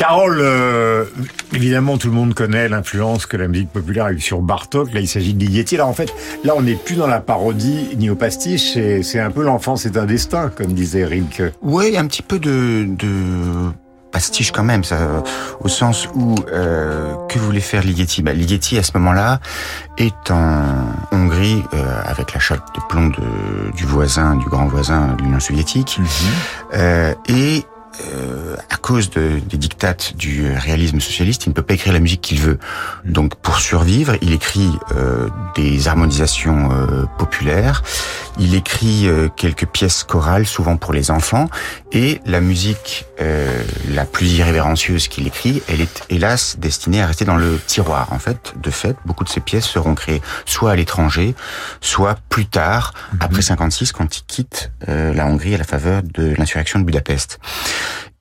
Carole, 0.09 0.39
euh, 0.41 1.05
évidemment, 1.53 1.99
tout 1.99 2.07
le 2.07 2.15
monde 2.15 2.33
connaît 2.33 2.67
l'influence 2.67 3.27
que 3.27 3.37
la 3.37 3.47
musique 3.47 3.69
populaire 3.69 4.05
a 4.05 4.11
eu 4.11 4.19
sur 4.19 4.41
Bartok. 4.41 4.91
Là, 4.91 5.01
il 5.01 5.07
s'agit 5.07 5.35
de 5.35 5.39
Ligeti. 5.45 5.77
Là, 5.77 5.85
en 5.85 5.93
fait, 5.93 6.11
là, 6.43 6.55
on 6.57 6.63
n'est 6.63 6.73
plus 6.73 6.95
dans 6.95 7.05
la 7.05 7.19
parodie 7.19 7.89
ni 7.95 8.09
au 8.09 8.15
pastiche. 8.15 8.73
C'est 8.73 9.03
c'est 9.03 9.19
un 9.19 9.29
peu 9.29 9.43
l'enfance 9.43 9.85
est 9.85 9.97
un 9.97 10.07
destin, 10.07 10.49
comme 10.49 10.73
disait 10.73 11.05
Rilke. 11.05 11.53
Oui, 11.61 11.95
un 11.95 12.07
petit 12.07 12.23
peu 12.23 12.39
de, 12.39 12.87
de 12.87 13.07
pastiche 14.11 14.51
quand 14.51 14.63
même, 14.63 14.83
ça, 14.83 14.97
au 15.61 15.67
sens 15.67 16.07
où 16.15 16.33
euh, 16.51 17.13
que 17.27 17.37
voulait 17.37 17.59
faire 17.59 17.83
Ligeti 17.83 18.23
bah, 18.23 18.33
Ligeti 18.33 18.79
à 18.79 18.83
ce 18.83 18.93
moment-là 18.95 19.39
est 19.99 20.31
en 20.31 20.63
Hongrie 21.11 21.61
euh, 21.75 22.01
avec 22.05 22.33
la 22.33 22.39
chape 22.39 22.65
de 22.73 22.81
plomb 22.89 23.09
de, 23.09 23.71
du 23.75 23.85
voisin, 23.85 24.37
du 24.37 24.45
grand 24.47 24.65
voisin 24.65 25.13
de 25.13 25.21
l'Union 25.21 25.39
soviétique, 25.39 25.99
euh, 26.73 27.13
et 27.27 27.63
euh, 28.13 28.55
à 28.69 28.77
cause 28.77 29.09
de, 29.09 29.39
des 29.39 29.57
dictates 29.57 30.15
du 30.15 30.51
réalisme 30.53 30.99
socialiste, 30.99 31.45
il 31.45 31.49
ne 31.49 31.53
peut 31.53 31.61
pas 31.61 31.73
écrire 31.73 31.93
la 31.93 31.99
musique 31.99 32.21
qu'il 32.21 32.39
veut. 32.39 32.59
Donc, 33.05 33.35
pour 33.35 33.59
survivre, 33.59 34.15
il 34.21 34.33
écrit 34.33 34.71
euh, 34.95 35.27
des 35.55 35.87
harmonisations 35.87 36.71
euh, 36.71 37.05
populaires, 37.17 37.83
il 38.39 38.55
écrit 38.55 39.07
euh, 39.07 39.27
quelques 39.35 39.65
pièces 39.65 40.03
chorales, 40.03 40.45
souvent 40.45 40.77
pour 40.77 40.93
les 40.93 41.11
enfants, 41.11 41.49
et 41.91 42.21
la 42.25 42.41
musique 42.41 43.05
euh, 43.21 43.63
la 43.89 44.05
plus 44.05 44.27
irrévérencieuse 44.33 45.07
qu'il 45.07 45.27
écrit, 45.27 45.61
elle 45.67 45.81
est 45.81 46.03
hélas 46.09 46.57
destinée 46.59 47.01
à 47.01 47.07
rester 47.07 47.25
dans 47.25 47.35
le 47.35 47.59
tiroir. 47.65 48.11
En 48.13 48.19
fait, 48.19 48.53
de 48.61 48.69
fait, 48.69 48.95
beaucoup 49.05 49.23
de 49.23 49.29
ces 49.29 49.41
pièces 49.41 49.65
seront 49.65 49.95
créées 49.95 50.21
soit 50.45 50.71
à 50.71 50.75
l'étranger, 50.75 51.35
soit 51.81 52.17
plus 52.29 52.45
tard, 52.45 52.93
après 53.19 53.41
56, 53.41 53.91
quand 53.91 54.17
il 54.17 54.23
quitte 54.23 54.71
euh, 54.87 55.13
la 55.13 55.25
Hongrie 55.25 55.55
à 55.55 55.57
la 55.57 55.63
faveur 55.63 56.01
de 56.03 56.33
l'insurrection 56.37 56.79
de 56.79 56.85
Budapest. 56.85 57.39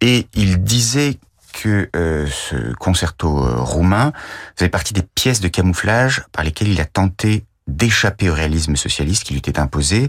Et 0.00 0.26
il 0.34 0.62
disait 0.62 1.18
que 1.52 1.88
euh, 1.96 2.26
ce 2.26 2.72
concerto 2.74 3.44
euh, 3.44 3.56
roumain 3.56 4.12
faisait 4.56 4.68
partie 4.68 4.94
des 4.94 5.02
pièces 5.02 5.40
de 5.40 5.48
camouflage 5.48 6.24
par 6.32 6.44
lesquelles 6.44 6.68
il 6.68 6.80
a 6.80 6.84
tenté 6.84 7.44
d'échapper 7.66 8.30
au 8.30 8.34
réalisme 8.34 8.76
socialiste 8.76 9.24
qui 9.24 9.34
lui 9.34 9.38
était 9.38 9.58
imposé. 9.58 10.06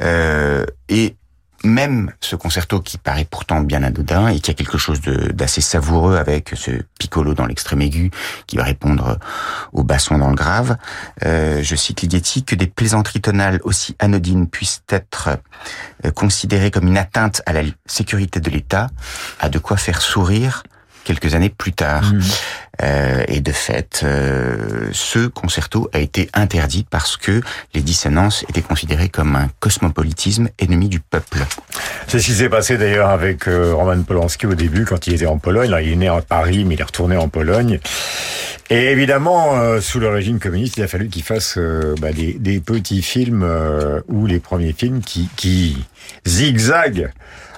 Euh, 0.00 0.64
et 0.88 1.16
même 1.64 2.12
ce 2.20 2.36
concerto 2.36 2.80
qui 2.80 2.98
paraît 2.98 3.26
pourtant 3.28 3.60
bien 3.60 3.82
anodin 3.82 4.28
et 4.28 4.40
qui 4.40 4.50
a 4.50 4.54
quelque 4.54 4.78
chose 4.78 5.00
d'assez 5.00 5.60
savoureux 5.60 6.16
avec 6.16 6.52
ce 6.54 6.70
piccolo 6.98 7.34
dans 7.34 7.46
l'extrême 7.46 7.82
aigu 7.82 8.10
qui 8.46 8.56
va 8.56 8.64
répondre 8.64 9.18
au 9.72 9.82
basson 9.82 10.18
dans 10.18 10.28
le 10.28 10.34
grave, 10.34 10.76
euh, 11.24 11.62
je 11.62 11.76
cite 11.76 12.02
Ligeti, 12.02 12.44
que 12.44 12.54
des 12.54 12.66
plaisanteries 12.66 13.20
tonales 13.20 13.60
aussi 13.64 13.96
anodines 13.98 14.48
puissent 14.48 14.82
être 14.88 15.38
euh, 16.04 16.10
considérées 16.10 16.70
comme 16.70 16.86
une 16.86 16.98
atteinte 16.98 17.42
à 17.46 17.52
la 17.52 17.62
sécurité 17.86 18.40
de 18.40 18.50
l'État, 18.50 18.88
a 19.40 19.48
de 19.48 19.58
quoi 19.58 19.76
faire 19.76 20.00
sourire 20.00 20.62
quelques 21.06 21.34
années 21.34 21.48
plus 21.48 21.72
tard. 21.72 22.12
Euh, 22.82 23.24
et 23.28 23.40
de 23.40 23.52
fait, 23.52 24.02
euh, 24.02 24.88
ce 24.92 25.28
concerto 25.28 25.88
a 25.94 25.98
été 25.98 26.28
interdit 26.34 26.84
parce 26.88 27.16
que 27.16 27.40
les 27.72 27.80
dissonances 27.80 28.44
étaient 28.50 28.60
considérées 28.60 29.08
comme 29.08 29.34
un 29.34 29.48
cosmopolitisme 29.60 30.48
ennemi 30.58 30.88
du 30.88 31.00
peuple. 31.00 31.38
C'est 32.06 32.18
ce 32.18 32.26
qui 32.26 32.32
s'est 32.32 32.50
passé 32.50 32.76
d'ailleurs 32.76 33.08
avec 33.08 33.48
euh, 33.48 33.72
Roman 33.72 34.02
Polanski 34.02 34.46
au 34.46 34.54
début 34.54 34.84
quand 34.84 35.06
il 35.06 35.14
était 35.14 35.26
en 35.26 35.38
Pologne. 35.38 35.74
Il 35.80 35.92
est 35.92 35.96
né 35.96 36.08
à 36.08 36.20
Paris, 36.20 36.64
mais 36.64 36.74
il 36.74 36.80
est 36.80 36.84
retourné 36.84 37.16
en 37.16 37.28
Pologne. 37.28 37.80
Et 38.68 38.90
évidemment, 38.90 39.80
sous 39.80 40.00
le 40.00 40.08
régime 40.08 40.40
communiste, 40.40 40.76
il 40.76 40.82
a 40.82 40.88
fallu 40.88 41.08
qu'il 41.08 41.22
fasse 41.22 41.56
bah, 42.00 42.10
des, 42.10 42.32
des 42.32 42.58
petits 42.58 43.00
films 43.00 43.46
ou 44.08 44.26
les 44.26 44.40
premiers 44.40 44.72
films 44.72 45.02
qui, 45.02 45.28
qui 45.36 45.84
zigzaguent 46.26 47.12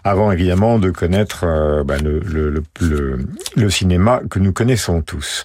avant 0.08 0.32
évidemment 0.32 0.78
de 0.78 0.90
connaître 0.90 1.44
euh, 1.44 1.84
bah, 1.84 1.96
le, 1.98 3.70
cinéma 3.70 4.20
que 4.30 4.38
nous 4.38 4.52
connaissons 4.52 5.02
tous. 5.02 5.44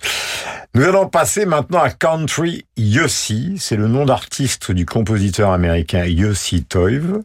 Nous 0.76 0.84
allons 0.84 1.07
passer 1.07 1.45
maintenant 1.45 1.82
à 1.82 1.89
Country 1.89 2.66
Yossi. 2.78 3.57
C'est 3.59 3.76
le 3.76 3.88
nom 3.88 4.05
d'artiste 4.05 4.72
du 4.72 4.86
compositeur 4.86 5.51
américain 5.51 6.05
Yossi 6.05 6.64
Toiv. 6.64 7.20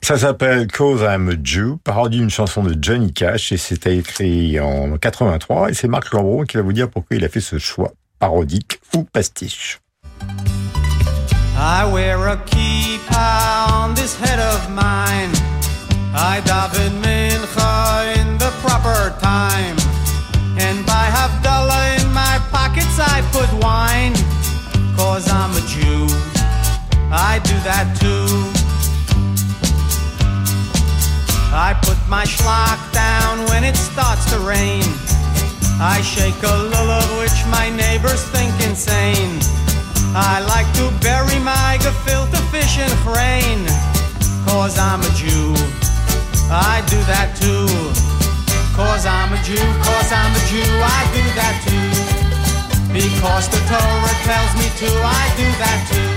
Ça 0.00 0.18
s'appelle 0.18 0.68
Cause 0.68 1.00
I'm 1.02 1.28
a 1.28 1.34
Jew, 1.42 1.78
parodie 1.82 2.18
d'une 2.18 2.30
chanson 2.30 2.62
de 2.62 2.76
Johnny 2.80 3.12
Cash 3.12 3.50
et 3.50 3.56
c'était 3.56 3.96
écrit 3.96 4.60
en 4.60 4.96
83 4.96 5.70
et 5.70 5.74
c'est 5.74 5.88
Marc 5.88 6.12
Lambron 6.12 6.44
qui 6.44 6.56
va 6.56 6.62
vous 6.62 6.72
dire 6.72 6.88
pourquoi 6.88 7.16
il 7.16 7.24
a 7.24 7.28
fait 7.28 7.40
ce 7.40 7.58
choix 7.58 7.92
parodique 8.18 8.80
ou 8.94 9.04
pastiche. 9.04 9.80
I 11.60 11.90
wear 11.92 12.28
a 12.28 12.36
kippah 12.36 13.84
on 13.84 13.94
this 13.94 14.14
head 14.14 14.38
of 14.38 14.70
mine. 14.70 15.57
I 16.14 16.40
daven 16.40 17.02
mincha 17.02 18.16
in 18.16 18.38
the 18.38 18.50
proper 18.64 19.14
time. 19.20 19.76
And 20.58 20.84
by 20.86 21.06
Havdalah 21.12 22.00
in 22.00 22.12
my 22.12 22.40
pockets 22.50 22.98
I 22.98 23.20
put 23.30 23.48
wine. 23.62 24.14
Cause 24.96 25.28
I'm 25.28 25.52
a 25.52 25.60
Jew. 25.68 26.08
I 27.12 27.40
do 27.44 27.54
that 27.68 27.92
too. 28.00 28.28
I 31.52 31.74
put 31.82 31.98
my 32.08 32.24
schlock 32.24 32.80
down 32.92 33.46
when 33.48 33.64
it 33.64 33.76
starts 33.76 34.30
to 34.32 34.38
rain. 34.40 34.84
I 35.80 36.00
shake 36.02 36.42
a 36.42 36.56
lulav 36.72 37.08
which 37.20 37.38
my 37.50 37.70
neighbors 37.70 38.22
think 38.30 38.52
insane. 38.64 39.40
I 40.16 40.40
like 40.48 40.68
to 40.80 40.90
bury 41.02 41.38
my 41.38 41.78
gefilte 41.80 42.40
fish 42.50 42.78
in 42.78 42.90
grain. 43.04 43.66
Cause 44.46 44.78
I'm 44.78 45.02
a 45.02 45.10
Jew. 45.14 45.87
I 46.50 46.80
do 46.88 46.96
that 47.04 47.36
too. 47.36 47.68
Cause 48.72 49.04
I'm 49.04 49.36
a 49.36 49.40
Jew, 49.44 49.60
cause 49.84 50.08
I'm 50.08 50.32
a 50.32 50.42
Jew, 50.48 50.64
I 50.80 51.00
do 51.12 51.20
that 51.36 51.60
too. 51.60 51.92
Because 52.88 53.52
the 53.52 53.60
Torah 53.68 54.16
tells 54.24 54.52
me 54.56 54.64
to, 54.80 54.88
I 55.04 55.24
do 55.36 55.44
that 55.60 55.80
too. 55.92 56.08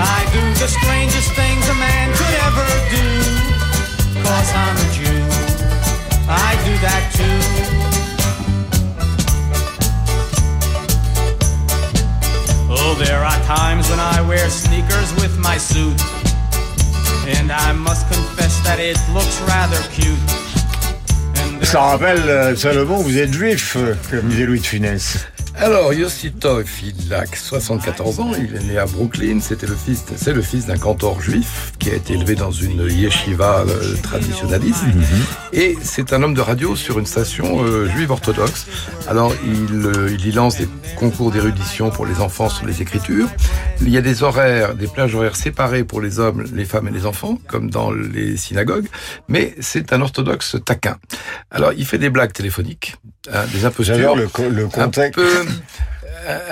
I 0.00 0.24
do 0.32 0.40
the 0.56 0.68
strangest 0.68 1.28
things 1.36 1.60
a 1.68 1.76
man 1.76 2.08
could 2.16 2.36
ever 2.40 2.64
do. 2.88 3.04
Cause 4.24 4.48
I'm 4.56 4.76
a 4.80 4.88
Jew, 4.96 5.20
I 6.24 6.56
do 6.64 6.72
that 6.80 7.04
too. 7.12 7.38
Oh, 12.70 12.94
there 12.96 13.20
are 13.20 13.40
times 13.44 13.90
when 13.90 14.00
I 14.00 14.22
wear 14.26 14.48
sneakers 14.48 15.12
with 15.20 15.36
my 15.36 15.58
suit. 15.58 16.00
And 17.28 17.52
I 17.52 17.72
must 17.72 18.06
confess 18.08 18.58
that 18.64 18.78
it 18.80 18.96
looks 19.12 19.40
rather 19.42 19.80
cute. 19.92 20.18
Ça 21.62 21.82
rappelle, 21.82 22.22
euh, 22.28 22.56
Salomon, 22.56 22.96
vous 23.02 23.18
êtes 23.18 23.32
juif, 23.32 23.76
euh, 23.76 23.94
comme 24.10 24.28
disait 24.28 24.46
Louis 24.46 24.60
de 24.60 24.66
Funès. 24.66 25.26
Alors, 25.60 25.92
Yossi 25.92 26.30
Tov, 26.30 26.64
il 26.84 27.12
a 27.12 27.24
74 27.26 28.20
ans, 28.20 28.30
il 28.38 28.54
est 28.54 28.62
né 28.62 28.78
à 28.78 28.86
Brooklyn, 28.86 29.40
c'était 29.40 29.66
le 29.66 29.74
fils, 29.74 30.04
c'est 30.16 30.32
le 30.32 30.40
fils 30.40 30.66
d'un 30.66 30.78
cantor 30.78 31.20
juif 31.20 31.72
qui 31.80 31.90
a 31.90 31.94
été 31.94 32.12
élevé 32.14 32.36
dans 32.36 32.52
une 32.52 32.82
yeshiva 32.88 33.64
euh, 33.66 33.94
traditionnaliste. 34.00 34.84
Et 35.52 35.76
c'est 35.82 36.12
un 36.12 36.22
homme 36.22 36.34
de 36.34 36.40
radio 36.40 36.76
sur 36.76 37.00
une 37.00 37.06
station 37.06 37.64
euh, 37.64 37.88
juive 37.88 38.12
orthodoxe. 38.12 38.66
Alors, 39.08 39.34
il, 39.44 39.84
euh, 39.86 40.10
il 40.16 40.24
y 40.26 40.30
lance 40.30 40.58
des 40.58 40.68
concours 40.94 41.32
d'érudition 41.32 41.90
pour 41.90 42.06
les 42.06 42.20
enfants 42.20 42.48
sur 42.48 42.64
les 42.64 42.80
écritures. 42.80 43.28
Il 43.80 43.88
y 43.90 43.98
a 43.98 44.00
des 44.00 44.22
horaires, 44.22 44.74
des 44.76 44.86
plages 44.86 45.14
horaires 45.16 45.34
séparées 45.36 45.82
pour 45.82 46.00
les 46.00 46.20
hommes, 46.20 46.44
les 46.54 46.64
femmes 46.66 46.86
et 46.86 46.92
les 46.92 47.04
enfants, 47.04 47.36
comme 47.48 47.68
dans 47.68 47.90
les 47.90 48.36
synagogues. 48.36 48.86
Mais 49.26 49.56
c'est 49.60 49.92
un 49.92 50.02
orthodoxe 50.02 50.56
taquin. 50.64 50.98
Alors, 51.50 51.72
il 51.76 51.84
fait 51.84 51.98
des 51.98 52.10
blagues 52.10 52.32
téléphoniques, 52.32 52.96
hein, 53.32 53.42
des 53.52 53.64
impostures. 53.64 53.96
J'adore 53.96 54.16
le, 54.16 54.28
co- 54.28 54.48
le 54.48 54.66
contexte. 54.68 55.18
Un 55.18 55.22
peu, 55.22 55.47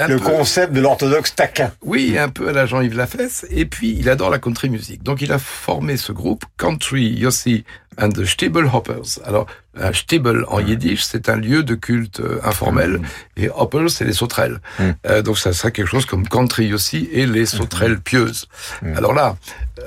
un 0.01 0.09
le 0.09 0.17
peu- 0.17 0.25
concept 0.25 0.73
de 0.73 0.81
l'orthodoxe 0.81 1.35
taquin. 1.35 1.73
oui, 1.83 2.17
un 2.19 2.29
peu 2.29 2.49
à 2.49 2.53
la 2.53 2.67
Jean-Yves 2.67 2.97
Lafesse. 2.97 3.47
Et 3.51 3.67
puis, 3.67 3.95
il 3.99 4.09
adore 4.09 4.31
la 4.31 4.39
country 4.39 4.71
music. 4.71 5.03
Donc, 5.03 5.21
il 5.23 5.33
a 5.33 5.39
formé 5.39 5.97
ce 5.97 6.13
groupe 6.13 6.45
Country 6.57 7.09
Yossi 7.09 7.65
and 7.99 8.11
the 8.11 8.25
Stiebel 8.25 8.67
Hoppers. 8.73 9.19
Alors, 9.25 9.47
un 9.79 9.93
Stiebel 9.93 10.45
en 10.49 10.61
yiddish, 10.61 11.03
c'est 11.03 11.29
un 11.29 11.37
lieu 11.37 11.63
de 11.63 11.75
culte 11.75 12.21
euh, 12.21 12.41
informel. 12.45 13.01
Et 13.37 13.51
Hoppers, 13.51 13.91
c'est 13.91 14.05
les 14.05 14.13
sauterelles. 14.15 14.61
Euh, 15.07 15.21
donc, 15.23 15.39
ça 15.39 15.53
serait 15.53 15.73
quelque 15.73 15.89
chose 15.89 16.07
comme 16.07 16.27
Country 16.27 16.67
Yossi 16.69 17.09
et 17.13 17.27
les 17.27 17.45
sauterelles 17.45 18.01
pieuses. 18.01 18.47
Alors 18.97 19.13
là, 19.13 19.37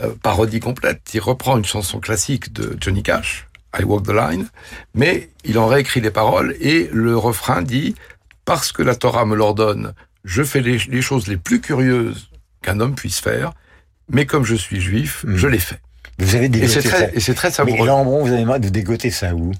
euh, 0.03 0.11
parodie 0.21 0.59
complète, 0.59 1.01
il 1.13 1.19
reprend 1.19 1.57
une 1.57 1.65
chanson 1.65 1.99
classique 1.99 2.53
de 2.53 2.77
Johnny 2.79 3.01
Cash, 3.01 3.47
I 3.79 3.83
Walk 3.83 4.05
the 4.05 4.11
Line, 4.11 4.47
mais 4.93 5.29
il 5.45 5.57
en 5.57 5.65
réécrit 5.67 6.01
les 6.01 6.11
paroles 6.11 6.55
et 6.59 6.89
le 6.91 7.17
refrain 7.17 7.61
dit 7.63 7.95
parce 8.49 8.71
que 8.71 8.81
la 8.81 8.95
Torah 8.95 9.25
me 9.25 9.35
l'ordonne, 9.35 9.93
je 10.25 10.41
fais 10.43 10.61
les, 10.61 10.77
les 10.89 11.01
choses 11.03 11.27
les 11.27 11.37
plus 11.37 11.61
curieuses 11.61 12.29
qu'un 12.63 12.79
homme 12.79 12.95
puisse 12.95 13.19
faire, 13.19 13.51
mais 14.11 14.25
comme 14.25 14.43
je 14.43 14.55
suis 14.55 14.81
juif, 14.81 15.23
je 15.27 15.47
les 15.47 15.59
fais. 15.59 15.79
Vous 16.17 16.35
avez 16.35 16.45
Et 16.45 16.49
dégoté 16.49 16.81
ça. 16.81 17.11
et 17.13 17.19
c'est 17.19 17.35
très 17.35 17.49
Mais 17.49 17.53
savoureux. 17.53 17.85
Lambron, 17.87 18.25
vous 18.25 18.33
avez 18.33 18.43
marre 18.45 18.59
de 18.59 18.69
dégoter 18.69 19.11
ça 19.11 19.35
où? 19.35 19.51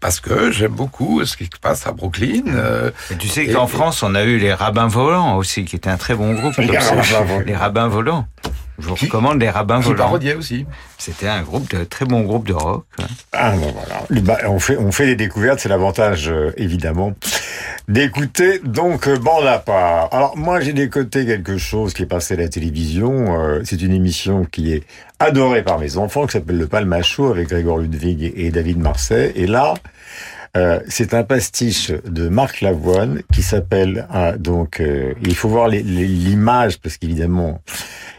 Parce 0.00 0.18
que 0.20 0.50
j'aime 0.50 0.72
beaucoup 0.72 1.24
ce 1.24 1.36
qui 1.36 1.44
se 1.44 1.58
passe 1.60 1.86
à 1.86 1.92
Brooklyn. 1.92 2.42
euh, 2.48 2.90
Et 3.12 3.16
tu 3.16 3.28
sais 3.28 3.44
et- 3.46 3.52
qu'en 3.52 3.66
et- 3.66 3.70
France, 3.70 4.02
on 4.02 4.14
a 4.16 4.24
eu 4.24 4.38
les 4.38 4.52
Rabbins 4.52 4.88
Volants 4.88 5.36
aussi, 5.38 5.64
qui 5.64 5.76
était 5.76 5.88
un 5.88 5.96
très 5.96 6.14
bon 6.14 6.34
groupe. 6.34 6.56
Les. 6.58 6.76
Rabbins 6.76 7.02
Volants. 7.24 7.42
Les 7.46 7.54
Rabbins 7.56 7.88
Volants. 7.88 8.26
Je 8.78 8.88
vous 8.88 8.94
recommande 8.96 9.40
les 9.40 9.50
Rabbins 9.50 9.78
qui 9.80 9.84
Volants. 9.88 10.04
parodiait 10.04 10.34
aussi. 10.34 10.66
C'était 10.98 11.28
un 11.28 11.42
groupe 11.42 11.70
de 11.70 11.84
très 11.84 12.04
bon 12.06 12.22
groupe 12.22 12.46
de 12.46 12.52
rock. 12.54 12.84
hein. 12.98 13.04
Ah 13.32 13.52
bon 13.52 13.72
voilà. 13.72 14.50
On 14.50 14.58
fait 14.58 14.76
on 14.76 14.90
fait 14.90 15.06
des 15.06 15.16
découvertes, 15.16 15.60
c'est 15.60 15.68
l'avantage 15.68 16.28
euh, 16.28 16.52
évidemment 16.56 17.12
d'écouter 17.88 18.60
donc 18.64 19.06
euh, 19.08 19.16
bande 19.18 19.46
à 19.46 19.58
part. 19.58 20.08
Alors 20.12 20.36
moi 20.36 20.60
j'ai 20.60 20.72
décoté 20.72 21.24
quelque 21.26 21.56
chose 21.58 21.94
qui 21.94 22.02
est 22.02 22.06
passé 22.06 22.34
à 22.34 22.38
la 22.38 22.48
télévision. 22.48 23.38
euh, 23.40 23.60
c'est 23.64 23.80
une 23.82 23.92
émission 23.92 24.44
qui 24.50 24.72
est 24.72 24.82
adorée 25.20 25.62
par 25.62 25.78
mes 25.78 25.96
enfants 25.96 26.26
qui 26.26 26.32
s'appelle 26.32 26.58
le 26.58 26.66
Palmacho 26.66 27.30
avec 27.30 27.48
Grégoire 27.48 27.76
Ludwig 27.78 28.22
et, 28.22 28.46
et 28.46 28.50
David 28.50 28.78
Marseille. 28.78 29.32
Et 29.36 29.46
là. 29.46 29.74
Euh, 30.56 30.80
c'est 30.88 31.14
un 31.14 31.24
pastiche 31.24 31.90
de 31.90 32.28
Marc 32.28 32.60
Lavoine 32.60 33.22
qui 33.32 33.42
s'appelle 33.42 34.06
euh, 34.14 34.36
donc 34.36 34.80
euh, 34.80 35.14
il 35.22 35.34
faut 35.34 35.48
voir 35.48 35.68
l'image 35.68 36.78
parce 36.78 36.96
qu'évidemment 36.96 37.60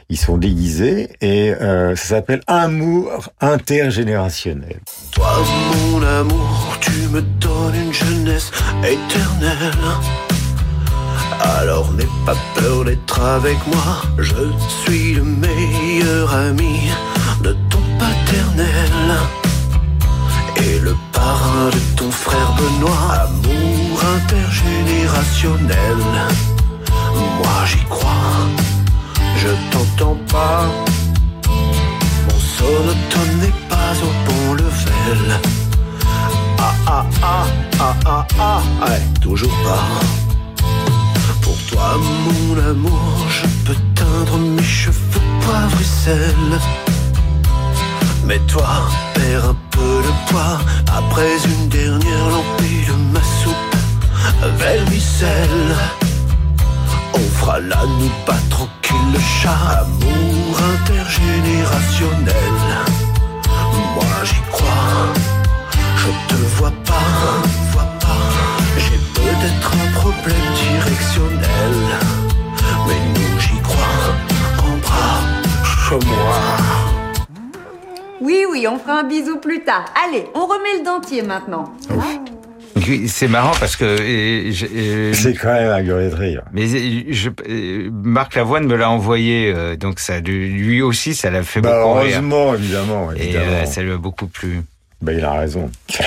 ils 0.09 0.17
sont 0.17 0.37
déguisés 0.37 1.09
et 1.21 1.53
euh, 1.53 1.95
ça 1.95 2.15
s'appelle 2.15 2.41
Amour 2.47 3.29
intergénérationnel. 3.41 4.79
Toi, 5.11 5.43
mon 5.91 6.03
amour, 6.03 6.77
tu 6.79 7.07
me 7.09 7.21
donnes 7.21 7.75
une 7.75 7.93
jeunesse 7.93 8.51
éternelle. 8.83 9.71
Alors 11.41 11.91
n'aie 11.93 12.07
pas 12.25 12.35
peur 12.55 12.85
d'être 12.85 13.19
avec 13.19 13.57
moi. 13.67 14.03
Je 14.19 14.51
suis 14.83 15.13
le 15.13 15.23
meilleur 15.23 16.33
ami 16.33 16.89
de 17.41 17.55
ton 17.69 17.81
paternel. 17.97 19.44
Et 20.67 20.79
le 20.79 20.95
parrain 21.11 21.69
de 21.71 21.79
ton 21.95 22.09
frère 22.09 22.51
Benoît. 22.57 23.27
Amour 23.27 24.01
intergénérationnel. 24.17 26.01
Moi 27.37 27.57
j'y 27.65 27.83
crois. 27.85 28.47
Je 29.37 29.49
t'entends 29.71 30.17
pas. 30.31 30.65
Mon 32.27 32.39
sonotone 32.57 33.35
n'est 33.41 33.59
pas 33.69 33.93
au 34.07 34.11
bon 34.27 34.53
level. 34.53 35.39
Ah 36.57 36.73
ah 36.87 37.05
ah 37.21 37.45
ah 37.79 37.95
ah 38.05 38.27
ah, 38.39 38.61
ouais, 38.87 39.03
toujours 39.21 39.55
pas. 39.63 39.87
Pour 41.41 41.57
toi, 41.69 41.97
mon 42.25 42.57
amour, 42.71 43.17
je 43.29 43.45
peux 43.65 43.79
teindre 43.93 44.37
mes 44.39 44.63
cheveux 44.63 45.21
poivre 45.41 45.79
et 45.79 45.83
sel. 45.83 46.59
Mais 48.25 48.39
toi, 48.47 48.67
perds 49.13 49.49
un 49.49 49.55
peu 49.69 50.01
de 50.01 50.11
poids. 50.27 50.57
Après 50.87 51.37
une 51.45 51.69
dernière 51.69 52.29
lampée 52.29 52.85
de 52.87 52.93
ma 53.13 53.21
soupe 53.21 53.75
vermicelle. 54.57 55.75
On 57.13 57.25
fera 57.37 57.59
la 57.59 57.85
nuit 57.99 58.11
pas 58.25 58.39
tranquille 58.49 59.11
le 59.13 59.19
chat. 59.19 59.81
Amour 59.81 60.59
intergénérationnel. 60.73 62.57
Moi 63.93 64.17
j'y 64.23 64.41
crois. 64.51 65.13
Je 65.97 66.09
te 66.27 66.39
vois 66.57 66.73
pas, 66.83 67.11
vois 67.71 67.91
pas. 67.99 68.23
J'ai 68.77 68.99
peut-être 69.13 69.71
un 69.83 69.89
problème 69.99 70.47
directionnel. 70.63 71.75
Mais 72.87 73.01
nous 73.13 73.39
j'y 73.39 73.59
crois. 73.61 74.03
Embrasse-moi 74.67 76.39
Oui, 78.25 78.43
oui, 78.51 78.65
on 78.67 78.77
fera 78.79 78.99
un 79.01 79.03
bisou 79.03 79.37
plus 79.37 79.63
tard. 79.63 79.85
Allez, 80.05 80.25
on 80.33 80.45
remet 80.47 80.79
le 80.79 80.83
dentier 80.83 81.21
maintenant. 81.21 81.71
Oui, 81.91 83.07
C'est 83.07 83.27
marrant 83.27 83.53
parce 83.59 83.75
que 83.77 83.85
et, 84.01 84.51
je- 84.51 84.65
et- 84.65 85.13
C'est 85.13 85.33
quand 85.33 85.53
même 85.53 85.69
à 85.71 85.81
gueuler 85.81 86.09
de 86.09 86.15
rire. 86.15 86.43
mais 86.51 86.67
je, 86.67 87.29
euh, 87.49 87.89
Marc 87.91 88.35
Lavoine 88.35 88.65
me 88.67 88.75
l'a 88.75 88.89
envoyé, 88.89 89.53
euh, 89.55 89.75
donc 89.75 89.99
ça 89.99 90.19
lui 90.19 90.49
lui 90.49 90.81
aussi 90.81 91.13
ça 91.15 91.29
l'a 91.29 91.41
fait 91.43 91.61
Bah, 91.61 91.69
beaucoup 91.83 91.99
rire. 91.99 92.17
heureusement, 92.17 92.53
évidemment, 92.53 93.11
Et 93.13 93.23
évidemment. 93.23 93.45
euh, 93.47 93.65
ça 93.65 93.81
lui 93.81 93.91
a 93.91 93.97
beaucoup 93.97 94.27
plu. 94.27 94.61
Bah, 95.01 95.13
il 95.13 95.23
a 95.23 95.31
raison. 95.33 95.71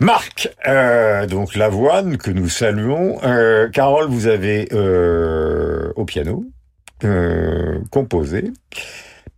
Marc, 0.00 0.48
euh, 0.66 1.26
donc 1.26 1.54
l'avoine 1.54 2.16
que 2.16 2.30
nous 2.30 2.48
saluons. 2.48 3.18
Euh, 3.24 3.68
Carole, 3.68 4.08
vous 4.08 4.26
avez 4.26 4.68
euh, 4.72 5.92
au 5.96 6.04
piano 6.04 6.44
euh, 7.04 7.78
composé 7.90 8.50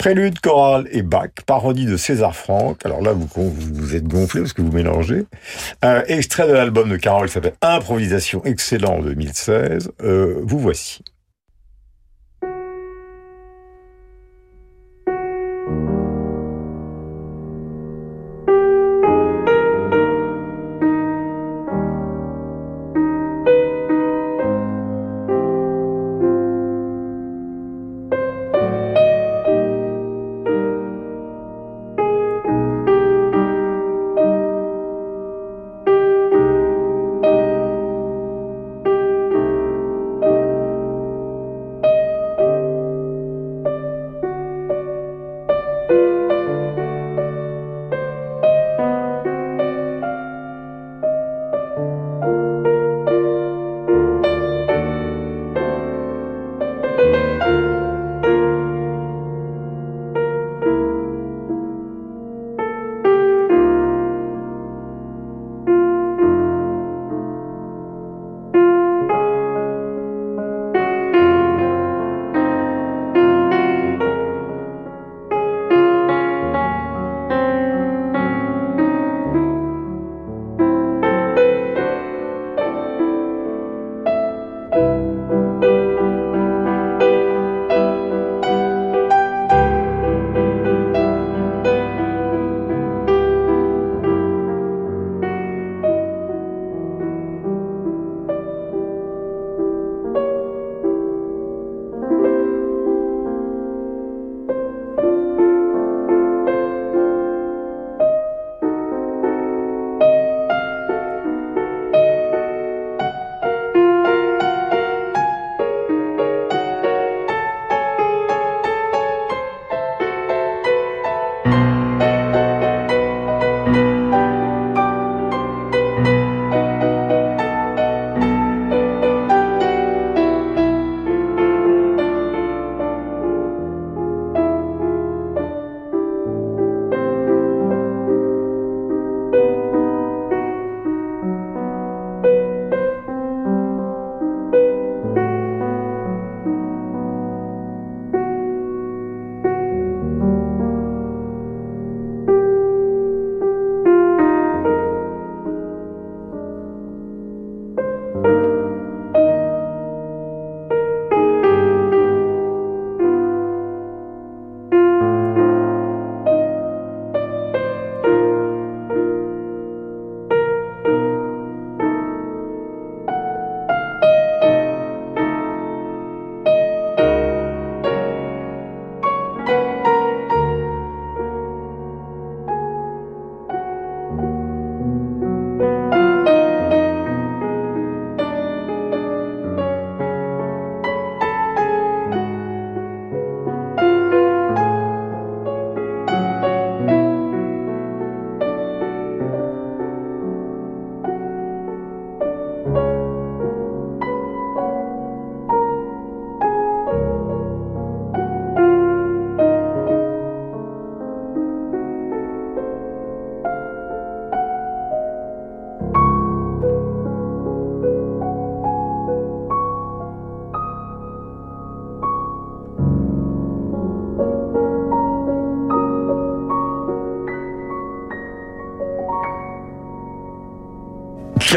prélude 0.05 0.39
chorale 0.41 0.87
et 0.91 1.01
Bach, 1.01 1.31
parodie 1.47 1.87
de 1.87 1.97
César 1.97 2.37
Franck. 2.37 2.85
Alors 2.85 3.01
là, 3.01 3.15
vous 3.15 3.27
vous, 3.27 3.97
êtes 3.97 4.07
gonflé 4.07 4.43
parce 4.43 4.53
que 4.53 4.61
vous 4.61 4.71
mélangez. 4.71 5.25
Euh, 5.83 6.03
extrait 6.09 6.47
de 6.47 6.53
l'album 6.53 6.91
de 6.91 6.99
Carole 6.99 7.27
qui 7.27 7.33
s'appelle 7.33 7.55
Improvisation 7.63 8.45
excellent 8.45 8.97
en 8.97 9.01
2016. 9.01 9.93
Euh, 10.03 10.41
vous 10.43 10.59
voici. 10.59 11.03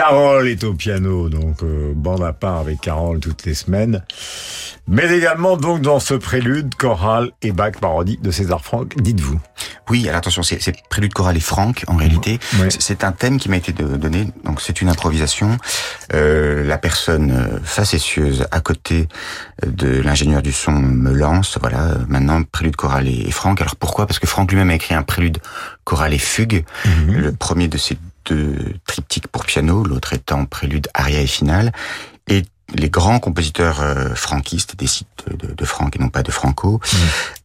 Carole 0.08 0.48
est 0.48 0.64
au 0.64 0.74
piano, 0.74 1.28
donc 1.28 1.64
euh, 1.64 1.92
bande 1.94 2.24
à 2.24 2.32
part 2.32 2.60
avec 2.60 2.80
Carole 2.80 3.20
toutes 3.20 3.44
les 3.46 3.54
semaines. 3.54 4.04
Mais 4.88 5.12
également 5.14 5.58
donc 5.58 5.82
dans 5.82 6.00
ce 6.00 6.14
prélude 6.14 6.76
choral 6.76 7.32
et 7.42 7.52
Bach 7.52 7.74
parodie 7.82 8.18
de 8.24 8.32
César 8.32 8.64
Franck, 8.64 8.96
dites-vous. 9.02 9.38
Oui, 9.90 10.08
alors 10.08 10.20
attention, 10.20 10.44
c'est 10.44 10.62
prélude 10.90 11.14
choral 11.14 11.36
et 11.36 11.42
franck 11.42 11.84
en 11.88 11.98
réalité. 11.98 12.40
Oui. 12.62 12.68
C'est- 12.80 13.04
un 13.04 13.12
thème 13.12 13.38
qui 13.38 13.50
m'a 13.50 13.58
été 13.58 13.74
donné, 13.74 14.30
donc 14.46 14.62
c'est 14.62 14.80
une 14.82 14.88
improvisation. 14.88 15.58
Euh, 16.14 16.64
la 16.64 16.78
personne 16.78 17.32
euh, 17.32 17.60
facétieuse 17.62 18.48
à 18.52 18.62
côté 18.62 19.10
euh, 19.66 19.70
de 19.70 20.02
l'ingénieur 20.02 20.42
du 20.42 20.54
son 20.54 20.72
me 20.72 21.12
lance, 21.12 21.58
voilà, 21.60 21.82
euh, 21.82 21.96
maintenant 22.08 22.42
prélude 22.44 22.78
choral 22.78 23.10
et, 23.10 23.30
franck. 23.32 23.60
Alors 23.62 23.76
pourquoi? 23.76 24.08
Parce 24.08 24.20
que 24.20 24.28
Franck 24.28 24.52
lui-même 24.52 24.70
a 24.70 24.76
écrit 24.76 24.96
un 24.96 25.04
prélude 25.04 25.40
choral 25.84 26.14
et 26.14 26.18
fugue, 26.18 26.64
le 27.08 27.32
premier 27.34 27.68
de 27.68 27.78
ces 27.78 27.98
deux 28.28 28.76
triptyques 28.86 29.28
pour 29.28 29.46
piano, 29.46 29.84
l'autre 29.84 30.14
étant 30.14 30.46
prélude, 30.46 30.88
aria 30.94 31.22
et 31.22 31.28
finale. 31.28 31.72
Et 32.28 32.44
les 32.76 32.90
grands 32.90 33.20
compositeurs 33.20 33.82
euh, 33.82 34.14
franquistes, 34.16 34.76
des 34.76 34.88
sites 34.88 35.08
de, 35.28 35.48
de, 35.48 35.54
de 35.54 35.66
Franck 35.66 35.96
et 35.96 36.00
non 36.00 36.10
pas 36.10 36.24
de 36.24 36.32
Franco, 36.32 36.80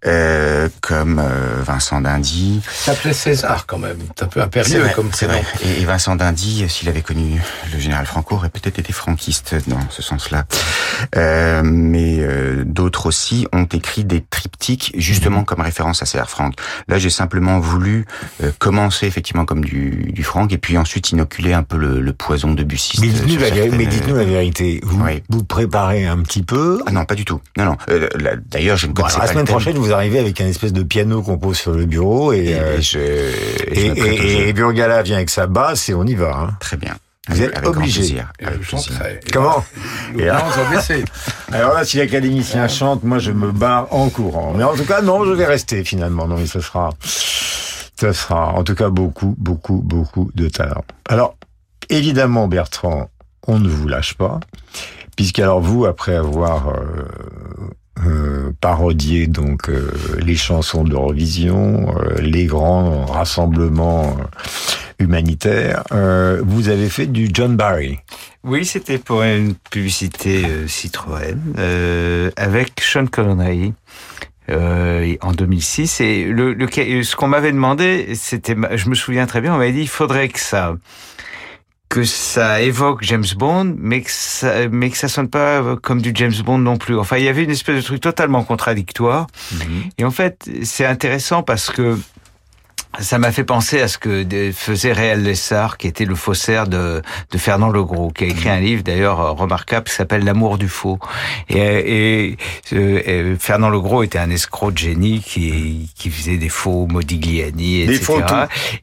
euh, 0.04 0.68
comme 0.80 1.20
euh, 1.20 1.62
Vincent 1.64 2.00
d'Indy, 2.00 2.60
S'appelait 2.72 3.12
César 3.12 3.66
quand 3.66 3.78
même. 3.78 3.98
C'est 4.16 4.24
un 4.24 4.28
peu 4.28 4.40
impérieux 4.42 4.80
vrai, 4.80 4.92
comme 4.94 5.10
c'est 5.12 5.26
prénom. 5.26 5.42
vrai. 5.42 5.68
Et, 5.78 5.82
et 5.82 5.84
Vincent 5.84 6.16
d'Indy, 6.16 6.68
s'il 6.68 6.88
avait 6.88 7.02
connu 7.02 7.40
le 7.72 7.78
général 7.78 8.06
Franco, 8.06 8.34
aurait 8.34 8.48
peut-être 8.48 8.78
été 8.78 8.92
franquiste 8.92 9.54
dans 9.68 9.78
ce 9.90 10.02
sens-là. 10.02 10.44
Euh, 11.16 11.62
mais 11.64 12.16
euh, 12.20 12.64
d'autres 12.66 13.06
aussi 13.06 13.46
ont 13.52 13.64
écrit 13.64 14.04
des 14.04 14.22
triptyques 14.22 14.92
justement 14.96 15.44
comme 15.44 15.60
référence 15.60 16.02
à 16.02 16.06
César 16.06 16.28
Franck. 16.28 16.54
Là, 16.88 16.98
j'ai 16.98 17.10
simplement 17.10 17.60
voulu 17.60 18.06
euh, 18.42 18.50
commencer 18.58 19.06
effectivement 19.06 19.44
comme 19.44 19.64
du, 19.64 20.10
du 20.12 20.24
Franck 20.24 20.52
et 20.52 20.58
puis 20.58 20.78
ensuite 20.78 21.10
inoculer 21.10 21.52
un 21.52 21.62
peu 21.62 21.76
le, 21.76 22.00
le 22.00 22.12
poison 22.12 22.52
de 22.54 22.62
Bussiste. 22.64 23.00
Mais 23.02 23.08
dites-nous 23.08 23.38
la, 23.38 23.50
dites-nous 23.50 24.16
Vous, 25.28 25.44
préparez 25.44 26.06
un 26.06 26.18
petit 26.18 26.42
peu 26.42 26.80
Ah 26.86 26.92
non, 26.92 27.04
pas 27.04 27.14
du 27.14 27.24
tout. 27.24 27.40
Non, 27.56 27.64
non. 27.66 27.76
Euh, 27.90 28.08
D'ailleurs, 28.46 28.76
je 28.76 28.86
ne 28.86 28.92
Bon, 28.92 29.02
connaissais 29.02 29.16
alors, 29.16 29.22
la 29.22 29.26
pas 29.26 29.32
semaine 29.32 29.42
le 29.42 29.46
thème. 29.46 29.54
prochaine, 29.56 29.76
vous 29.78 29.92
arrivez 29.92 30.18
avec 30.18 30.40
un 30.40 30.46
espèce 30.46 30.72
de 30.72 30.82
piano 30.82 31.22
qu'on 31.22 31.38
pose 31.38 31.56
sur 31.58 31.72
le 31.72 31.86
bureau 31.86 32.32
et, 32.32 32.54
euh, 32.54 32.80
je, 32.80 32.98
et, 32.98 33.74
je 33.74 33.90
me 33.90 33.94
prête 33.94 34.12
au 34.20 34.22
et, 34.24 34.48
et 34.48 34.52
Burgala 34.52 35.02
vient 35.02 35.16
avec 35.16 35.30
sa 35.30 35.46
basse 35.46 35.88
et 35.88 35.94
on 35.94 36.04
y 36.04 36.14
va. 36.14 36.34
Hein. 36.36 36.56
Très 36.60 36.76
bien. 36.76 36.94
Vous 37.28 37.40
êtes 37.40 37.56
avec 37.56 37.62
grand 37.70 37.80
obligé. 37.82 38.20
Comment 39.32 39.64
là, 40.16 40.22
Et 40.22 40.24
là- 40.24 40.44
baisser. 40.72 41.04
Alors 41.52 41.72
là, 41.74 41.84
si 41.84 41.98
l'académicien 41.98 42.66
chante, 42.66 43.04
moi 43.04 43.18
je 43.20 43.30
me 43.30 43.52
barre 43.52 43.86
en 43.94 44.08
courant. 44.08 44.54
Mais 44.56 44.64
en 44.64 44.74
tout 44.74 44.84
cas, 44.84 45.02
non, 45.02 45.24
je 45.24 45.30
vais 45.30 45.46
rester 45.46 45.84
finalement. 45.84 46.26
Non, 46.26 46.36
mais 46.36 46.46
ce 46.46 46.60
sera, 46.60 46.90
ce 47.04 48.12
sera 48.12 48.48
en 48.54 48.64
tout 48.64 48.74
cas 48.74 48.88
beaucoup, 48.90 49.36
beaucoup, 49.38 49.82
beaucoup 49.84 50.32
de 50.34 50.48
talent. 50.48 50.84
Alors, 51.08 51.36
évidemment, 51.90 52.48
Bertrand, 52.48 53.08
on 53.46 53.60
ne 53.60 53.68
vous 53.68 53.86
lâche 53.86 54.14
pas, 54.14 54.40
puisqu'alors 55.16 55.60
vous, 55.60 55.84
après 55.84 56.14
avoir 56.14 56.68
euh, 56.68 56.80
euh, 58.06 58.52
parodié 58.60 59.26
donc 59.26 59.68
euh, 59.68 59.92
les 60.18 60.34
chansons 60.34 60.84
d'Eurovision, 60.84 61.94
euh, 61.96 62.20
les 62.20 62.46
grands 62.46 63.04
rassemblements 63.04 64.16
euh, 64.18 64.24
humanitaires, 64.98 65.82
vous 66.44 66.68
avez 66.68 66.88
fait 66.88 67.06
du 67.06 67.28
John 67.32 67.56
Barry. 67.56 67.98
Oui, 68.44 68.64
c'était 68.64 68.98
pour 68.98 69.22
une 69.22 69.54
publicité 69.70 70.44
Citroën 70.68 71.36
avec 72.36 72.80
Sean 72.80 73.06
Connery. 73.06 73.74
Euh, 74.50 75.14
en 75.20 75.32
2006 75.32 76.00
et 76.00 76.24
le, 76.24 76.52
le 76.52 76.66
ce 77.04 77.14
qu'on 77.14 77.28
m'avait 77.28 77.52
demandé 77.52 78.16
c'était 78.16 78.56
je 78.74 78.88
me 78.88 78.96
souviens 78.96 79.24
très 79.26 79.40
bien 79.40 79.54
on 79.54 79.58
m'avait 79.58 79.70
dit 79.70 79.82
il 79.82 79.88
faudrait 79.88 80.28
que 80.28 80.40
ça 80.40 80.74
que 81.92 82.04
ça 82.04 82.62
évoque 82.62 83.02
James 83.02 83.26
Bond, 83.36 83.74
mais 83.76 84.00
que 84.00 84.10
ça, 84.10 84.66
mais 84.70 84.88
que 84.88 84.96
ça 84.96 85.08
sonne 85.08 85.28
pas 85.28 85.76
comme 85.82 86.00
du 86.00 86.12
James 86.14 86.32
Bond 86.42 86.56
non 86.56 86.78
plus. 86.78 86.98
Enfin, 86.98 87.18
il 87.18 87.24
y 87.24 87.28
avait 87.28 87.44
une 87.44 87.50
espèce 87.50 87.76
de 87.76 87.82
truc 87.82 88.00
totalement 88.00 88.44
contradictoire. 88.44 89.26
Et 89.98 90.04
en 90.06 90.10
fait, 90.10 90.48
c'est 90.62 90.86
intéressant 90.86 91.42
parce 91.42 91.70
que 91.70 91.98
ça 92.98 93.18
m'a 93.18 93.30
fait 93.30 93.44
penser 93.44 93.82
à 93.82 93.88
ce 93.88 93.98
que 93.98 94.24
faisait 94.54 94.92
Réal 94.92 95.22
Lessard, 95.22 95.76
qui 95.76 95.86
était 95.86 96.06
le 96.06 96.14
faussaire 96.14 96.66
de, 96.66 97.02
de 97.30 97.38
Fernand 97.38 97.68
Legros, 97.68 98.10
qui 98.10 98.24
a 98.24 98.26
écrit 98.28 98.48
un 98.48 98.60
livre 98.60 98.82
d'ailleurs 98.82 99.20
euh, 99.20 99.30
remarquable 99.32 99.84
qui 99.86 99.94
s'appelle 99.94 100.24
L'amour 100.24 100.56
du 100.56 100.68
faux. 100.68 100.98
Et, 101.50 101.58
et, 101.58 102.36
euh, 102.72 103.02
euh, 103.06 103.36
Fernand 103.38 103.68
Legros 103.68 104.02
était 104.02 104.18
un 104.18 104.30
escroc 104.30 104.70
de 104.70 104.78
génie 104.78 105.20
qui, 105.20 105.90
qui 105.94 106.08
faisait 106.08 106.38
des 106.38 106.48
faux 106.48 106.86
Modigliani, 106.86 107.86
Des 107.86 107.96
etc. 107.96 108.02
faux 108.02 108.20
tout. 108.22 108.34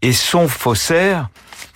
Et 0.03 0.13
son 0.13 0.47
faussaire, 0.47 1.29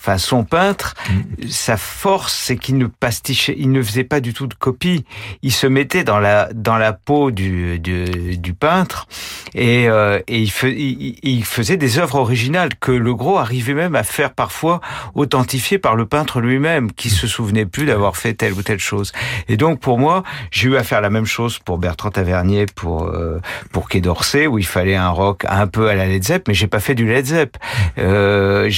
enfin 0.04 0.18
son 0.18 0.44
peintre, 0.44 0.96
Mm. 1.10 1.48
sa 1.50 1.78
force, 1.78 2.34
c'est 2.34 2.58
qu'il 2.58 2.78
ne 2.78 2.88
pastichait, 2.88 3.56
il 3.58 3.72
ne 3.72 3.82
faisait 3.82 4.04
pas 4.04 4.20
du 4.20 4.34
tout 4.34 4.48
de 4.48 4.54
copie. 4.54 5.06
Il 5.44 5.52
se 5.54 5.66
mettait 5.68 6.04
dans 6.04 6.20
la 6.20 6.50
dans 6.54 6.78
la 6.78 6.92
peau 6.94 7.32
du 7.32 7.80
du, 7.80 8.38
du 8.38 8.54
peintre 8.54 9.08
et, 9.56 9.88
euh, 9.88 10.20
et 10.28 10.40
il, 10.42 10.50
fe- 10.50 10.74
il, 10.76 11.18
il 11.24 11.46
faisait 11.46 11.78
des 11.78 12.00
œuvres 12.00 12.16
originales 12.16 12.76
que 12.80 12.92
le 12.92 13.14
gros 13.16 13.38
arrivait 13.38 13.74
même 13.74 13.96
à 13.96 14.04
faire 14.04 14.34
parfois 14.34 14.82
authentifier 15.16 15.78
par 15.78 15.96
le 15.96 16.06
peintre 16.06 16.42
lui-même, 16.42 16.92
qui 16.92 17.10
se 17.10 17.26
souvenait 17.28 17.66
plus 17.66 17.86
d'avoir 17.86 18.18
fait 18.18 18.34
telle 18.34 18.54
ou 18.54 18.62
telle 18.62 18.80
chose. 18.80 19.12
Et 19.48 19.56
donc 19.58 19.80
pour 19.80 20.00
moi, 20.00 20.24
j'ai 20.52 20.70
eu 20.70 20.76
à 20.78 20.84
faire 20.84 21.00
la 21.02 21.10
même 21.10 21.26
chose 21.26 21.60
pour 21.60 21.78
Bertrand 21.78 22.12
Tavernier, 22.12 22.66
pour 22.76 23.04
euh, 23.08 23.40
pour 23.72 23.88
Quai 23.90 24.02
d'Orsay, 24.02 24.48
où 24.48 24.58
il 24.60 24.66
fallait 24.66 24.96
un 24.96 25.10
rock 25.10 25.46
un 25.48 25.68
peu 25.68 25.88
à 25.90 25.96
la 25.96 26.08
Led 26.08 26.24
Zepp, 26.24 26.48
mais 26.48 26.54
j'ai 26.54 26.68
pas 26.68 26.80
fait 26.82 26.96
du 26.96 27.06
Led 27.06 27.26
Zepp. 27.26 27.58
Euh, 27.98 28.70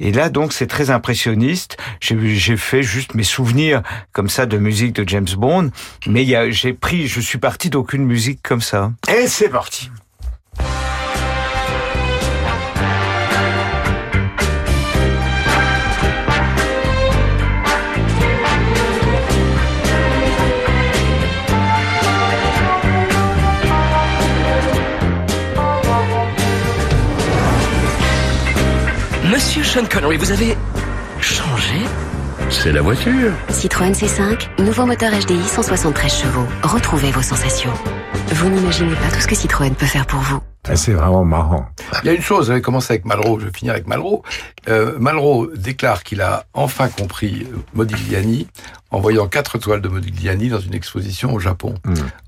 et 0.00 0.12
là 0.12 0.28
donc 0.28 0.52
c'est 0.52 0.66
très 0.68 0.90
impressionniste. 0.90 1.76
J'ai 2.00 2.56
fait 2.56 2.82
juste 2.82 3.14
mes 3.14 3.24
souvenirs 3.24 3.82
comme 4.12 4.28
ça 4.28 4.46
de 4.46 4.56
musique 4.58 4.92
de 4.92 5.08
James 5.08 5.26
Bond, 5.36 5.70
mais 6.06 6.24
j'ai 6.52 6.72
pris, 6.72 7.08
je 7.08 7.20
suis 7.20 7.38
parti 7.38 7.70
d'aucune 7.70 8.04
musique 8.04 8.40
comme 8.42 8.60
ça. 8.60 8.92
Et 9.08 9.26
c'est 9.26 9.48
parti. 9.48 9.90
Sean 29.68 29.84
Connery, 29.84 30.16
vous 30.16 30.32
avez 30.32 30.56
changé 31.20 31.74
C'est 32.48 32.72
la 32.72 32.80
voiture. 32.80 33.32
Citroën 33.50 33.92
C5, 33.92 34.62
nouveau 34.62 34.86
moteur 34.86 35.12
HDI 35.12 35.46
173 35.46 36.10
chevaux. 36.10 36.46
Retrouvez 36.62 37.10
vos 37.10 37.20
sensations. 37.20 37.74
Vous 38.28 38.48
n'imaginez 38.48 38.94
pas 38.94 39.14
tout 39.14 39.20
ce 39.20 39.26
que 39.26 39.34
Citroën 39.34 39.74
peut 39.74 39.84
faire 39.84 40.06
pour 40.06 40.20
vous. 40.20 40.40
Ah, 40.68 40.76
C'est 40.76 40.92
vraiment 40.92 41.24
marrant. 41.24 41.66
Il 42.02 42.06
y 42.06 42.10
a 42.10 42.12
une 42.12 42.22
chose, 42.22 42.48
j'avais 42.48 42.60
commencé 42.60 42.92
avec 42.92 43.04
Malraux, 43.04 43.38
je 43.40 43.46
vais 43.46 43.52
finir 43.52 43.72
avec 43.72 43.86
Malraux. 43.86 44.22
Euh, 44.68 44.98
Malraux 44.98 45.48
déclare 45.56 46.02
qu'il 46.02 46.20
a 46.20 46.44
enfin 46.54 46.88
compris 46.88 47.46
Modigliani 47.74 48.46
en 48.90 49.00
voyant 49.00 49.26
quatre 49.28 49.58
toiles 49.58 49.80
de 49.80 49.88
Modigliani 49.88 50.48
dans 50.48 50.60
une 50.60 50.74
exposition 50.74 51.32
au 51.34 51.38
Japon. 51.38 51.74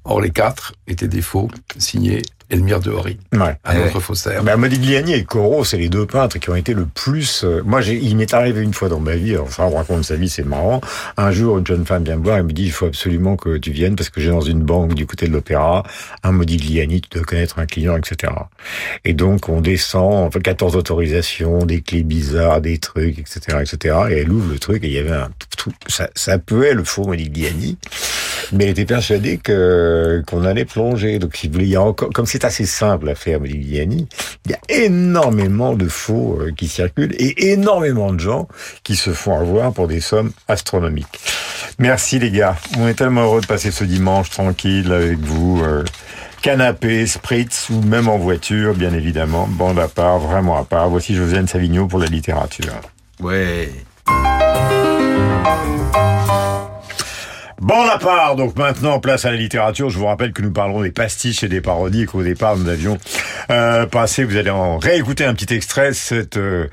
Or, 0.04 0.20
les 0.20 0.30
quatre 0.30 0.74
étaient 0.86 1.08
des 1.08 1.22
faux, 1.22 1.48
signés 1.78 2.22
Elmire 2.50 2.80
de 2.80 2.90
Horry, 2.90 3.16
Ouais. 3.32 3.56
un 3.64 3.76
Ouais. 3.76 3.86
autre 3.86 4.00
faussaire. 4.00 4.42
Bah, 4.42 4.56
Modigliani 4.56 5.12
et 5.14 5.24
Corot, 5.24 5.62
c'est 5.64 5.76
les 5.78 5.88
deux 5.88 6.04
peintres 6.04 6.38
qui 6.40 6.50
ont 6.50 6.56
été 6.56 6.74
le 6.74 6.84
plus. 6.84 7.44
euh, 7.44 7.62
moi, 7.64 7.80
il 7.82 8.16
m'est 8.16 8.34
arrivé 8.34 8.60
une 8.62 8.74
fois 8.74 8.88
dans 8.88 8.98
ma 8.98 9.14
vie. 9.14 9.36
Ça, 9.50 9.66
on 9.66 9.76
raconte 9.76 10.02
sa 10.02 10.16
vie, 10.16 10.28
c'est 10.28 10.42
marrant. 10.42 10.80
Un 11.16 11.30
jour, 11.30 11.58
une 11.58 11.66
jeune 11.66 11.86
femme 11.86 12.02
vient 12.02 12.16
me 12.16 12.24
voir 12.24 12.38
et 12.38 12.42
me 12.42 12.52
dit 12.52 12.64
il 12.64 12.72
faut 12.72 12.86
absolument 12.86 13.36
que 13.36 13.56
tu 13.56 13.70
viennes 13.70 13.94
parce 13.94 14.10
que 14.10 14.20
j'ai 14.20 14.30
dans 14.30 14.40
une 14.40 14.62
banque 14.62 14.94
du 14.94 15.06
côté 15.06 15.28
de 15.28 15.32
l'opéra 15.32 15.84
un 16.24 16.32
Modigliani, 16.32 17.00
tu 17.02 17.08
dois 17.16 17.24
connaître 17.24 17.60
un 17.60 17.66
client, 17.66 17.96
etc. 17.96 18.29
Et 19.04 19.12
donc, 19.14 19.48
on 19.48 19.60
descend, 19.60 20.26
on 20.26 20.30
fait 20.30 20.40
14 20.40 20.76
autorisations, 20.76 21.58
des 21.58 21.80
clés 21.80 22.02
bizarres, 22.02 22.60
des 22.60 22.78
trucs, 22.78 23.18
etc., 23.18 23.58
etc. 23.60 23.96
Et 24.10 24.18
elle 24.18 24.30
ouvre 24.30 24.52
le 24.52 24.58
truc 24.58 24.84
et 24.84 24.88
il 24.88 24.92
y 24.92 24.98
avait 24.98 25.10
un 25.10 25.30
tout, 25.56 25.72
ça, 25.86 26.08
ça 26.14 26.38
puait 26.38 26.74
le 26.74 26.84
faux 26.84 27.04
Modigliani. 27.04 27.76
Mais 28.52 28.64
elle 28.64 28.70
était 28.70 28.84
persuadée 28.86 29.38
que 29.38 30.22
qu'on 30.26 30.44
allait 30.44 30.64
plonger. 30.64 31.18
Donc, 31.18 31.36
si 31.36 31.46
vous 31.46 31.54
voulez, 31.54 31.66
il 31.66 31.78
encore, 31.78 32.10
comme 32.12 32.26
c'est 32.26 32.44
assez 32.44 32.66
simple 32.66 33.08
à 33.08 33.14
faire 33.14 33.40
Modigliani, 33.40 34.08
il 34.46 34.52
y 34.52 34.54
a 34.54 34.84
énormément 34.84 35.74
de 35.74 35.88
faux 35.88 36.38
euh, 36.40 36.52
qui 36.56 36.66
circulent 36.66 37.14
et 37.18 37.52
énormément 37.52 38.12
de 38.12 38.18
gens 38.18 38.48
qui 38.82 38.96
se 38.96 39.10
font 39.12 39.38
avoir 39.38 39.72
pour 39.72 39.86
des 39.86 40.00
sommes 40.00 40.32
astronomiques. 40.48 41.20
Merci 41.78 42.18
les 42.18 42.30
gars. 42.30 42.56
On 42.78 42.88
est 42.88 42.94
tellement 42.94 43.22
heureux 43.22 43.40
de 43.40 43.46
passer 43.46 43.70
ce 43.70 43.84
dimanche 43.84 44.30
tranquille 44.30 44.92
avec 44.92 45.18
vous. 45.18 45.62
euh, 45.62 45.84
canapé, 46.42 47.06
spritz 47.06 47.68
ou 47.70 47.80
même 47.82 48.08
en 48.08 48.18
voiture, 48.18 48.74
bien 48.74 48.92
évidemment. 48.92 49.46
Bande 49.46 49.78
à 49.78 49.88
part, 49.88 50.18
vraiment 50.18 50.58
à 50.58 50.64
part. 50.64 50.88
Voici 50.88 51.14
Josiane 51.14 51.46
Savigno 51.46 51.86
pour 51.86 51.98
la 51.98 52.06
littérature. 52.06 52.80
Ouais. 53.20 53.70
Bon 57.60 57.86
à 57.88 57.98
part, 57.98 58.36
donc 58.36 58.56
maintenant 58.56 59.00
place 59.00 59.26
à 59.26 59.30
la 59.30 59.36
littérature. 59.36 59.90
Je 59.90 59.98
vous 59.98 60.06
rappelle 60.06 60.32
que 60.32 60.40
nous 60.40 60.50
parlerons 60.50 60.82
des 60.82 60.90
pastiches 60.90 61.42
et 61.42 61.48
des 61.48 61.60
parodies 61.60 62.02
et 62.02 62.06
qu'au 62.06 62.22
départ 62.22 62.56
nous 62.56 62.68
avions 62.68 62.96
euh, 63.50 63.84
passer, 63.84 64.24
vous 64.24 64.38
allez 64.38 64.48
en 64.48 64.78
réécouter 64.78 65.26
un 65.26 65.34
petit 65.34 65.54
extrait, 65.54 65.92
cette, 65.92 66.38
euh, 66.38 66.68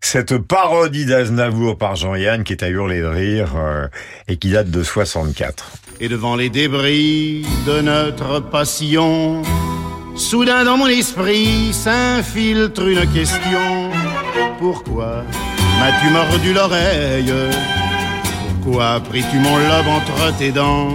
cette 0.00 0.38
parodie 0.38 1.06
d'Aznavour 1.06 1.76
par 1.76 1.96
Jean-Yann 1.96 2.44
qui 2.44 2.52
est 2.52 2.62
à 2.62 2.68
hurler 2.68 3.00
de 3.00 3.06
rire 3.06 3.54
euh, 3.56 3.88
et 4.28 4.36
qui 4.36 4.50
date 4.50 4.70
de 4.70 4.84
64. 4.84 5.72
Et 6.00 6.08
devant 6.08 6.36
les 6.36 6.48
débris 6.48 7.44
de 7.66 7.80
notre 7.80 8.38
passion, 8.38 9.42
soudain 10.14 10.64
dans 10.64 10.76
mon 10.76 10.86
esprit 10.86 11.72
s'infiltre 11.72 12.86
une 12.86 13.04
question. 13.12 13.90
Pourquoi 14.60 15.24
m'as-tu 15.80 16.10
mordu 16.12 16.52
l'oreille? 16.52 17.34
Pourquoi 18.62 19.00
pris-tu 19.00 19.38
mon 19.38 19.56
lobe 19.56 19.88
entre 19.88 20.36
tes 20.36 20.52
dents? 20.52 20.90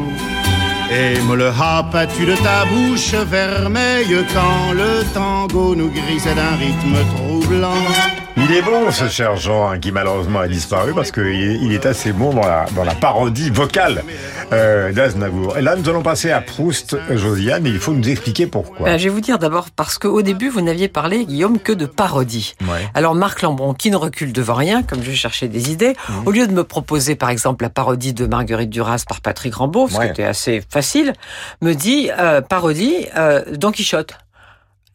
Et 0.89 1.19
me 1.23 1.35
le 1.35 1.49
hapas-tu 1.49 2.25
de 2.25 2.35
ta 2.35 2.63
bouche 2.65 3.13
vermeille 3.13 4.15
quand 4.33 4.71
le 4.73 5.03
tango 5.13 5.75
nous 5.75 5.89
grisait 5.89 6.35
d'un 6.35 6.55
rythme 6.55 6.97
troublant? 7.15 8.22
Il 8.36 8.51
est 8.51 8.61
bon 8.63 8.91
ce 8.91 9.07
cher 9.09 9.36
Jean 9.38 9.69
hein, 9.69 9.79
qui 9.79 9.91
malheureusement 9.91 10.39
a 10.39 10.47
disparu 10.47 10.93
parce 10.93 11.11
qu'il 11.11 11.23
est, 11.27 11.55
il 11.61 11.71
est 11.71 11.86
assez 11.86 12.11
bon 12.11 12.34
dans 12.34 12.41
la, 12.45 12.65
dans 12.75 12.84
la 12.84 12.95
parodie 12.95 13.51
vocale 13.51 14.03
euh, 14.51 14.91
d'Aznavour. 14.91 15.57
Et 15.57 15.61
là 15.61 15.75
nous 15.75 15.88
allons 15.88 16.01
passer 16.01 16.31
à 16.31 16.41
Proust, 16.41 16.97
Josiane, 17.11 17.65
et 17.67 17.69
il 17.69 17.77
faut 17.79 17.93
nous 17.93 18.09
expliquer 18.09 18.47
pourquoi. 18.47 18.88
Ben, 18.88 18.97
je 18.97 19.03
vais 19.05 19.09
vous 19.09 19.21
dire 19.21 19.38
d'abord 19.38 19.67
parce 19.75 19.97
qu'au 19.99 20.21
début 20.23 20.49
vous 20.49 20.61
n'aviez 20.61 20.88
parlé, 20.88 21.25
Guillaume, 21.25 21.59
que 21.59 21.71
de 21.71 21.86
parodie. 21.86 22.55
Ouais. 22.63 22.89
Alors 22.95 23.13
Marc 23.13 23.43
Lambron, 23.43 23.73
qui 23.75 23.91
ne 23.91 23.97
recule 23.97 24.34
devant 24.34 24.55
rien, 24.55 24.81
comme 24.84 25.03
je 25.03 25.11
cherchais 25.11 25.47
des 25.47 25.71
idées, 25.71 25.95
Mhm. 26.09 26.27
au 26.27 26.31
lieu 26.31 26.47
de 26.47 26.53
me 26.53 26.63
proposer 26.63 27.15
par 27.15 27.29
exemple 27.29 27.63
la 27.63 27.69
parodie 27.69 28.13
de 28.13 28.25
Marguerite 28.25 28.69
Duras 28.71 29.03
par 29.07 29.21
Patrick 29.21 29.53
Rambaud, 29.55 29.88
ce 29.89 29.97
Ouais. 29.97 30.05
qui 30.07 30.11
était 30.13 30.23
assez 30.23 30.63
facile, 30.69 31.13
me 31.61 31.73
dit 31.73 32.09
euh, 32.19 32.41
parodie 32.41 33.05
euh, 33.15 33.43
Don 33.53 33.71
Quichotte. 33.71 34.15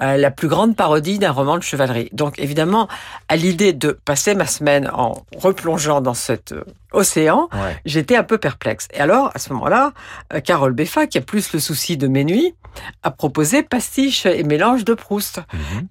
Euh, 0.01 0.17
la 0.17 0.31
plus 0.31 0.47
grande 0.47 0.77
parodie 0.77 1.19
d'un 1.19 1.33
roman 1.33 1.57
de 1.57 1.63
chevalerie. 1.63 2.09
Donc 2.13 2.39
évidemment, 2.39 2.87
à 3.29 3.35
l'idée 3.35 3.73
de 3.73 3.91
passer 3.91 4.37
ma 4.37 4.47
semaine 4.47 4.89
en 4.93 5.25
replongeant 5.37 6.01
dans 6.01 6.15
cet 6.15 6.53
euh, 6.53 6.63
océan, 6.93 7.49
Ouais. 7.53 7.77
j'étais 7.85 8.17
un 8.17 8.23
peu 8.25 8.39
perplexe. 8.39 8.89
Et 8.95 9.01
alors, 9.01 9.31
à 9.35 9.39
ce 9.39 9.53
moment-là, 9.53 9.93
euh, 10.33 10.41
Carole 10.41 10.73
Beffa, 10.73 11.07
qui 11.07 11.19
a 11.19 11.21
plus 11.21 11.53
le 11.53 11.59
souci 11.61 11.97
de 11.97 12.09
mes 12.09 12.25
nuits, 12.25 12.55
a 13.03 13.11
proposé 13.11 13.63
pastiche 13.63 14.25
et 14.27 14.45
mélange 14.45 14.85
de 14.85 14.95
Proust. 14.95 15.41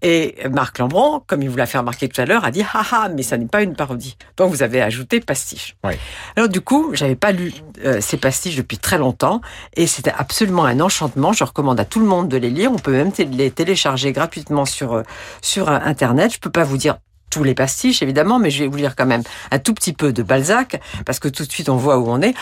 Et 0.02 0.38
Marc 0.50 0.78
Lambron, 0.80 1.22
comme 1.28 1.42
il 1.42 1.50
vous 1.50 1.58
l'a 1.58 1.66
fait 1.66 1.78
remarquer 1.78 2.08
tout 2.08 2.22
à 2.22 2.26
l'heure, 2.26 2.46
a 2.46 2.52
dit 2.52 2.62
haha, 2.62 3.10
mais 3.10 3.24
ça 3.24 3.38
n'est 3.38 3.48
pas 3.48 3.62
une 3.62 3.76
parodie. 3.76 4.16
Donc 4.38 4.52
vous 4.52 4.64
avez 4.64 4.82
ajouté 4.82 5.20
pastiche. 5.20 5.76
Ouais. 5.84 6.00
Alors 6.38 6.48
du 6.50 6.62
coup, 6.62 6.92
j'avais 6.94 7.16
pas 7.16 7.32
lu 7.34 7.52
euh, 7.84 8.00
ces 8.00 8.16
pastiches 8.18 8.56
depuis 8.56 8.78
très 8.78 8.98
longtemps 8.98 9.42
et 9.76 9.86
c'était 9.86 10.14
absolument 10.18 10.64
un 10.66 10.80
enchantement. 10.80 11.34
Je 11.34 11.44
recommande 11.44 11.80
à 11.80 11.86
tout 11.86 12.00
le 12.00 12.06
monde 12.06 12.30
de 12.30 12.38
les 12.38 12.50
lire. 12.50 12.72
On 12.72 12.78
peut 12.80 12.92
même 12.94 13.12
les 13.32 13.52
télécharger 13.52 14.14
gratuitement 14.14 14.64
sur 14.66 14.94
euh, 14.94 15.04
sur 15.42 15.70
internet. 15.70 16.32
Je 16.34 16.40
peux 16.40 16.52
pas 16.52 16.64
vous 16.64 16.78
dire 16.78 16.98
tous 17.38 17.44
les 17.44 17.54
pastiches 17.54 18.02
évidemment, 18.02 18.40
mais 18.40 18.50
je 18.50 18.64
vais 18.64 18.68
vous 18.68 18.78
lire 18.78 18.96
quand 18.96 19.06
même 19.06 19.22
un 19.52 19.60
tout 19.60 19.76
petit 19.76 19.94
peu 19.94 20.12
de 20.12 20.24
Balzac 20.24 20.82
parce 21.06 21.20
que 21.20 21.28
tout 21.28 21.46
de 21.46 21.52
suite 21.52 21.70
on 21.70 21.76
voit 21.76 22.00
où 22.00 22.10
on 22.10 22.20
est. 22.22 22.34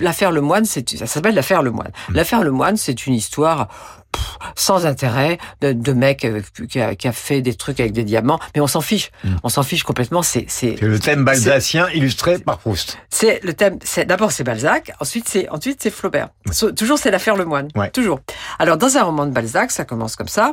L'affaire 0.00 0.32
Le 0.32 0.40
Moine, 0.40 0.64
c'est 0.64 0.98
ça 0.98 1.06
s'appelle 1.06 1.36
l'affaire 1.36 1.62
Le 1.62 1.70
Moine. 1.70 1.92
L'affaire 2.12 2.42
Le 2.42 2.50
Moine, 2.50 2.76
c'est 2.76 3.06
une 3.06 3.14
histoire 3.14 3.68
pff, 4.12 4.38
sans 4.56 4.86
intérêt 4.86 5.38
de, 5.60 5.72
de 5.72 5.92
mec 5.92 6.24
euh, 6.24 6.40
qui 6.68 6.80
a, 6.80 6.94
qui 6.94 7.08
a 7.08 7.12
fait 7.12 7.42
des 7.42 7.54
trucs 7.54 7.80
avec 7.80 7.92
des 7.92 8.04
diamants, 8.04 8.38
mais 8.54 8.60
on 8.60 8.66
s'en 8.66 8.80
fiche. 8.80 9.10
On 9.42 9.48
s'en 9.48 9.62
fiche 9.62 9.82
complètement. 9.82 10.22
C'est 10.22 10.46
le 10.80 10.98
thème 10.98 11.24
balzacien 11.24 11.88
illustré 11.90 12.38
par 12.38 12.58
Proust. 12.58 12.98
c'est 13.10 13.40
le 13.42 13.54
thème. 13.54 13.78
C'est 13.84 14.04
d'abord 14.04 14.32
c'est 14.32 14.44
Balzac, 14.44 14.92
ensuite 15.00 15.28
c'est 15.28 15.48
ensuite 15.48 15.82
c'est 15.82 15.90
Flaubert. 15.90 16.28
Toujours 16.76 16.98
c'est 16.98 17.10
l'affaire 17.10 17.36
Lemoine. 17.36 17.68
Ouais. 17.74 17.90
Toujours. 17.90 18.20
Alors 18.58 18.76
dans 18.76 18.96
un 18.96 19.02
roman 19.02 19.26
de 19.26 19.30
Balzac, 19.32 19.70
ça 19.70 19.84
commence 19.84 20.16
comme 20.16 20.28
ça. 20.28 20.52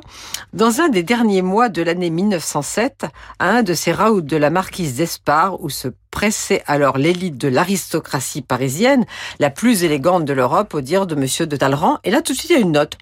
Dans 0.54 0.82
un 0.82 0.90
des 0.90 1.04
derniers 1.04 1.42
mois 1.42 1.70
de 1.70 1.82
l'année 1.82 2.10
1907, 2.10 3.06
à 3.40 3.50
un 3.50 3.64
de 3.64 3.74
ces 3.74 3.92
raouts 3.92 4.22
de 4.22 4.38
la 4.38 4.50
marquise 4.50 4.96
d'Espard 4.96 5.62
où 5.62 5.70
se 5.70 5.88
pressait 6.12 6.64
alors 6.66 6.98
l'élite 6.98 7.38
de 7.38 7.48
l'aristocratie 7.48 8.42
parisienne, 8.42 9.06
la 9.40 9.50
plus 9.50 9.84
élégante 9.84 10.26
de 10.26 10.34
l'Europe 10.34 10.74
au 10.74 10.82
dire 10.82 11.06
de 11.06 11.16
Monsieur 11.16 11.46
de 11.48 11.56
Talleyrand. 11.56 12.00
Et 12.04 12.12
là 12.12 12.22
tout 12.22 12.34
de 12.34 12.38
suite 12.38 12.50
il 12.52 12.54
y 12.54 12.58
a 12.58 12.62
une 12.62 12.72
note. 12.72 12.98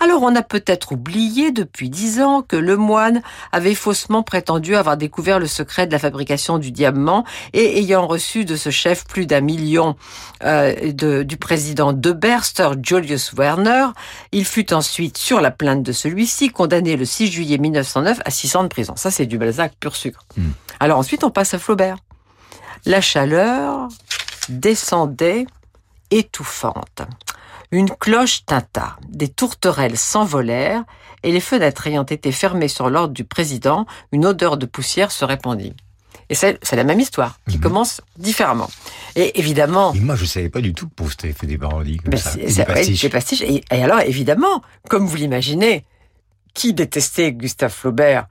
Alors 0.00 0.22
on 0.22 0.34
a 0.34 0.42
peut-être 0.42 0.92
oublié 0.92 1.52
depuis 1.52 1.90
dix 1.90 2.22
ans 2.22 2.40
que 2.42 2.56
Lemoine 2.56 3.20
avait 3.52 3.74
faussement 3.74 4.22
prétendu 4.22 4.74
avoir 4.74 4.96
découvert 4.96 5.38
le 5.38 5.46
secret 5.46 5.86
de 5.86 5.92
la 5.92 5.98
fabrication 5.98 6.56
du 6.58 6.72
diamant 6.72 7.24
et 7.52 7.78
ayant 7.78 8.06
reçu 8.06 8.44
de 8.46 8.56
ce 8.56 8.70
chef 8.70 9.04
plus 9.06 9.26
d'un 9.26 9.42
million 9.42 9.96
euh, 10.44 10.92
de- 10.92 11.22
du 11.22 11.36
président 11.36 11.92
Debert, 11.92 12.44
Sir 12.44 12.74
Julius 12.82 13.32
Werner, 13.34 13.88
il 14.32 14.46
fut 14.46 14.72
ensuite, 14.72 15.18
sur 15.18 15.40
la 15.42 15.50
plainte 15.50 15.82
de 15.82 15.92
celui-ci, 15.92 16.48
condamné 16.48 16.96
le 16.96 17.04
6 17.04 17.30
juillet 17.30 17.58
1909 17.58 18.20
à 18.24 18.30
6 18.30 18.56
ans 18.56 18.62
de 18.62 18.68
prison. 18.68 18.94
Ça 18.96 19.10
c'est 19.10 19.26
du 19.26 19.36
Balzac 19.36 19.74
pur 19.78 19.94
sucre. 19.96 20.24
Alors 20.80 20.98
ensuite 20.98 21.24
on 21.24 21.30
passe 21.30 21.52
à 21.52 21.58
Flaubert. 21.58 21.96
La 22.86 23.02
chaleur 23.02 23.88
descendait 24.48 25.46
étouffante. 26.10 27.02
Une 27.72 27.88
cloche 27.90 28.44
tinta, 28.46 28.96
des 29.08 29.28
tourterelles 29.28 29.96
s'envolèrent, 29.96 30.82
et 31.22 31.30
les 31.32 31.40
fenêtres 31.40 31.86
ayant 31.86 32.04
été 32.04 32.32
fermées 32.32 32.68
sur 32.68 32.90
l'ordre 32.90 33.14
du 33.14 33.24
président, 33.24 33.86
une 34.12 34.26
odeur 34.26 34.56
de 34.56 34.66
poussière 34.66 35.12
se 35.12 35.24
répandit. 35.24 35.74
Et 36.30 36.34
c'est 36.34 36.58
la 36.72 36.84
même 36.84 37.00
histoire, 37.00 37.38
qui 37.48 37.58
commence 37.58 38.00
différemment. 38.16 38.70
Et 39.16 39.38
évidemment... 39.40 39.92
Et 39.94 40.00
moi, 40.00 40.14
je 40.14 40.24
savais 40.24 40.48
pas 40.48 40.60
du 40.60 40.72
tout 40.74 40.88
que 40.88 40.94
Proust 40.94 41.24
avait 41.24 41.32
fait 41.32 41.46
des 41.48 41.58
parodies 41.58 41.96
comme 41.98 42.10
Ben, 42.12 42.16
ça. 42.18 42.34
des 42.36 42.48
c'est- 42.48 42.60
ouais, 42.60 42.66
pastiches. 42.74 43.02
des 43.02 43.08
pastiches. 43.08 43.42
Et, 43.42 43.64
et 43.70 43.82
alors, 43.82 44.00
évidemment, 44.00 44.62
comme 44.88 45.06
vous 45.06 45.16
l'imaginez, 45.16 45.84
qui 46.54 46.72
détestait 46.72 47.32
Gustave 47.32 47.72
Flaubert 47.72 48.26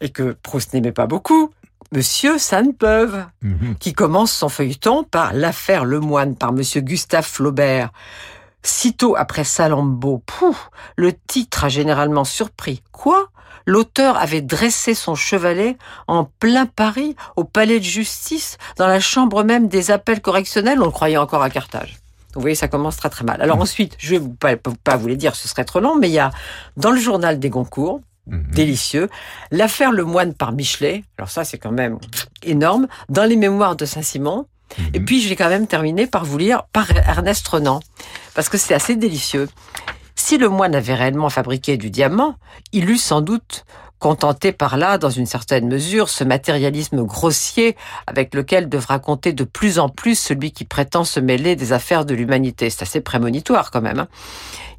et 0.00 0.08
que 0.10 0.36
Proust 0.42 0.74
n'aimait 0.74 0.90
pas 0.92 1.06
beaucoup? 1.06 1.50
Monsieur 1.92 2.36
Sainte-Beuve, 2.38 3.24
Mhm. 3.42 3.76
qui 3.78 3.92
commence 3.92 4.32
son 4.32 4.48
feuilleton 4.48 5.04
par 5.04 5.32
l'affaire 5.32 5.84
Lemoine 5.84 6.34
par 6.34 6.52
Monsieur 6.52 6.80
Gustave 6.80 7.24
Flaubert. 7.26 7.90
Sitôt 8.66 9.14
après 9.16 9.44
Salammbô, 9.44 10.18
pouf, 10.26 10.70
le 10.96 11.12
titre 11.12 11.62
a 11.62 11.68
généralement 11.68 12.24
surpris. 12.24 12.82
Quoi? 12.90 13.28
L'auteur 13.64 14.16
avait 14.16 14.40
dressé 14.40 14.92
son 14.92 15.14
chevalet 15.14 15.78
en 16.08 16.24
plein 16.24 16.66
Paris, 16.66 17.14
au 17.36 17.44
palais 17.44 17.78
de 17.78 17.84
justice, 17.84 18.58
dans 18.76 18.88
la 18.88 18.98
chambre 18.98 19.44
même 19.44 19.68
des 19.68 19.92
appels 19.92 20.20
correctionnels, 20.20 20.82
on 20.82 20.86
le 20.86 20.90
croyait 20.90 21.16
encore 21.16 21.42
à 21.42 21.50
Carthage. 21.50 21.98
Vous 22.34 22.40
voyez, 22.40 22.56
ça 22.56 22.66
commence 22.66 22.96
très 22.96 23.08
très 23.08 23.24
mal. 23.24 23.40
Alors 23.40 23.60
ensuite, 23.60 23.94
je 23.98 24.10
vais 24.10 24.18
vous, 24.18 24.34
pas, 24.34 24.56
pas 24.56 24.96
vous 24.96 25.06
les 25.06 25.16
dire, 25.16 25.36
ce 25.36 25.46
serait 25.46 25.64
trop 25.64 25.78
long, 25.78 25.94
mais 25.96 26.08
il 26.08 26.14
y 26.14 26.18
a 26.18 26.32
dans 26.76 26.90
le 26.90 26.98
journal 26.98 27.38
des 27.38 27.50
Goncourt, 27.50 28.00
délicieux, 28.26 29.08
l'affaire 29.52 29.92
Le 29.92 30.02
Moine 30.02 30.34
par 30.34 30.50
Michelet. 30.50 31.04
Alors 31.18 31.30
ça, 31.30 31.44
c'est 31.44 31.58
quand 31.58 31.70
même 31.70 31.98
énorme. 32.42 32.88
Dans 33.08 33.24
les 33.24 33.36
mémoires 33.36 33.76
de 33.76 33.84
Saint-Simon. 33.84 34.46
Et 34.94 35.00
puis, 35.00 35.20
je 35.20 35.28
vais 35.28 35.36
quand 35.36 35.48
même 35.48 35.66
terminer 35.66 36.06
par 36.06 36.24
vous 36.24 36.38
lire 36.38 36.64
par 36.72 36.90
Ernest 36.90 37.46
Renan, 37.48 37.80
parce 38.34 38.48
que 38.48 38.58
c'est 38.58 38.74
assez 38.74 38.96
délicieux. 38.96 39.48
Si 40.14 40.38
le 40.38 40.48
moine 40.48 40.74
avait 40.74 40.94
réellement 40.94 41.30
fabriqué 41.30 41.76
du 41.76 41.90
diamant, 41.90 42.36
il 42.72 42.90
eût 42.90 42.98
sans 42.98 43.20
doute 43.20 43.64
contenté 43.98 44.52
par 44.52 44.76
là, 44.76 44.98
dans 44.98 45.10
une 45.10 45.26
certaine 45.26 45.68
mesure, 45.68 46.08
ce 46.08 46.24
matérialisme 46.24 47.02
grossier 47.04 47.76
avec 48.06 48.34
lequel 48.34 48.68
devra 48.68 48.98
compter 48.98 49.32
de 49.32 49.44
plus 49.44 49.78
en 49.78 49.88
plus 49.88 50.18
celui 50.18 50.52
qui 50.52 50.64
prétend 50.64 51.04
se 51.04 51.20
mêler 51.20 51.56
des 51.56 51.72
affaires 51.72 52.04
de 52.04 52.14
l'humanité. 52.14 52.68
C'est 52.70 52.82
assez 52.82 53.00
prémonitoire 53.00 53.70
quand 53.70 53.80
même. 53.80 54.00
hein. 54.00 54.08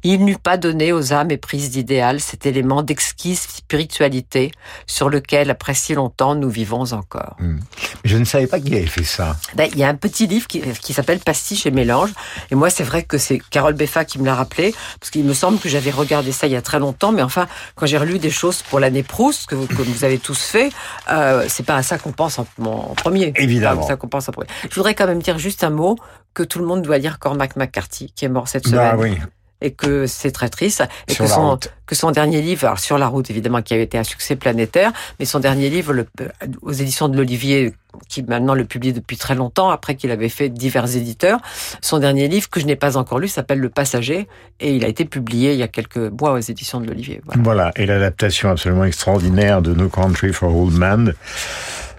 Il 0.04 0.24
n'eût 0.24 0.38
pas 0.38 0.56
donné 0.56 0.92
aux 0.92 1.12
âmes 1.12 1.32
éprises 1.32 1.70
d'idéal 1.70 2.20
cet 2.20 2.46
élément 2.46 2.84
d'exquise 2.84 3.40
spiritualité 3.40 4.52
sur 4.86 5.08
lequel, 5.08 5.50
après 5.50 5.74
si 5.74 5.94
longtemps, 5.94 6.36
nous 6.36 6.48
vivons 6.48 6.92
encore. 6.92 7.34
Mais 7.40 7.56
je 8.04 8.16
ne 8.16 8.24
savais 8.24 8.46
pas 8.46 8.60
qu'il 8.60 8.74
avait 8.76 8.86
fait 8.86 9.02
ça. 9.02 9.36
Ben, 9.56 9.68
il 9.72 9.78
y 9.78 9.82
a 9.82 9.88
un 9.88 9.96
petit 9.96 10.28
livre 10.28 10.46
qui, 10.46 10.60
qui 10.60 10.92
s'appelle 10.92 11.18
Pastiche 11.18 11.66
et 11.66 11.72
mélange. 11.72 12.10
Et 12.52 12.54
moi, 12.54 12.70
c'est 12.70 12.84
vrai 12.84 13.02
que 13.02 13.18
c'est 13.18 13.40
Carole 13.50 13.74
Beffa 13.74 14.04
qui 14.04 14.20
me 14.20 14.26
l'a 14.26 14.36
rappelé, 14.36 14.72
parce 15.00 15.10
qu'il 15.10 15.24
me 15.24 15.34
semble 15.34 15.58
que 15.58 15.68
j'avais 15.68 15.90
regardé 15.90 16.30
ça 16.30 16.46
il 16.46 16.52
y 16.52 16.56
a 16.56 16.62
très 16.62 16.78
longtemps. 16.78 17.10
Mais 17.10 17.22
enfin, 17.22 17.48
quand 17.74 17.86
j'ai 17.86 17.98
relu 17.98 18.20
des 18.20 18.30
choses 18.30 18.62
pour 18.62 18.78
l'année 18.78 19.02
Proust, 19.08 19.46
que 19.46 19.54
vous, 19.54 19.66
que 19.66 19.82
vous 19.82 20.04
avez 20.04 20.18
tous 20.18 20.38
fait, 20.40 20.70
euh, 21.10 21.44
c'est 21.48 21.64
pas 21.64 21.76
à 21.76 21.82
ça 21.82 21.98
qu'on 21.98 22.12
pense 22.12 22.38
en, 22.38 22.46
en 22.64 22.94
premier. 22.94 23.32
Évidemment. 23.36 23.86
Ça 23.86 23.96
qu'on 23.96 24.08
pense 24.08 24.28
en 24.28 24.32
premier. 24.32 24.48
Je 24.70 24.74
voudrais 24.76 24.94
quand 24.94 25.06
même 25.06 25.22
dire 25.22 25.38
juste 25.38 25.64
un 25.64 25.70
mot 25.70 25.96
que 26.34 26.42
tout 26.44 26.58
le 26.60 26.66
monde 26.66 26.82
doit 26.82 26.98
lire 26.98 27.18
Cormac 27.18 27.56
McCarthy, 27.56 28.12
qui 28.14 28.24
est 28.24 28.28
mort 28.28 28.46
cette 28.46 28.66
semaine 28.68 28.90
Ah 28.92 28.96
oui. 28.96 29.18
Et 29.60 29.72
que 29.72 30.06
c'est 30.06 30.30
très 30.30 30.48
triste 30.48 30.82
et 31.08 31.12
Sur 31.14 31.24
que 31.24 31.30
son 31.30 31.50
route. 31.50 31.72
que 31.86 31.94
son 31.94 32.10
dernier 32.10 32.40
livre 32.42 32.64
alors 32.66 32.78
sur 32.78 32.96
la 32.98 33.08
route 33.08 33.28
évidemment 33.30 33.60
qui 33.62 33.74
avait 33.74 33.82
été 33.82 33.98
un 33.98 34.04
succès 34.04 34.36
planétaire 34.36 34.92
mais 35.18 35.24
son 35.24 35.40
dernier 35.40 35.68
livre 35.70 35.92
le- 35.92 36.06
euh, 36.20 36.28
aux 36.62 36.72
éditions 36.72 37.08
de 37.08 37.16
l'Olivier 37.16 37.72
qui 38.08 38.22
maintenant 38.22 38.54
le 38.54 38.64
publie 38.64 38.92
depuis 38.92 39.16
très 39.16 39.34
longtemps 39.34 39.70
après 39.70 39.96
qu'il 39.96 40.10
avait 40.12 40.28
fait 40.28 40.48
divers 40.48 40.94
éditeurs 40.94 41.40
son 41.82 41.98
dernier 41.98 42.28
livre 42.28 42.48
que 42.48 42.60
je 42.60 42.66
n'ai 42.66 42.76
pas 42.76 42.96
encore 42.96 43.18
lu 43.18 43.26
s'appelle 43.26 43.58
Le 43.58 43.68
Passager 43.68 44.28
et 44.60 44.74
il 44.76 44.84
a 44.84 44.88
été 44.88 45.04
publié 45.04 45.54
il 45.54 45.58
y 45.58 45.62
a 45.64 45.68
quelques 45.68 45.96
mois 45.96 46.32
aux 46.34 46.38
éditions 46.38 46.80
de 46.80 46.86
l'Olivier 46.86 47.20
voilà. 47.24 47.42
Voilà, 47.42 47.72
et 47.76 47.86
l'adaptation 47.86 48.50
absolument 48.50 48.84
extraordinaire 48.84 49.60
de 49.62 49.74
No 49.74 49.88
Country 49.88 50.32
for 50.32 50.54
Old 50.56 50.74
Men 50.74 51.14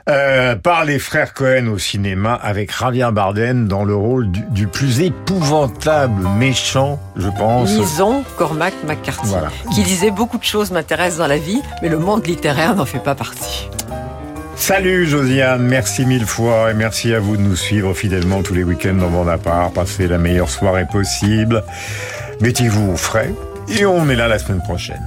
Euh, 0.09 0.55
par 0.55 0.85
les 0.85 0.97
frères 0.99 1.33
Cohen 1.33 1.67
au 1.67 1.77
cinéma 1.77 2.33
avec 2.33 2.75
Javier 2.75 3.09
Bardem 3.11 3.67
dans 3.67 3.83
le 3.83 3.95
rôle 3.95 4.31
du, 4.31 4.41
du 4.49 4.67
plus 4.67 5.01
épouvantable 5.01 6.27
méchant, 6.37 6.99
je 7.15 7.27
pense. 7.29 7.69
Lisons 7.69 8.23
Cormac 8.37 8.73
McCarthy, 8.87 9.27
Voilà. 9.27 9.49
qui 9.73 9.83
disait 9.83 10.11
beaucoup 10.11 10.37
de 10.37 10.43
choses 10.43 10.71
m'intéressent 10.71 11.19
dans 11.19 11.27
la 11.27 11.37
vie, 11.37 11.61
mais 11.81 11.89
le 11.89 11.97
monde 11.99 12.25
littéraire 12.25 12.75
n'en 12.75 12.85
fait 12.85 12.99
pas 13.03 13.13
partie. 13.15 13.69
Salut 14.55 15.05
Josiane, 15.07 15.61
merci 15.63 16.05
mille 16.05 16.25
fois 16.25 16.71
et 16.71 16.73
merci 16.73 17.13
à 17.13 17.19
vous 17.19 17.37
de 17.37 17.41
nous 17.41 17.55
suivre 17.55 17.93
fidèlement 17.93 18.41
tous 18.41 18.53
les 18.53 18.63
week-ends 18.63 18.95
dans 18.95 19.09
mon 19.09 19.27
appart. 19.27 19.73
Passez 19.73 20.07
la 20.07 20.17
meilleure 20.17 20.49
soirée 20.49 20.85
possible. 20.91 21.63
Mettez-vous 22.41 22.91
au 22.93 22.97
frais 22.97 23.33
et 23.77 23.85
on 23.85 24.09
est 24.09 24.15
là 24.15 24.27
la 24.27 24.39
semaine 24.39 24.61
prochaine. 24.61 25.01